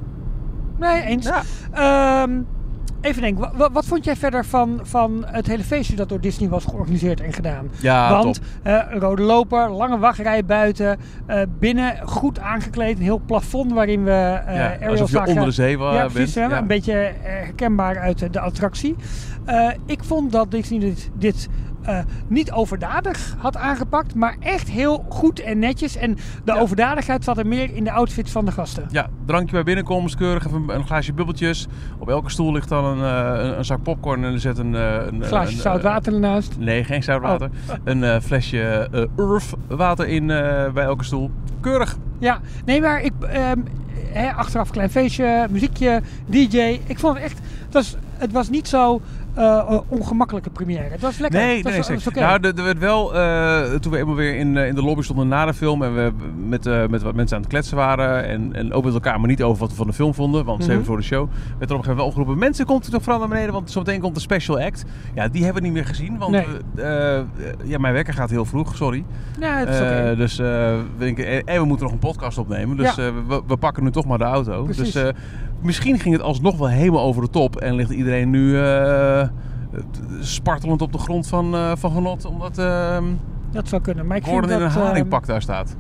Nee, 0.80 1.02
eens. 1.02 1.26
Ja. 1.28 1.42
Ehm, 2.24 2.42
even 3.02 3.22
denken, 3.22 3.42
wa- 3.42 3.52
wa- 3.58 3.72
wat 3.72 3.86
vond 3.86 4.06
jij 4.06 4.16
verder 4.16 4.46
van, 4.46 4.80
van 4.84 5.24
het 5.28 5.48
hele 5.48 5.64
feestje 5.64 5.96
dat 5.96 6.10
door 6.10 6.20
Disney 6.22 6.50
was 6.50 6.66
georganiseerd 6.66 7.22
en 7.22 7.34
gedaan? 7.34 7.70
Ja, 7.82 8.10
Want 8.24 8.40
een 8.64 9.00
rode 9.00 9.22
loper, 9.22 9.70
lange 9.72 9.98
wachtrij 9.98 10.46
buiten, 10.46 10.98
eh, 11.26 11.42
binnen 11.60 11.98
goed 12.08 12.40
aangekleed, 12.40 12.98
een 12.98 13.04
heel 13.04 13.22
plafond 13.26 13.74
waarin 13.74 14.04
we 14.04 14.12
eh 14.46 14.56
ja, 14.56 14.88
alsof 14.88 15.12
je 15.12 15.26
onder 15.28 15.46
de 15.46 15.52
zee 15.52 15.78
wa- 15.78 15.94
ja, 15.94 16.06
precies. 16.08 16.34
Ja. 16.34 16.58
Een 16.58 16.68
beetje 16.68 17.12
herkenbaar 17.22 18.00
uit 18.00 18.34
de 18.34 18.40
attractie. 18.40 18.96
Ik 19.86 20.04
vond 20.04 20.32
dat 20.32 20.52
Disney 20.52 20.80
dit, 20.80 21.10
dit 21.18 21.48
eh, 21.86 22.00
niet 22.28 22.52
overdadig 22.52 23.36
had 23.38 23.58
aangepakt, 23.58 24.16
maar 24.16 24.36
echt 24.40 24.70
heel 24.70 25.06
goed 25.10 25.40
en 25.40 25.60
netjes. 25.60 25.96
En 25.96 26.16
de 26.16 26.22
Ja. 26.54 26.60
overdadigheid 26.60 27.24
zat 27.24 27.38
er 27.38 27.48
meer 27.48 27.76
in 27.76 27.84
de 27.84 27.92
outfits 27.92 28.32
van 28.32 28.46
de 28.46 28.52
gasten. 28.52 28.86
Ja, 28.92 29.08
drankje 29.26 29.52
bij 29.52 29.64
binnenkomst, 29.64 30.16
keurig 30.16 30.46
even 30.48 30.64
een, 30.68 30.86
glaasje 30.86 31.14
bubbeltjes. 31.14 31.68
Op 31.98 32.10
elke 32.10 32.30
stoel 32.30 32.52
ligt 32.52 32.70
dan 32.70 32.86
een, 32.86 33.04
eh, 33.38 33.44
een, 33.44 33.58
een 33.58 33.66
zak 33.66 33.84
popcorn 33.84 34.24
en 34.24 34.34
er 34.34 34.40
zit 34.40 34.58
een... 34.58 34.76
eh, 34.76 34.96
een 35.06 35.24
glaasje 35.24 35.56
een, 35.56 35.62
zout 35.62 35.82
water 35.82 36.14
ernaast. 36.14 36.58
Nee, 36.60 36.84
geen 36.84 37.04
zout 37.04 37.22
water. 37.22 37.50
Een 37.84 38.22
flesje 38.22 38.90
Urf 39.18 39.54
water 39.68 40.08
in 40.08 40.28
bij 40.74 40.84
elke 40.84 41.04
stoel. 41.04 41.32
Keurig. 41.60 41.98
Ja, 42.20 42.40
nee, 42.66 42.82
maar 42.82 43.02
ik, 43.02 43.12
ehm, 43.22 43.60
achteraf 44.36 44.68
een 44.68 44.74
klein 44.74 44.90
feestje, 44.90 45.48
muziekje, 45.50 46.02
DJ. 46.26 46.80
Ik 46.86 47.00
vond 47.00 47.16
het 47.16 47.24
echt, 47.24 47.40
het 47.66 47.74
was, 47.74 47.96
het 48.18 48.32
was 48.32 48.50
niet 48.50 48.68
zo 48.68 49.02
eh, 49.36 49.58
eh, 49.58 49.80
ongemakkelijke 49.88 50.50
première. 50.50 50.90
Het 50.90 51.02
was 51.02 51.18
lekker. 51.18 51.40
Nee, 51.40 51.64
was, 51.64 51.72
nee, 51.72 51.98
was. 51.98 52.14
Nou, 52.14 52.40
er, 52.42 52.58
er 52.58 52.64
werd 52.64 52.80
wel, 52.80 53.16
eh, 53.16 53.74
toen 53.74 53.92
we 53.92 53.98
eenmaal 53.98 54.16
weer 54.16 54.36
in, 54.36 54.58
in 54.58 54.76
de 54.76 54.82
lobby 54.84 55.02
stonden 55.02 55.28
na 55.28 55.46
de 55.46 55.54
film 55.54 55.84
en 55.84 55.96
we 55.96 56.12
met, 56.48 56.90
met 56.90 57.02
wat 57.02 57.16
mensen 57.16 57.36
aan 57.36 57.42
het 57.44 57.52
kletsen 57.52 57.78
waren 57.78 58.26
en, 58.28 58.54
en 58.54 58.74
ook 58.74 58.84
met 58.84 58.94
elkaar, 58.94 59.20
maar 59.20 59.30
niet 59.30 59.44
over 59.44 59.60
wat 59.60 59.70
we 59.70 59.76
van 59.76 59.88
de 59.88 59.94
film 59.94 60.14
vonden, 60.14 60.46
want 60.46 60.54
Mhm. 60.58 60.62
ze 60.66 60.70
hebben 60.70 60.88
voor 60.88 60.98
de 60.98 61.04
show, 61.04 61.28
werd 61.30 61.36
er 61.42 61.48
op 61.48 61.62
een 61.62 61.68
gegeven 61.68 61.80
moment 61.88 61.98
wel 61.98 62.06
opgeroepen, 62.06 62.38
mensen 62.38 62.66
komt 62.66 62.88
u 62.88 62.92
toch 62.92 63.02
vooral 63.04 63.20
naar 63.20 63.30
beneden, 63.30 63.54
want 63.54 63.72
zometeen 63.72 64.00
komt 64.00 64.16
de 64.16 64.22
special 64.22 64.60
act. 64.60 64.84
Ja, 65.16 65.28
die 65.28 65.44
hebben 65.44 65.62
we 65.62 65.68
niet 65.68 65.78
meer 65.78 65.86
gezien, 65.86 66.18
want 66.18 66.32
Nee. 66.32 66.46
ja, 67.64 67.78
mijn 67.80 67.94
wekker 67.94 68.14
gaat 68.14 68.30
heel 68.30 68.46
vroeg, 68.46 68.76
sorry. 68.76 69.04
ja, 69.40 69.58
het 69.58 69.70
is 69.70 69.76
oké. 69.80 69.90
Eh, 69.90 70.18
dus 70.18 70.38
we 70.38 70.80
denken, 70.98 71.28
en, 71.28 71.44
en 71.44 71.60
we 71.62 71.66
moeten 71.66 71.86
nog 71.86 71.94
een 71.94 72.00
podcast 72.00 72.38
opnemen. 72.38 72.78
Dus 72.78 72.96
Ja. 72.96 73.12
we, 73.28 73.42
we 73.48 73.58
pakken 73.58 73.84
nu 73.84 73.92
toch 73.92 74.06
maar 74.06 74.18
de 74.18 74.24
auto. 74.24 74.64
Precies. 74.64 74.92
Dus 74.94 75.12
misschien 75.66 76.00
ging 76.00 76.14
het 76.14 76.24
alsnog 76.24 76.58
wel 76.58 76.70
helemaal 76.70 77.04
over 77.04 77.22
de 77.22 77.30
top. 77.30 77.56
En 77.56 77.76
ligt 77.76 77.90
iedereen 77.90 78.30
nu 78.30 78.60
eh, 78.60 79.28
spartelend 80.20 80.82
op 80.82 80.92
de 80.92 80.98
grond 80.98 81.28
van, 81.28 81.56
eh, 81.56 81.72
van 81.76 81.92
genot. 81.92 82.26
Omdat 82.26 82.58
eh 82.58 82.98
dat 83.56 83.68
zou 83.68 83.82
kunnen. 83.82 84.08
Maar 84.08 84.18
ik 84.18 84.24
Gordon 84.24 84.52
in 84.52 84.60
dat, 84.60 84.70
een 84.70 84.76
ehm, 84.76 84.86
haringpak 84.86 85.26
daar 85.26 85.42
staat. 85.42 85.76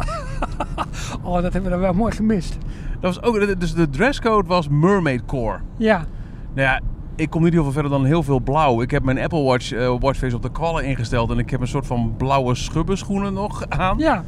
oh, 1.23 1.33
dat 1.33 1.43
hebben 1.43 1.63
we 1.63 1.69
dan 1.69 1.79
wel 1.79 1.93
mooi 1.93 2.11
gemist. 2.11 2.57
Dat 2.99 3.15
was 3.15 3.21
ook, 3.21 3.59
dus 3.59 3.73
de 3.73 3.89
dresscode 3.89 4.47
was 4.47 4.67
Mermaid 4.69 5.25
Core. 5.25 5.59
Ja, 5.77 6.05
Nou 6.53 6.67
ja, 6.67 6.79
ik 7.15 7.29
kom 7.29 7.43
niet 7.43 7.53
heel 7.53 7.63
veel 7.63 7.71
verder 7.71 7.91
dan 7.91 8.05
heel 8.05 8.23
veel 8.23 8.39
blauw. 8.39 8.81
Ik 8.81 8.91
heb 8.91 9.03
mijn 9.03 9.19
Apple 9.19 9.43
Watch 9.43 9.71
eh, 9.71 9.95
watchface 9.99 10.35
op 10.35 10.41
de 10.41 10.51
kwallen 10.51 10.85
ingesteld. 10.85 11.29
En 11.29 11.37
ik 11.37 11.49
heb 11.49 11.61
een 11.61 11.67
soort 11.67 11.87
van 11.87 12.13
blauwe 12.17 12.55
schubbenschoenen 12.55 13.33
nog 13.33 13.69
aan. 13.69 13.97
ja. 13.97 14.23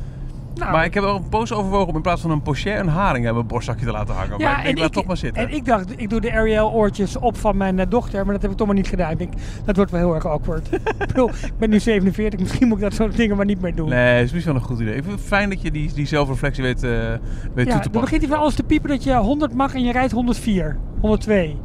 Nou, 0.58 0.72
Maar 0.72 0.86
ik 0.86 0.94
heb 0.94 1.04
wel 1.04 1.16
een 1.16 1.30
poos 1.30 1.54
overwogen 1.54 1.88
om 1.88 1.96
in 1.96 2.02
plaats 2.02 2.22
van 2.22 2.32
een 2.32 2.42
pochet 2.42 2.80
een 2.80 2.88
haring 2.88 3.28
in 3.28 3.34
mijn 3.34 3.48
borstzakje 3.48 3.86
te 3.86 3.92
laten 3.92 4.16
hangen. 4.16 4.42
maar 4.42 4.58
ik 4.60 4.64
denk, 4.66 4.78
laat 4.78 4.94
toch 4.94 5.06
maar 5.06 5.18
zitten. 5.18 5.48
En 5.48 5.54
ik 5.56 5.66
dacht, 5.66 5.94
ik 6.02 6.10
doe 6.10 6.22
de 6.22 6.32
Ariel 6.34 6.72
oortjes 6.72 7.18
op 7.18 7.38
van 7.38 7.58
mijn 7.58 7.80
eh, 7.80 7.86
dochter, 7.90 8.24
maar 8.24 8.34
dat 8.34 8.42
heb 8.42 8.52
ik 8.52 8.58
toch 8.58 8.68
maar 8.68 8.76
niet 8.76 8.88
gedaan. 8.88 9.12
Ik 9.12 9.18
denk, 9.18 9.34
dat 9.66 9.76
wordt 9.76 9.92
wel 9.92 10.00
heel 10.00 10.16
erg 10.16 10.26
awkward. 10.26 10.70
ik 10.74 11.08
bedoel, 11.08 11.30
ik 11.30 11.58
ben 11.58 11.70
nu 11.70 11.80
47, 11.80 12.40
misschien 12.40 12.68
moet 12.68 12.78
ik 12.78 12.84
dat 12.84 12.94
soort 12.94 13.16
dingen 13.18 13.36
maar 13.36 13.46
niet 13.46 13.62
meer 13.62 13.76
doen. 13.76 13.90
Nee, 13.90 14.24
is 14.24 14.32
misschien 14.32 14.54
wel 14.54 14.62
een 14.62 14.68
goed 14.68 14.80
idee. 14.80 14.96
Ik 14.96 15.04
vind 15.04 15.16
het 15.16 15.28
fijn 15.28 15.50
dat 15.50 15.62
je 15.62 15.72
die, 15.72 15.94
die 15.94 16.06
zelfreflectie 16.08 16.64
weet, 16.64 16.84
eh, 16.84 16.90
weet 16.90 16.98
ja, 17.00 17.14
toe 17.14 17.54
te 17.54 17.64
dan 17.64 17.80
passen. 17.80 17.92
begint 17.92 18.22
hij 18.22 18.30
van 18.30 18.40
alles 18.40 18.56
te 18.56 18.64
piepen 18.64 18.90
dat 18.90 19.04
je 19.04 19.16
100 19.16 19.54
mag 19.54 19.74
en 19.74 19.84
je 19.84 19.92
rijdt 19.92 20.12
104, 20.12 20.78
102. 21.00 21.56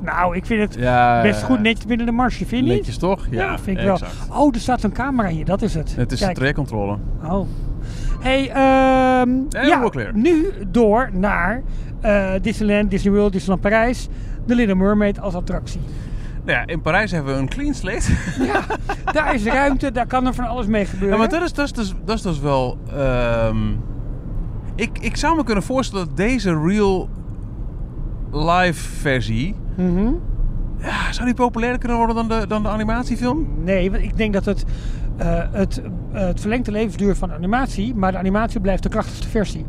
Nou, 0.00 0.36
ik 0.36 0.46
vind 0.46 0.60
het 0.60 0.74
Ja, 0.80 1.22
best 1.22 1.42
goed 1.42 1.60
netjes 1.60 1.86
binnen 1.86 2.06
de 2.06 2.12
marge, 2.12 2.36
vind 2.36 2.50
je 2.50 2.56
niet? 2.56 2.76
Netjes 2.76 2.96
toch? 2.98 3.26
Ja, 3.30 3.58
vind 3.58 3.78
ik 3.78 3.84
exact. 3.84 4.28
wel. 4.28 4.38
Oh, 4.38 4.54
er 4.54 4.60
staat 4.60 4.80
zo'n 4.80 4.92
camera 4.92 5.28
hier, 5.28 5.44
dat 5.44 5.62
is 5.62 5.74
het. 5.74 5.94
Het 5.96 6.12
is 6.12 6.18
de 6.18 6.24
Kijk. 6.24 6.36
trajectcontrole. 6.36 6.96
Oh. 7.24 7.46
Hey, 8.22 8.50
En 8.50 9.48
ja, 9.50 9.90
nu 10.12 10.52
door 10.68 11.10
naar 11.12 11.62
eh, 12.00 12.30
Disneyland, 12.42 12.90
Disney 12.90 13.12
World, 13.12 13.32
Disneyland 13.32 13.62
Parijs. 13.62 14.08
The 14.46 14.54
Little 14.54 14.74
Mermaid 14.74 15.20
als 15.20 15.34
attractie. 15.34 15.80
Nou 16.44 16.58
ja, 16.58 16.66
in 16.66 16.80
Parijs 16.80 17.10
hebben 17.10 17.34
we 17.34 17.40
een 17.40 17.48
clean 17.48 17.74
slate. 17.74 18.12
Ja, 18.52 18.64
daar 19.12 19.34
is 19.34 19.44
ruimte, 19.44 19.92
daar 19.92 20.06
kan 20.06 20.26
er 20.26 20.34
van 20.34 20.46
alles 20.46 20.66
mee 20.66 20.84
gebeuren. 20.84 21.18
Ja, 21.18 21.22
maar 21.22 21.32
dat 21.32 21.42
is, 21.42 21.52
dat 21.52 21.64
is, 21.66 21.72
dus, 21.72 21.94
dat 22.04 22.16
is 22.16 22.22
dus 22.22 22.40
wel... 22.40 22.78
ehm, 22.96 23.70
ik, 24.74 24.98
ik 25.00 25.16
zou 25.16 25.36
me 25.36 25.44
kunnen 25.44 25.64
voorstellen 25.64 26.06
dat 26.06 26.16
deze 26.16 26.60
real 26.66 27.08
live 28.32 28.88
versie... 29.00 29.54
Mhm. 29.76 30.12
Ja, 30.78 31.12
zou 31.12 31.26
die 31.26 31.34
populairder 31.34 31.78
kunnen 31.80 31.98
worden 31.98 32.16
dan 32.16 32.28
de, 32.28 32.46
dan 32.46 32.62
de 32.62 32.68
animatiefilm? 32.68 33.46
Nee, 33.64 33.90
want 33.90 34.02
ik 34.02 34.16
denk 34.16 34.32
dat 34.32 34.44
het, 34.44 34.64
het, 35.52 35.82
eh, 36.12 36.20
het 36.26 36.40
verlengt 36.40 36.64
de 36.64 36.72
levensduur 36.72 37.16
van 37.16 37.28
de 37.28 37.34
animatie, 37.34 37.94
maar 37.94 38.12
de 38.12 38.18
animatie 38.18 38.60
blijft 38.60 38.82
de 38.82 38.88
krachtigste 38.88 39.28
versie. 39.28 39.64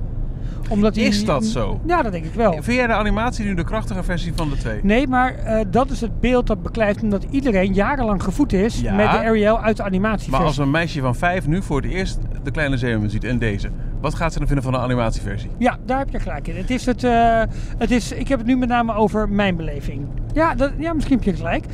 Omdat 0.70 0.94
die, 0.94 1.04
Is 1.06 1.26
dat 1.26 1.46
zo? 1.46 1.82
Ja, 1.86 2.02
dat 2.02 2.12
denk 2.12 2.26
ik 2.26 2.34
wel. 2.34 2.52
Vind 2.52 2.66
jij 2.78 2.88
de 2.88 2.94
animatie 2.94 3.46
nu 3.46 3.54
de 3.54 3.64
krachtige 3.64 4.04
versie 4.04 4.32
van 4.36 4.50
de 4.50 4.58
twee? 4.58 4.80
Nee, 4.84 5.08
maar 5.08 5.36
eh, 5.36 5.66
dat 5.72 5.90
is 5.90 6.02
het 6.02 6.20
beeld 6.20 6.48
dat 6.48 6.64
beklijft 6.64 7.02
omdat 7.02 7.26
iedereen 7.30 7.74
jarenlang 7.74 8.24
gevoed 8.24 8.54
is 8.54 8.80
Ja. 8.82 8.96
met 8.96 9.12
de 9.12 9.18
Ariel 9.18 9.60
uit 9.62 9.78
de 9.78 9.84
animatieversie. 9.84 10.32
Maar 10.32 10.42
als 10.48 10.58
een 10.58 10.72
meisje 10.72 11.02
van 11.02 11.16
vijf 11.16 11.48
nu 11.48 11.62
voor 11.62 11.82
het 11.82 11.92
eerst 11.92 12.20
de 12.44 12.52
kleine 12.52 12.78
zeemermin 12.78 13.10
ziet 13.10 13.24
en 13.24 13.40
deze, 13.40 13.70
wat 14.02 14.14
gaat 14.16 14.32
ze 14.34 14.38
dan 14.38 14.48
vinden 14.48 14.64
van 14.66 14.74
de 14.74 14.80
animatieversie? 14.80 15.50
Ja, 15.58 15.78
daar 15.86 15.98
heb 16.00 16.10
je 16.10 16.20
gelijk 16.20 16.48
in. 16.48 16.56
Het 16.56 16.70
is 16.70 16.86
het, 16.86 17.04
eh, 17.04 17.42
het 17.78 17.92
is, 17.92 18.12
ik 18.12 18.28
heb 18.28 18.38
het 18.38 18.48
nu 18.48 18.58
met 18.58 18.70
name 18.70 18.94
over 18.94 19.30
mijn 19.30 19.56
beleving. 19.56 20.08
Ja, 20.34 20.56
dat, 20.56 20.72
ja 20.78 20.94
misschien 20.94 21.16
heb 21.16 21.26
je 21.26 21.34
gelijk. 21.36 21.66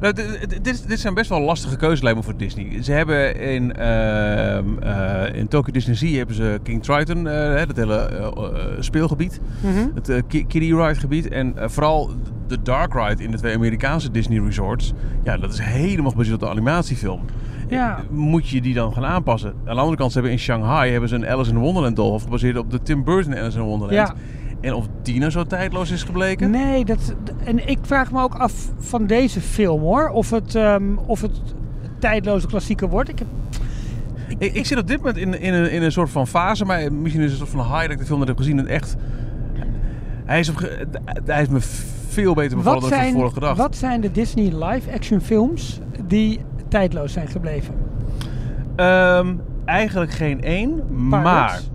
Nou, 0.00 0.12
dit, 0.14 0.64
dit- 0.64 0.88
dit, 0.88 1.00
zijn 1.00 1.14
best 1.14 1.28
wel 1.30 1.40
lastige 1.40 1.76
keuzes 1.76 2.02
lijkt 2.02 2.18
me 2.18 2.24
voor 2.24 2.36
Disney. 2.36 2.82
Ze 2.82 2.92
hebben 2.92 3.40
in, 3.40 3.76
ehm, 3.76 4.64
eh, 4.82 5.34
in 5.34 5.48
Tokyo 5.48 5.72
Disney 5.72 5.94
Sea 5.96 6.16
hebben 6.16 6.34
ze 6.34 6.58
King 6.62 6.82
Triton, 6.82 7.24
hè, 7.24 7.66
dat 7.66 7.76
hele 7.76 7.96
eh, 7.96 8.80
speelgebied. 8.80 9.40
Mhm. 9.60 9.86
Het 9.94 10.22
ki- 10.26 10.46
Kiddie 10.46 10.76
Ride 10.76 11.00
gebied. 11.00 11.28
En 11.28 11.54
vooral 11.58 12.10
de 12.46 12.62
Dark 12.62 12.94
Ride 12.94 13.22
in 13.22 13.30
de 13.30 13.36
twee 13.36 13.54
Amerikaanse 13.54 14.10
Disney 14.10 14.40
resorts. 14.44 14.92
Ja, 15.24 15.36
dat 15.36 15.52
is 15.52 15.58
helemaal 15.58 16.10
gebaseerd 16.10 16.34
op 16.34 16.40
de 16.40 16.48
animatiefilm. 16.48 17.20
Ja. 17.68 18.00
Moet 18.10 18.48
je 18.48 18.60
die 18.60 18.74
dan 18.74 18.92
gaan 18.92 19.04
aanpassen? 19.04 19.52
Aan 19.64 19.74
de 19.74 19.80
andere 19.80 19.96
kant, 19.96 20.08
ze 20.12 20.18
hebben 20.18 20.36
in 20.36 20.42
Shanghai 20.42 20.90
hebben 20.90 21.08
ze 21.08 21.14
een 21.14 21.26
Alice 21.28 21.50
in 21.50 21.58
Wonderland 21.58 21.96
doolhof 21.96 22.22
gebaseerd 22.22 22.56
op 22.58 22.70
de 22.70 22.82
Tim 22.82 23.04
Burton 23.04 23.36
Alice 23.36 23.58
in 23.58 23.64
Wonderland. 23.64 24.08
Ja. 24.08 24.14
En 24.60 24.74
of 24.74 24.86
die 25.02 25.18
nou 25.18 25.30
zo 25.30 25.44
tijdloos 25.44 25.90
is 25.90 26.02
gebleken? 26.02 26.50
Nee, 26.50 26.84
dat, 26.84 27.14
en 27.44 27.68
ik 27.68 27.78
vraag 27.82 28.12
me 28.12 28.22
ook 28.22 28.34
af 28.34 28.52
van 28.78 29.06
deze 29.06 29.40
film 29.40 29.80
hoor. 29.80 30.08
Of 30.08 30.30
het, 30.30 30.54
ehm, 30.54 30.96
of 31.06 31.20
het 31.20 31.40
tijdloze 31.98 32.46
klassieker 32.46 32.88
wordt. 32.88 33.08
Ik 33.08 33.18
heb, 33.18 33.28
Ik, 34.38 34.54
ik 34.54 34.66
zit 34.66 34.78
op 34.78 34.86
dit 34.86 34.96
moment 34.96 35.16
in, 35.16 35.40
in, 35.40 35.54
een, 35.54 35.70
in 35.70 35.82
een 35.82 35.92
soort 35.92 36.10
van 36.10 36.26
fase, 36.26 36.64
maar 36.64 36.92
misschien 36.92 37.22
is 37.22 37.32
het 37.32 37.40
een 37.40 37.46
soort 37.46 37.62
van 37.62 37.72
high 37.72 37.82
dat 37.82 37.90
ik 37.90 37.98
de 37.98 38.04
film 38.04 38.18
net 38.18 38.28
heb 38.28 38.36
gezien. 38.36 38.58
En 38.58 38.66
echt, 38.66 38.96
hij 40.24 40.38
is, 40.38 40.48
op, 40.48 40.70
hij 41.24 41.42
is 41.42 41.48
me 41.48 41.60
veel 42.08 42.34
beter 42.34 42.56
bevallen 42.56 42.80
dan 42.80 42.88
ik 42.88 42.94
zijn, 42.94 43.10
tevoren 43.10 43.32
gedacht. 43.32 43.56
wat 43.56 43.76
zijn 43.76 44.00
de 44.00 44.10
Disney 44.10 44.64
live-action 44.64 45.20
films 45.20 45.80
die 46.06 46.40
tijdloos 46.68 47.12
zijn 47.12 47.28
gebleven? 47.28 47.74
Ehm, 48.76 49.34
eigenlijk 49.64 50.10
geen 50.10 50.42
één, 50.42 50.82
maar... 51.08 51.22
Pirates? 51.22 51.70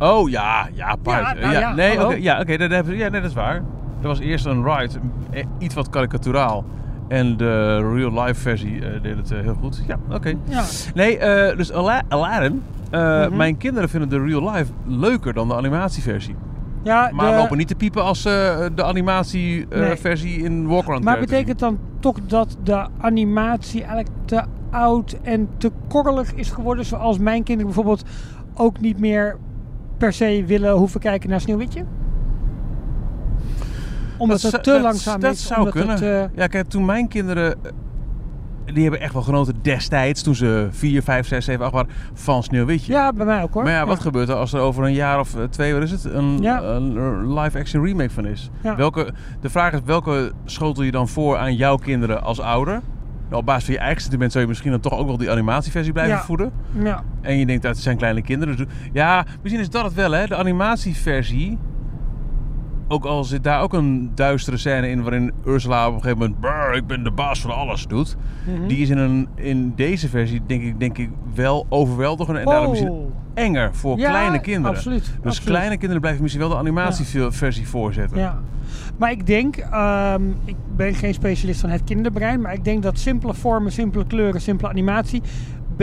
Oh 0.00 0.30
ja, 0.30 0.68
ja, 0.72 0.96
Pirates. 1.02 1.40
nou 1.42 1.52
ja, 1.52 1.74
nee, 1.74 2.04
oké, 2.04 2.14
ja, 2.14 2.40
oké, 2.40 2.56
dat, 2.56 2.70
hebben- 2.70 2.96
ja, 2.96 3.08
nee, 3.08 3.20
dat 3.20 3.30
is 3.30 3.36
waar. 3.36 3.54
Er 4.02 4.06
was 4.08 4.18
eerst 4.18 4.46
een 4.46 4.64
ride, 4.64 4.98
eh, 5.30 5.44
iets 5.58 5.74
wat 5.74 5.88
karikaturaal. 5.90 6.64
En 7.08 7.36
de 7.36 7.76
real-life 7.94 8.40
versie 8.40 8.84
eh, 8.86 9.02
deed 9.02 9.16
het 9.16 9.30
eh, 9.30 9.40
heel 9.40 9.54
goed. 9.54 9.82
Ja, 9.86 9.96
oké. 10.10 10.32
Ja. 10.44 10.62
Nee, 10.94 11.18
dus 11.56 11.72
Ala- 11.72 12.02
Aladdin. 12.08 12.62
Mhm. 12.90 13.36
Mijn 13.36 13.56
kinderen 13.56 13.88
vinden 13.88 14.08
de 14.08 14.20
real-life 14.20 14.72
leuker 14.86 15.32
dan 15.32 15.48
de 15.48 15.54
animatieversie. 15.56 16.34
Ja, 16.82 17.10
Maar 17.12 17.30
de- 17.30 17.36
lopen 17.36 17.56
niet 17.56 17.68
te 17.68 17.74
piepen 17.74 18.02
als 18.02 18.22
de 18.22 18.70
Nee. 18.76 18.84
animatieversie 18.86 20.42
in 20.42 20.66
Walkaround 20.66 21.04
Maar 21.04 21.18
betekent 21.20 21.58
dan 21.58 21.78
toch 21.98 22.16
dat 22.26 22.56
de 22.62 22.86
animatie 23.00 23.80
eigenlijk 23.80 24.10
te 24.24 24.42
oud 24.70 25.16
en 25.22 25.48
te 25.56 25.70
korrelig 25.88 26.34
is 26.34 26.50
geworden? 26.50 26.84
Zoals 26.84 27.18
mijn 27.18 27.42
kinderen 27.42 27.72
bijvoorbeeld 27.72 28.04
ook 28.54 28.80
niet 28.80 28.98
meer 28.98 29.36
per 30.00 30.12
se 30.12 30.44
willen 30.46 30.72
hoeven 30.72 31.00
kijken 31.00 31.30
naar 31.30 31.40
Sneeuwwitje? 31.40 31.84
Omdat 34.18 34.40
Dat 34.40 34.52
het 34.52 34.64
zou- 34.64 34.76
te 34.76 34.82
dat- 34.82 34.82
langzaam 34.92 35.20
dat 35.20 35.32
is. 35.34 35.46
zou 35.46 35.58
omdat 35.58 35.74
kunnen. 35.74 35.94
Het, 35.94 36.02
eh, 36.30 36.36
Ja, 36.38 36.46
kijk, 36.46 36.68
toen 36.68 36.84
mijn 36.84 37.08
kinderen... 37.08 37.52
eh, 37.64 37.70
Die 38.74 38.82
hebben 38.82 39.00
echt 39.00 39.12
wel 39.12 39.22
genoten 39.22 39.54
destijds, 39.62 40.22
toen 40.22 40.34
ze 40.34 40.68
4, 40.70 41.02
5, 41.02 41.26
6, 41.26 41.44
7, 41.44 41.64
8 41.64 41.72
waren, 41.74 41.90
van 42.12 42.42
Sneeuwwitje. 42.42 42.92
ja, 42.92 43.12
bij 43.12 43.26
mij 43.26 43.42
ook 43.42 43.54
hoor. 43.54 43.62
Maar 43.62 43.72
ja, 43.72 43.86
wat 43.86 44.00
gebeurt 44.00 44.28
er 44.28 44.34
als 44.34 44.52
er 44.52 44.60
over 44.60 44.84
een 44.84 44.92
jaar 44.92 45.18
of 45.20 45.36
eh, 45.36 45.42
twee, 45.44 45.72
wat 45.74 45.82
is 45.82 45.90
het, 45.90 46.04
een, 46.04 46.38
Ja. 46.42 46.62
een 46.62 47.32
live-action 47.40 47.84
remake 47.84 48.10
van 48.10 48.26
is? 48.26 48.50
Ja. 48.62 48.76
Welke, 48.76 49.12
de 49.40 49.50
vraag 49.50 49.72
is, 49.72 49.80
welke 49.84 50.32
schotel 50.44 50.82
je 50.82 50.90
dan 50.90 51.08
voor 51.08 51.36
aan 51.36 51.54
jouw 51.56 51.76
kinderen 51.76 52.22
als 52.22 52.40
ouder? 52.40 52.80
Op 53.30 53.44
basis 53.46 53.64
van 53.64 53.74
je 53.74 53.80
eigen 53.80 54.00
sentiment 54.00 54.30
zou 54.32 54.42
je 54.44 54.48
misschien 54.50 54.70
dan 54.70 54.80
toch 54.80 54.92
ook 54.98 55.06
wel 55.06 55.16
die 55.16 55.30
animatieversie 55.30 55.92
blijven 55.92 56.14
Ja. 56.14 56.22
voeden. 56.22 56.52
Ja. 56.82 57.02
En 57.20 57.36
je 57.38 57.46
denkt 57.46 57.62
dat 57.62 57.74
het 57.74 57.82
zijn 57.82 57.96
kleine 57.96 58.22
kinderen. 58.22 58.56
Dus 58.56 58.66
ja, 58.92 59.24
misschien 59.42 59.62
is 59.62 59.70
dat 59.70 59.84
het 59.84 59.94
wel, 59.94 60.10
hè? 60.12 60.26
De 60.26 60.36
animatieversie. 60.36 61.58
Ook 62.88 63.04
al 63.04 63.24
zit 63.24 63.44
daar 63.44 63.62
ook 63.62 63.72
een 63.72 64.10
duistere 64.14 64.56
scène 64.56 64.88
in 64.88 65.02
waarin 65.02 65.32
Ursula 65.46 65.88
op 65.88 65.94
een 65.94 66.00
gegeven 66.00 66.18
moment. 66.18 66.40
"Brr, 66.40 66.74
ik 66.76 66.86
ben 66.86 67.04
de 67.04 67.10
baas 67.10 67.40
van 67.40 67.50
alles 67.54 67.86
doet. 67.86 68.16
Mhm. 68.46 68.66
Die 68.66 68.78
is 68.78 68.88
in, 68.88 68.98
een, 68.98 69.28
in 69.34 69.72
deze 69.76 70.08
versie, 70.08 70.40
denk 70.46 70.62
ik, 70.62 70.80
denk 70.80 70.98
ik, 70.98 71.10
wel 71.34 71.66
overweldigender. 71.68 72.42
En 72.42 72.48
daarom 72.48 72.68
misschien 72.70 72.90
Oh. 72.90 73.10
enger 73.34 73.74
voor 73.74 73.98
Ja, 73.98 74.08
kleine 74.08 74.40
kinderen. 74.40 74.76
absoluut, 74.76 75.04
Dus 75.04 75.14
absoluut. 75.24 75.48
kleine 75.48 75.76
kinderen 75.76 76.00
blijven 76.00 76.22
misschien 76.22 76.42
wel 76.42 76.52
de 76.52 76.58
animatieversie 76.58 77.68
voorzetten. 77.68 78.18
Ja. 78.18 78.38
Maar 79.00 79.10
ik 79.10 79.26
denk, 79.26 79.56
ehm, 79.56 80.22
ik 80.44 80.56
ben 80.76 80.94
geen 80.94 81.14
specialist 81.14 81.60
van 81.60 81.70
het 81.70 81.84
kinderbrein, 81.84 82.40
maar 82.40 82.52
ik 82.52 82.64
denk 82.64 82.82
dat 82.82 82.98
simpele 82.98 83.34
vormen, 83.34 83.72
simpele 83.72 84.06
kleuren, 84.06 84.40
simpele 84.40 84.68
animatie 84.68 85.22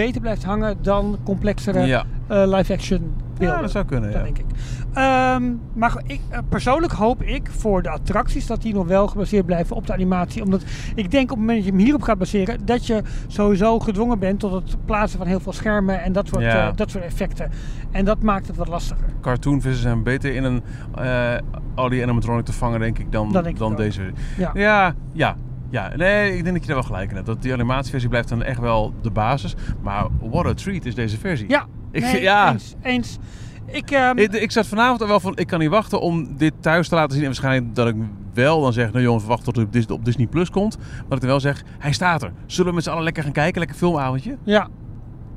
beter 0.06 0.22
blijft 0.22 0.44
hangen 0.44 0.78
dan 0.82 1.18
complexere 1.24 1.86
Ja. 1.86 2.04
eh, 2.28 2.44
live-action 2.46 3.14
beelden. 3.38 3.56
Ja, 3.56 3.62
dat 3.62 3.72
zou 3.72 3.86
kunnen, 3.86 4.12
Dat 4.12 4.20
ja. 4.20 4.24
denk 4.26 4.38
ik. 4.38 4.46
Ehm, 4.94 5.44
maar 5.74 6.02
ik, 6.06 6.20
eh, 6.30 6.40
persoonlijk 6.50 6.94
hoop 6.94 7.24
ik 7.24 7.50
voor 7.52 7.82
de 7.82 7.90
attracties 7.90 8.48
dat 8.48 8.62
die 8.62 8.74
nog 8.74 8.88
wel 8.88 9.08
gebaseerd 9.08 9.46
blijven 9.46 9.76
op 9.76 9.88
de 9.88 9.94
animatie. 9.94 10.44
Omdat 10.44 10.64
ik 10.96 11.12
denk 11.12 11.24
op 11.24 11.30
het 11.30 11.38
moment 11.40 11.58
dat 11.58 11.66
je 11.66 11.72
hem 11.72 11.80
hierop 11.82 12.02
gaat 12.02 12.18
baseren, 12.18 12.66
dat 12.66 12.88
je 12.88 13.02
sowieso 13.28 13.80
gedwongen 13.80 14.20
bent 14.20 14.40
tot 14.40 14.52
het 14.52 14.86
plaatsen 14.86 15.18
van 15.20 15.28
heel 15.28 15.40
veel 15.40 15.54
schermen 15.54 16.02
en 16.04 16.12
dat 16.14 16.28
soort, 16.28 16.42
Ja. 16.44 16.68
eh, 16.70 16.76
dat 16.76 16.92
soort 16.92 17.04
effecten. 17.04 17.52
En 17.92 18.06
dat 18.06 18.22
maakt 18.22 18.48
het 18.48 18.56
wat 18.56 18.68
lastiger. 18.68 19.06
Cartoonvissen 19.22 19.82
zijn 19.82 20.04
beter 20.04 20.34
in 20.36 20.44
een 20.44 20.62
eh 20.96 21.36
al 21.76 21.90
die 21.90 22.04
animatronic 22.04 22.46
te 22.46 22.54
vangen, 22.54 22.80
denk 22.80 23.00
ik, 23.00 23.12
dan, 23.12 23.32
denk 23.32 23.58
dan 23.58 23.76
deze. 23.76 24.02
Ja. 24.38 24.52
Ja, 24.54 24.94
ja, 25.14 25.36
ja. 25.70 25.92
Nee, 25.96 26.38
ik 26.38 26.44
denk 26.44 26.56
dat 26.56 26.62
je 26.62 26.68
daar 26.72 26.76
wel 26.78 26.86
gelijk 26.88 27.10
in 27.10 27.16
hebt. 27.16 27.28
Dat 27.28 27.42
die 27.42 27.54
animatieversie 27.54 28.10
blijft 28.10 28.30
dan 28.30 28.44
echt 28.44 28.60
wel 28.60 28.94
de 29.02 29.10
basis. 29.12 29.56
Maar 29.82 30.06
what 30.22 30.46
a 30.46 30.54
treat 30.54 30.86
is 30.86 30.96
deze 30.96 31.18
versie. 31.18 31.50
Ja, 31.50 31.66
Ik- 31.92 32.02
nee, 32.02 32.22
ja. 32.22 32.52
eens. 32.52 32.76
eens. 32.82 33.18
Ik, 33.66 33.92
ehm, 33.92 34.18
Ik, 34.18 34.34
ik 34.34 34.52
zat 34.52 34.68
vanavond 34.68 35.02
er 35.02 35.08
wel 35.08 35.20
van, 35.20 35.38
ik 35.38 35.48
kan 35.48 35.60
niet 35.60 35.70
wachten 35.70 36.02
om 36.02 36.38
dit 36.38 36.54
thuis 36.60 36.88
te 36.90 36.96
laten 36.96 37.12
zien. 37.12 37.20
En 37.22 37.26
waarschijnlijk 37.28 37.76
dat 37.76 37.88
ik 37.88 37.96
wel 38.34 38.62
dan 38.62 38.74
zeg, 38.74 38.92
nou 38.92 39.04
jongens, 39.04 39.26
wacht 39.26 39.44
tot 39.44 39.56
het 39.56 39.66
op 39.66 39.72
Dis- 39.74 39.86
op 39.88 40.06
Disney 40.06 40.28
Plus 40.28 40.50
komt. 40.50 40.78
Maar 40.78 40.88
ik 41.18 41.20
dan 41.20 41.30
wel 41.30 41.40
zeg, 41.40 41.64
hij 41.80 41.92
staat 41.94 42.24
er. 42.24 42.32
Zullen 42.46 42.70
we 42.70 42.76
met 42.76 42.84
z'n 42.84 42.90
allen 42.90 43.04
lekker 43.04 43.24
gaan 43.24 43.32
kijken? 43.32 43.60
Lekker 43.60 43.78
filmavondje? 43.78 44.38
ja, 44.44 44.64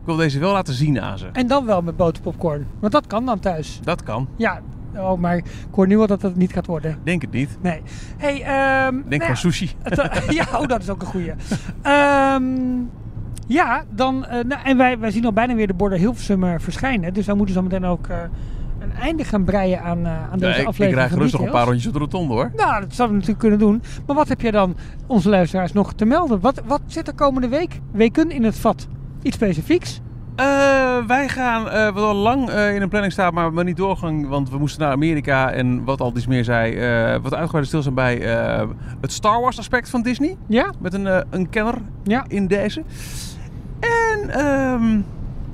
Ik 0.00 0.06
wil 0.06 0.16
deze 0.16 0.38
wel 0.38 0.52
laten 0.52 0.74
zien 0.74 1.00
aan 1.00 1.18
ze. 1.18 1.28
en 1.32 1.46
dan 1.46 1.66
wel 1.66 1.82
met 1.82 1.96
boterpopcorn. 1.96 2.66
Want 2.80 2.92
dat 2.92 3.06
kan 3.06 3.26
dan 3.26 3.38
thuis. 3.40 3.80
Dat 3.82 4.02
kan. 4.02 4.28
Ja, 4.36 4.60
oh, 4.96 5.18
maar 5.18 5.36
ik 5.36 5.44
hoor 5.70 5.86
nu 5.86 5.98
al 5.98 6.06
dat 6.06 6.22
het 6.22 6.36
niet 6.36 6.52
gaat 6.52 6.66
worden. 6.66 6.98
Denk 7.04 7.22
het 7.22 7.30
niet. 7.32 7.58
Nee. 7.60 7.82
Hey, 8.16 8.42
ehm, 8.42 8.94
Denk 8.94 9.08
nou 9.08 9.18
van 9.18 9.28
ja, 9.28 9.34
sushi. 9.34 9.70
het- 9.82 10.24
ja, 10.28 10.46
oh, 10.60 10.66
dat 10.66 10.82
is 10.82 10.88
ook 10.90 11.00
een 11.00 11.06
goeie. 11.06 11.32
Ehm, 11.82 12.44
ja, 13.46 13.84
dan, 13.90 14.26
eh, 14.26 14.44
nou, 14.44 14.60
en 14.64 14.76
wij, 14.76 14.98
wij 14.98 15.10
zien 15.10 15.24
al 15.24 15.32
bijna 15.32 15.54
weer 15.54 15.66
de 15.66 15.74
borden 15.74 15.98
Hilversum 15.98 16.44
eh, 16.44 16.54
verschijnen. 16.58 17.14
Dus 17.14 17.26
dan 17.26 17.36
moeten 17.36 17.54
zo 17.54 17.62
meteen 17.62 17.84
ook 17.84 18.06
eh, 18.06 18.16
een 18.78 18.92
einde 18.92 19.24
gaan 19.24 19.44
breien 19.44 19.82
aan, 19.82 20.06
eh, 20.06 20.12
aan 20.12 20.38
Ja, 20.38 20.46
deze 20.46 20.60
ik, 20.60 20.66
aflevering. 20.66 21.06
ik 21.06 21.12
gerust 21.12 21.32
nog 21.32 21.42
een 21.42 21.50
paar 21.50 21.64
rondjes 21.66 21.86
op 21.86 21.92
de 21.92 21.98
rotonde 21.98 22.34
hoor. 22.34 22.50
Nou, 22.56 22.80
dat 22.80 22.94
zouden 22.94 23.06
we 23.18 23.26
natuurlijk 23.26 23.38
kunnen 23.38 23.58
doen. 23.58 23.82
Maar 24.06 24.16
wat 24.16 24.28
heb 24.28 24.40
jij 24.40 24.50
dan 24.50 24.76
onze 25.06 25.28
luisteraars 25.28 25.72
nog 25.72 25.92
te 25.92 26.04
melden? 26.04 26.40
Wat, 26.40 26.62
wat 26.66 26.80
zit 26.86 27.08
er 27.08 27.14
komende 27.14 27.48
week, 27.48 27.80
weken 27.92 28.30
in 28.30 28.44
het 28.44 28.56
vat? 28.58 28.86
Iets 29.22 29.36
specifieks? 29.36 30.00
Eh, 30.40 31.06
wij 31.06 31.28
gaan, 31.28 31.68
eh, 31.68 31.84
wat 31.94 32.02
al 32.04 32.14
lang 32.14 32.48
eh, 32.48 32.74
in 32.74 32.82
een 32.82 32.88
planning 32.88 33.12
staat, 33.12 33.32
maar, 33.32 33.52
maar 33.52 33.64
niet 33.64 33.76
doorgang, 33.76 34.28
want 34.28 34.50
we 34.50 34.58
moesten 34.58 34.80
naar 34.82 34.92
Amerika 34.92 35.50
en 35.50 35.84
wat 35.84 36.00
al 36.00 36.12
iets 36.16 36.26
meer 36.26 36.44
zei, 36.44 36.72
wat 37.22 37.34
uitgebreid 37.34 37.66
stilstaan 37.66 37.94
bij 37.94 38.20
eh, 38.22 38.68
het 39.00 39.12
Star 39.12 39.40
Wars 39.40 39.58
aspect 39.58 39.90
van 39.90 40.02
Disney. 40.02 40.36
Ja? 40.46 40.72
Met 40.78 40.94
een, 40.94 41.24
een 41.30 41.48
kenner 41.48 41.74
Ja. 42.02 42.24
in 42.28 42.46
deze. 42.46 42.82
En 43.80 44.30
ehm, 44.30 45.00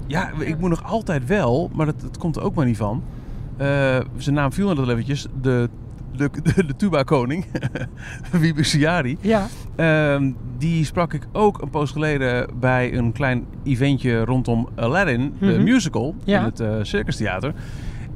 ja, 0.07 0.31
ik 0.39 0.59
moet 0.59 0.71
nog 0.71 0.85
altijd 0.85 1.27
wel, 1.27 1.71
maar 1.75 1.87
dat, 1.87 2.01
dat 2.01 2.19
komt 2.19 2.37
er 2.37 2.43
ook 2.43 2.55
maar 2.55 2.67
niet 2.67 2.77
van. 2.77 3.03
Zijn 4.17 4.35
naam 4.35 4.53
viel 4.53 4.69
net 4.69 4.79
al 4.79 4.91
eventjes. 4.91 5.27
De, 5.41 5.69
de, 6.17 6.31
de, 6.55 6.67
de 6.67 6.77
tuba-koning, 6.77 7.45
Wiebe 8.41 8.63
Siari. 8.63 9.17
Ja. 9.21 9.47
Ehm, 9.77 10.31
die 10.59 10.85
sprak 10.85 11.13
ik 11.13 11.27
ook 11.33 11.63
een 11.63 11.71
poos 11.71 11.91
geleden 11.91 12.49
bij 12.61 12.95
een 12.95 13.13
klein 13.13 13.45
eventje 13.65 14.25
rondom 14.25 14.69
Aladdin, 14.75 15.35
de 15.41 15.47
Mhm. 15.47 15.63
musical, 15.63 16.15
Ja. 16.25 16.39
in 16.39 16.45
het 16.45 16.61
eh 16.61 16.75
Circus 16.83 17.17
Theater. 17.17 17.55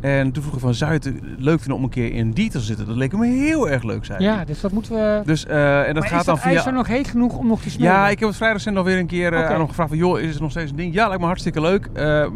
En 0.01 0.33
toen 0.33 0.43
vroeg 0.43 0.55
ik 0.55 0.61
van, 0.61 0.75
zou 0.75 0.93
je 0.93 0.99
het 0.99 1.13
leuk 1.39 1.59
vinden 1.59 1.77
om 1.77 1.83
een 1.83 1.91
keer 1.91 2.13
in 2.13 2.31
die 2.31 2.51
te 2.51 2.61
zitten? 2.61 2.87
Dat 2.87 2.97
leek 2.97 3.13
me 3.13 3.27
heel 3.27 3.69
erg 3.69 3.83
leuk, 3.83 4.05
zei 4.05 4.23
ja, 4.23 4.45
dus 4.45 4.61
dat 4.61 4.73
moeten 4.73 4.93
we... 4.95 5.23
Dus, 5.25 5.47
eh, 5.47 5.79
en 5.79 5.95
dat 5.95 6.03
maar 6.03 6.13
gaat 6.13 6.21
is 6.21 6.27
dan 6.27 6.35
dat 6.35 6.45
ijs 6.45 6.57
via... 6.59 6.67
er 6.67 6.73
nog 6.77 6.87
heet 6.87 7.09
genoeg 7.09 7.37
om 7.37 7.47
nog 7.47 7.63
te 7.63 7.71
smeren? 7.71 7.95
Ja, 7.95 8.09
ik 8.09 8.19
heb 8.19 8.29
het 8.29 8.37
vrij 8.37 8.53
recent 8.53 8.77
alweer 8.77 8.99
een 8.99 9.07
keer 9.07 9.33
eh, 9.33 9.47
aan 9.47 9.59
hem 9.59 9.69
gevraagd 9.69 9.89
van... 9.91 9.99
joh, 9.99 10.21
is 10.21 10.33
het 10.33 10.41
nog 10.41 10.51
steeds 10.51 10.71
een 10.71 10.77
ding? 10.77 10.95
Ja, 10.95 11.07
lijkt 11.07 11.21
me 11.21 11.27
hartstikke 11.27 11.61
leuk. 11.61 11.89
eh, 11.93 12.27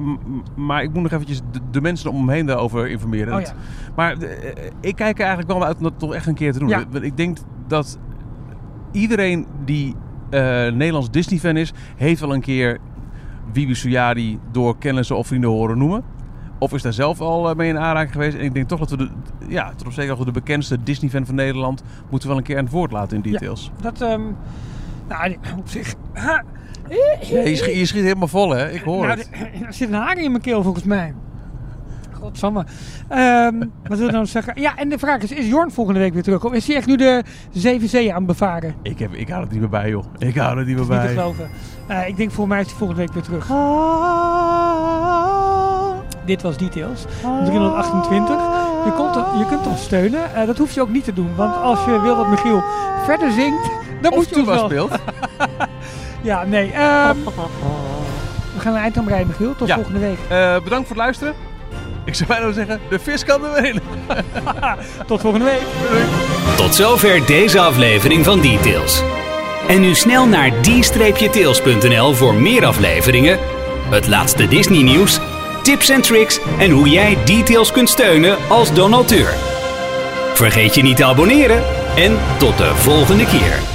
maar 0.57 0.83
ik 0.83 0.93
moet 0.93 1.03
nog 1.03 1.13
eventjes 1.13 1.41
de, 1.53 1.61
de 1.71 1.81
mensen 1.81 2.11
om 2.11 2.25
me 2.25 2.33
heen 2.33 2.47
daarover 2.47 2.89
informeren. 2.89 3.35
Oh 3.35 3.41
ja. 3.41 3.53
Maar 3.97 4.17
ik 4.81 4.97
kijk 4.97 5.19
er 5.19 5.25
eigenlijk 5.25 5.59
wel 5.59 5.65
uit 5.65 5.77
om 5.77 5.83
dat 5.83 5.99
toch 5.99 6.15
echt 6.15 6.27
een 6.27 6.35
keer 6.35 6.53
te 6.53 6.59
doen. 6.59 6.69
Ja. 6.69 6.85
Want 6.91 7.05
Ik 7.05 7.17
denk 7.17 7.39
dat 7.69 7.99
iedereen 8.93 9.47
die 9.65 9.97
Nederlands 10.31 11.11
Disney-fan 11.11 11.57
is... 11.57 11.73
heeft 11.97 12.21
wel 12.21 12.35
een 12.35 12.41
keer 12.41 12.79
Wiebe 13.53 13.75
Suyadi 13.75 14.39
door 14.53 14.79
kennissen 14.79 15.17
of 15.17 15.27
vrienden 15.27 15.51
horen 15.51 15.79
noemen. 15.79 16.05
Of 16.59 16.73
is 16.73 16.83
daar 16.83 16.93
zelf 16.93 17.21
al 17.21 17.51
eh, 17.51 17.57
mee 17.57 17.69
in 17.69 17.79
aanraking 17.79 18.13
geweest. 18.13 18.37
En 18.37 18.45
ik 18.45 18.55
denk 18.55 18.69
toch 18.69 18.79
dat 18.79 18.91
we 18.91 18.97
de, 18.97 19.09
ja, 19.49 19.73
tot 19.77 19.87
op 19.87 19.93
zekere 19.93 20.09
hoogte 20.15 20.33
de 20.33 20.41
bekendste 20.41 20.83
Disney-fan 20.83 21.27
van 21.27 21.35
Nederland... 21.35 21.83
moeten 22.11 22.29
we 22.29 22.35
wel 22.35 22.37
een 22.37 22.49
keer 22.49 22.59
aan 22.59 22.65
het 22.65 22.73
woord 22.73 22.93
laten 22.93 23.17
in 23.23 23.31
Ja. 23.33 23.39
details. 23.39 23.71
Dat, 23.81 24.01
ehm 24.01 24.23
nou, 25.09 25.37
op 25.59 25.69
zich... 25.69 25.95
Ja, 26.15 26.43
je, 26.89 27.57
schiet, 27.57 27.75
je 27.77 27.87
schiet 27.87 28.03
helemaal 28.03 28.29
vol, 28.29 28.51
hè? 28.51 28.71
Ik 28.71 28.83
hoor 28.83 29.07
Nou, 29.07 29.19
het. 29.19 29.29
er 29.67 29.73
zit 29.75 29.89
een 29.89 29.95
haar 29.95 30.19
in 30.19 30.31
mijn 30.31 30.43
keel 30.43 30.63
volgens 30.63 30.85
mij. 30.85 31.15
Godsamme. 32.13 32.65
Ehm 33.09 33.59
wat 33.87 33.99
wil 33.99 34.07
ik 34.07 34.13
nou 34.13 34.27
zeggen? 34.27 34.61
Ja, 34.61 34.77
en 34.77 34.89
de 34.89 34.99
vraag 34.99 35.23
is, 35.23 35.31
is 35.31 35.49
Jorn 35.49 35.71
volgende 35.71 36.01
week 36.01 36.13
weer 36.13 36.23
terug? 36.23 36.45
Of 36.45 36.53
is 36.53 36.67
hij 36.67 36.77
echt 36.77 36.87
nu 36.87 36.97
de 36.97 37.23
zeven 37.53 37.89
zeeën 37.89 38.11
aan 38.11 38.17
het 38.17 38.27
bevaren? 38.27 38.75
Ik, 38.83 38.99
heb, 38.99 39.13
ik 39.15 39.29
hou 39.29 39.43
het 39.43 39.51
niet 39.51 39.61
meer 39.61 39.69
bij, 39.69 39.89
joh. 39.91 40.05
Ik 40.19 40.37
hou 40.37 40.59
het 40.59 40.67
niet 40.67 40.77
meer 40.77 40.85
is 40.85 40.91
niet 40.91 41.01
te 41.01 41.05
bij. 41.07 41.15
geloven. 41.15 41.49
Eh, 41.87 42.09
ik 42.09 42.17
denk 42.17 42.31
voor 42.31 42.49
mij 42.49 42.61
is 42.61 42.67
hij 42.67 42.77
volgende 42.77 43.01
week 43.03 43.13
weer 43.13 43.23
terug. 43.23 43.49
Dit 46.25 46.43
was 46.43 46.57
Details. 46.57 47.05
328. 47.45 48.37
Je, 48.85 48.93
kunt, 48.97 49.15
je 49.39 49.47
kunt 49.49 49.67
ons 49.67 49.83
steunen. 49.83 50.35
Eh, 50.35 50.47
dat 50.47 50.59
hoef 50.59 50.73
je 50.73 50.81
ook 50.81 50.89
niet 50.89 51.05
te 51.05 51.13
doen. 51.13 51.31
Want 51.37 51.57
als 51.63 51.79
je 51.85 52.01
wil 52.01 52.17
dat 52.17 52.29
Michiel 52.29 52.63
verder 53.05 53.33
zingt, 53.33 53.71
dan 54.01 54.11
Of 54.13 54.17
moet 54.17 54.29
je 54.29 54.45
wel... 54.45 54.65
speelt. 54.65 54.93
Ja, 56.23 56.45
nee. 56.45 56.71
ehm, 56.73 57.17
we 58.55 58.61
gaan 58.61 58.75
een 58.75 58.81
eind 58.81 58.97
aan 58.99 59.05
breien, 59.05 59.27
Michiel. 59.27 59.55
Tot 59.57 59.69
Ja. 59.69 59.75
volgende 59.75 59.99
week. 59.99 60.19
Eh, 60.29 60.55
bedankt 60.65 60.87
voor 60.87 60.97
het 60.97 61.05
luisteren. 61.05 61.35
Ik 62.05 62.15
zou 62.15 62.29
bijna 62.29 62.53
zeggen, 62.53 62.81
de 62.89 62.99
vis 62.99 63.25
kan 63.25 63.45
er 63.45 63.53
weer 63.53 63.65
in. 63.75 63.81
Tot 65.07 65.21
volgende 65.21 65.45
week. 65.45 65.63
Tot 66.57 66.75
zover 66.75 67.27
deze 67.27 67.61
aflevering 67.61 68.25
van 68.25 68.41
Details. 68.41 69.03
En 69.69 69.81
nu 69.81 69.95
snel 69.95 70.27
naar 70.27 70.51
d-tails.nl 70.61 72.13
voor 72.15 72.35
meer 72.35 72.67
afleveringen, 72.67 73.39
het 73.91 74.07
laatste 74.07 74.49
Disney 74.49 74.83
nieuws, 74.83 75.21
tips 75.65 75.89
en 75.89 76.03
tricks 76.03 76.41
en 76.59 76.71
hoe 76.71 76.89
jij 76.89 77.19
Details 77.25 77.73
kunt 77.73 77.89
steunen 77.89 78.37
als 78.49 78.73
donateur. 78.73 79.35
Vergeet 80.35 80.75
je 80.75 80.83
niet 80.83 80.97
te 80.97 81.05
abonneren 81.05 81.63
en 81.97 82.19
tot 82.39 82.59
de 82.59 82.75
volgende 82.75 83.25
keer. 83.25 83.74